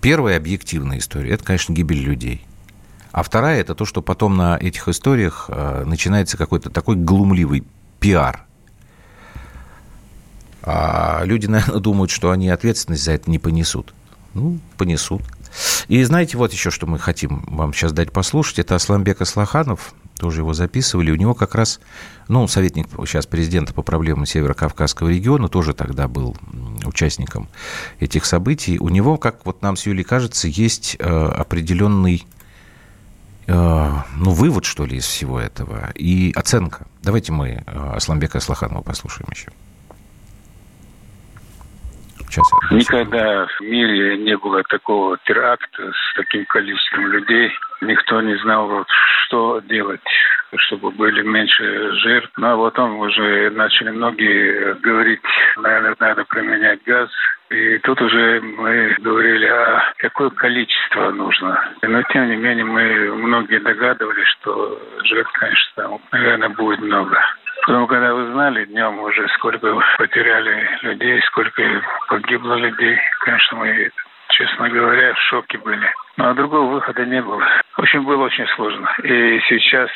Первая 0.00 0.36
объективная 0.36 0.98
история– 0.98 1.30
это, 1.32 1.44
конечно, 1.44 1.72
гибель 1.72 2.00
людей. 2.00 2.46
А 3.12 3.22
вторая– 3.22 3.60
это 3.62 3.74
то, 3.74 3.84
что 3.84 4.02
потом 4.02 4.36
на 4.36 4.56
этих 4.56 4.88
историях 4.88 5.46
э, 5.48 5.84
начинается 5.84 6.36
какой-то 6.36 6.70
такой 6.70 6.96
глумливый 6.96 7.64
пиар 7.98 8.45
А 10.66 11.22
люди, 11.24 11.46
наверное, 11.48 11.80
думают, 11.80 12.10
что 12.10 12.30
они 12.30 12.50
ответственность 12.50 13.04
за 13.04 13.12
это 13.12 13.30
не 13.30 13.38
понесут. 13.38 13.94
Ну, 14.34 14.58
понесут. 14.76 15.22
И 15.88 16.02
знаете, 16.02 16.36
вот 16.36 16.52
еще, 16.52 16.70
что 16.70 16.86
мы 16.86 16.98
хотим 16.98 17.44
вам 17.46 17.72
сейчас 17.72 17.92
дать 17.92 18.12
послушать. 18.12 18.58
Это 18.58 18.74
Асламбек 18.74 19.22
Аслаханов, 19.22 19.94
тоже 20.18 20.40
его 20.40 20.52
записывали. 20.52 21.10
У 21.10 21.16
него 21.16 21.34
как 21.34 21.54
раз, 21.54 21.80
ну, 22.28 22.46
советник 22.48 22.88
сейчас 23.06 23.26
президента 23.26 23.72
по 23.72 23.82
проблемам 23.82 24.26
Северо-Кавказского 24.26 25.08
региона, 25.08 25.48
тоже 25.48 25.72
тогда 25.72 26.08
был 26.08 26.36
участником 26.84 27.48
этих 28.00 28.26
событий. 28.26 28.78
У 28.78 28.88
него, 28.88 29.16
как 29.16 29.46
вот 29.46 29.62
нам 29.62 29.76
с 29.76 29.86
Юлей 29.86 30.04
кажется, 30.04 30.48
есть 30.48 30.96
э, 30.98 31.04
определенный 31.04 32.26
э, 33.46 33.92
ну, 34.16 34.30
вывод, 34.32 34.64
что 34.64 34.84
ли, 34.84 34.98
из 34.98 35.06
всего 35.06 35.40
этого 35.40 35.90
и 35.94 36.32
оценка. 36.34 36.86
Давайте 37.02 37.32
мы 37.32 37.64
э, 37.66 37.90
Асламбека 37.94 38.38
Аслаханова 38.38 38.82
послушаем 38.82 39.28
еще. 39.30 39.50
Сейчас. 42.36 42.70
Никогда 42.70 43.46
в 43.46 43.60
мире 43.62 44.18
не 44.18 44.36
было 44.36 44.62
такого 44.64 45.16
теракта 45.24 45.92
с 45.92 46.14
таким 46.16 46.44
количеством 46.46 47.06
людей. 47.06 47.50
Никто 47.80 48.20
не 48.20 48.36
знал, 48.38 48.86
что 49.24 49.60
делать, 49.60 50.00
чтобы 50.56 50.90
были 50.90 51.22
меньше 51.22 51.92
жертв. 51.92 52.30
Ну, 52.36 52.46
а 52.46 52.56
потом 52.70 52.98
уже 52.98 53.50
начали 53.50 53.90
многие 53.90 54.74
говорить, 54.74 55.20
наверное, 55.56 55.96
надо 55.98 56.24
применять 56.24 56.82
газ. 56.84 57.08
И 57.48 57.78
тут 57.78 58.00
уже 58.02 58.40
мы 58.40 58.96
говорили, 58.98 59.46
а 59.46 59.92
какое 59.98 60.30
количество 60.30 61.10
нужно. 61.12 61.58
Но, 61.82 62.02
тем 62.02 62.28
не 62.28 62.36
менее, 62.36 62.64
мы 62.64 63.14
многие 63.14 63.60
догадывались, 63.60 64.28
что 64.40 64.78
жертв, 65.04 65.32
конечно, 65.32 65.98
наверное, 66.12 66.48
будет 66.50 66.80
много. 66.80 67.18
Потом, 67.64 67.86
когда 67.86 68.14
вы 68.14 68.32
знали 68.32 68.64
днем 68.66 68.98
уже, 69.00 69.28
сколько 69.36 69.74
потеряли 69.98 70.68
людей, 70.82 71.20
сколько 71.22 71.62
погибло 72.08 72.54
людей, 72.54 72.96
конечно, 73.24 73.58
мы, 73.58 73.90
честно 74.28 74.68
говоря, 74.68 75.14
в 75.14 75.18
шоке 75.28 75.58
были. 75.58 75.88
Ну, 76.16 76.28
а 76.28 76.34
другого 76.34 76.74
выхода 76.74 77.04
не 77.04 77.20
было. 77.20 77.42
В 77.76 77.80
общем, 77.80 78.04
было 78.04 78.24
очень 78.24 78.46
сложно. 78.54 78.88
И 79.02 79.40
сейчас 79.48 79.90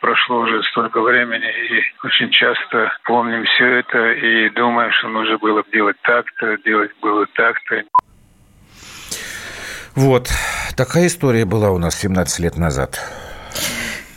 прошло 0.00 0.40
уже 0.40 0.62
столько 0.64 1.00
времени, 1.00 1.46
и 1.46 1.82
очень 2.04 2.30
часто 2.30 2.92
помним 3.04 3.44
все 3.44 3.66
это 3.80 4.12
и 4.12 4.50
думаем, 4.50 4.90
что 4.92 5.08
нужно 5.08 5.38
было 5.38 5.62
делать 5.72 5.96
так-то, 6.02 6.56
делать 6.64 6.90
было 7.00 7.26
так-то. 7.34 7.82
Вот, 9.94 10.28
такая 10.76 11.06
история 11.06 11.44
была 11.44 11.70
у 11.70 11.78
нас 11.78 12.00
17 12.00 12.40
лет 12.40 12.56
назад. 12.56 12.98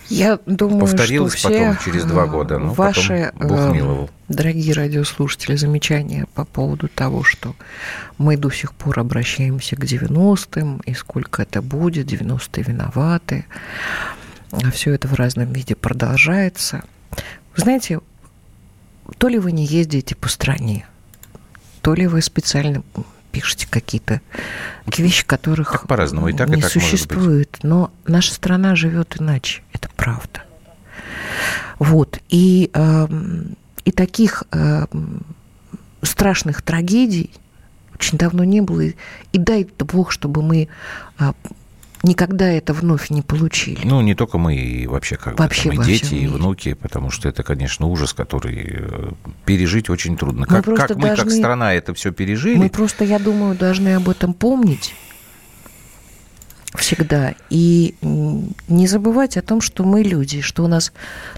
Я 0.09 0.39
думаю, 0.45 0.81
Повторилось 0.81 1.33
что 1.33 1.49
все 1.49 1.59
потом 1.59 1.77
через 1.83 2.05
два 2.05 2.25
года. 2.25 2.59
Ну, 2.59 2.73
ваши, 2.73 3.31
э, 3.39 4.07
дорогие 4.27 4.73
радиослушатели, 4.73 5.55
замечания 5.55 6.27
по 6.33 6.45
поводу 6.45 6.87
того, 6.87 7.23
что 7.23 7.55
мы 8.17 8.37
до 8.37 8.51
сих 8.51 8.73
пор 8.73 8.99
обращаемся 8.99 9.75
к 9.75 9.83
90-м, 9.83 10.81
и 10.85 10.93
сколько 10.93 11.43
это 11.43 11.61
будет, 11.61 12.11
90-е 12.11 12.63
виноваты, 12.63 13.45
а 14.51 14.71
все 14.71 14.93
это 14.93 15.07
в 15.07 15.13
разном 15.13 15.51
виде 15.51 15.75
продолжается. 15.75 16.83
Вы 17.55 17.63
знаете, 17.63 17.99
то 19.17 19.27
ли 19.27 19.39
вы 19.39 19.51
не 19.51 19.65
ездите 19.65 20.15
по 20.15 20.27
стране, 20.27 20.85
то 21.81 21.93
ли 21.93 22.07
вы 22.07 22.21
специально 22.21 22.83
пишете 23.33 23.67
какие-то 23.67 24.21
вещи, 24.95 25.25
которых 25.25 25.71
так 25.71 25.87
по-разному, 25.87 26.27
и 26.27 26.33
так, 26.33 26.49
не 26.49 26.59
и 26.59 26.61
так 26.61 26.71
существует. 26.71 27.57
Но 27.63 27.91
наша 28.05 28.33
страна 28.33 28.75
живет 28.75 29.19
иначе, 29.19 29.63
это 29.73 29.89
правда. 29.97 30.43
Вот. 31.79 32.19
И, 32.29 32.69
э, 32.73 33.07
и 33.85 33.91
таких 33.91 34.43
э, 34.51 34.85
страшных 36.03 36.61
трагедий 36.61 37.31
очень 37.95 38.19
давно 38.19 38.43
не 38.43 38.61
было. 38.61 38.81
И, 38.81 38.95
и 39.31 39.37
дай 39.39 39.67
бог, 39.79 40.11
чтобы 40.11 40.43
мы 40.43 40.67
э, 41.19 41.33
никогда 42.03 42.51
это 42.51 42.73
вновь 42.73 43.09
не 43.09 43.21
получили. 43.21 43.79
Ну, 43.83 44.01
не 44.01 44.13
только 44.13 44.37
мы, 44.37 44.55
и 44.55 44.87
вообще 44.87 45.15
как 45.15 45.39
вообще 45.39 45.69
бы, 45.69 45.77
там, 45.77 45.85
и 45.85 45.87
дети, 45.87 46.15
и 46.15 46.27
внуки, 46.27 46.73
потому 46.73 47.09
что 47.09 47.29
это, 47.29 47.43
конечно, 47.43 47.87
ужас, 47.87 48.13
который 48.13 48.77
э, 48.77 49.11
пережить 49.45 49.89
очень 49.89 50.17
трудно. 50.17 50.41
Мы 50.41 50.47
как, 50.47 50.65
как 50.65 50.95
мы, 50.97 51.07
должны, 51.07 51.23
как 51.23 51.31
страна, 51.31 51.73
это 51.73 51.93
все 51.93 52.11
пережили. 52.11 52.57
Мы 52.57 52.69
просто, 52.69 53.05
я 53.05 53.19
думаю, 53.19 53.55
должны 53.55 53.95
об 53.95 54.09
этом 54.09 54.33
помнить 54.33 54.93
всегда. 56.75 57.35
И 57.49 57.95
не 58.01 58.87
забывать 58.87 59.37
о 59.37 59.41
том, 59.41 59.61
что 59.61 59.83
мы 59.83 60.03
люди, 60.03 60.41
что 60.41 60.63
у 60.63 60.67
нас 60.67 60.91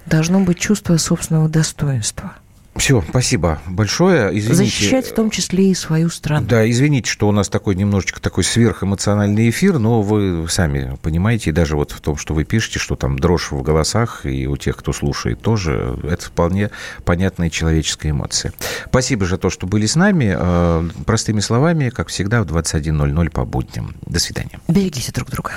должно 0.06 0.40
быть 0.40 0.60
чувство 0.60 0.98
собственного 0.98 1.48
достоинства– 1.48 2.34
все, 2.76 3.04
спасибо 3.08 3.62
большое. 3.68 4.38
Извините. 4.38 4.56
Защищать 4.56 5.08
в 5.08 5.14
том 5.14 5.30
числе 5.30 5.72
и 5.72 5.74
свою 5.74 6.10
страну. 6.10 6.46
Да, 6.46 6.70
извините, 6.70 7.10
что 7.10 7.30
у 7.30 7.32
нас 7.32 7.48
такой 7.48 7.76
немножечко 7.76 8.22
такой 8.22 8.44
сверхэмоциональный 8.44 9.50
эфир, 9.50 9.80
но 9.80 10.02
вы 10.02 10.46
сами 10.50 10.98
понимаете, 11.02 11.52
и 11.52 11.54
даже 11.54 11.78
вот 11.78 11.92
в 11.92 12.02
том, 12.02 12.18
что 12.18 12.34
вы 12.34 12.44
пишете, 12.44 12.80
что 12.80 12.96
там 12.96 13.18
дрожь 13.18 13.52
в 13.52 13.62
голосах, 13.62 14.26
и 14.26 14.46
у 14.48 14.58
тех, 14.58 14.76
кто 14.76 14.92
слушает 14.92 15.42
тоже, 15.42 15.98
это 16.04 16.26
вполне 16.26 16.70
понятная 17.06 17.50
человеческая 17.50 18.10
эмоция. 18.10 18.52
Спасибо 18.88 19.26
за 19.26 19.38
то, 19.38 19.50
что 19.50 19.68
были 19.68 19.86
с 19.86 19.96
нами. 19.96 20.36
Э, 20.38 20.90
простыми 21.06 21.40
словами, 21.40 21.90
как 21.90 22.10
всегда, 22.10 22.44
в 22.44 22.46
21.00 22.46 23.30
по 23.30 23.46
будням. 23.46 23.96
До 24.06 24.20
свидания. 24.20 24.60
Берегите 24.68 25.12
друг 25.14 25.30
друга. 25.30 25.54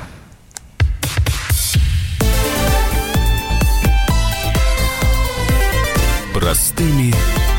Простыми 6.38 7.12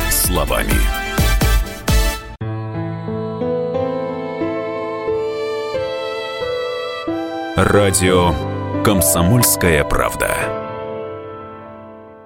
словами. 0.09 0.71
Радио 7.57 8.33
«Комсомольская 8.85 9.83
правда». 9.83 10.58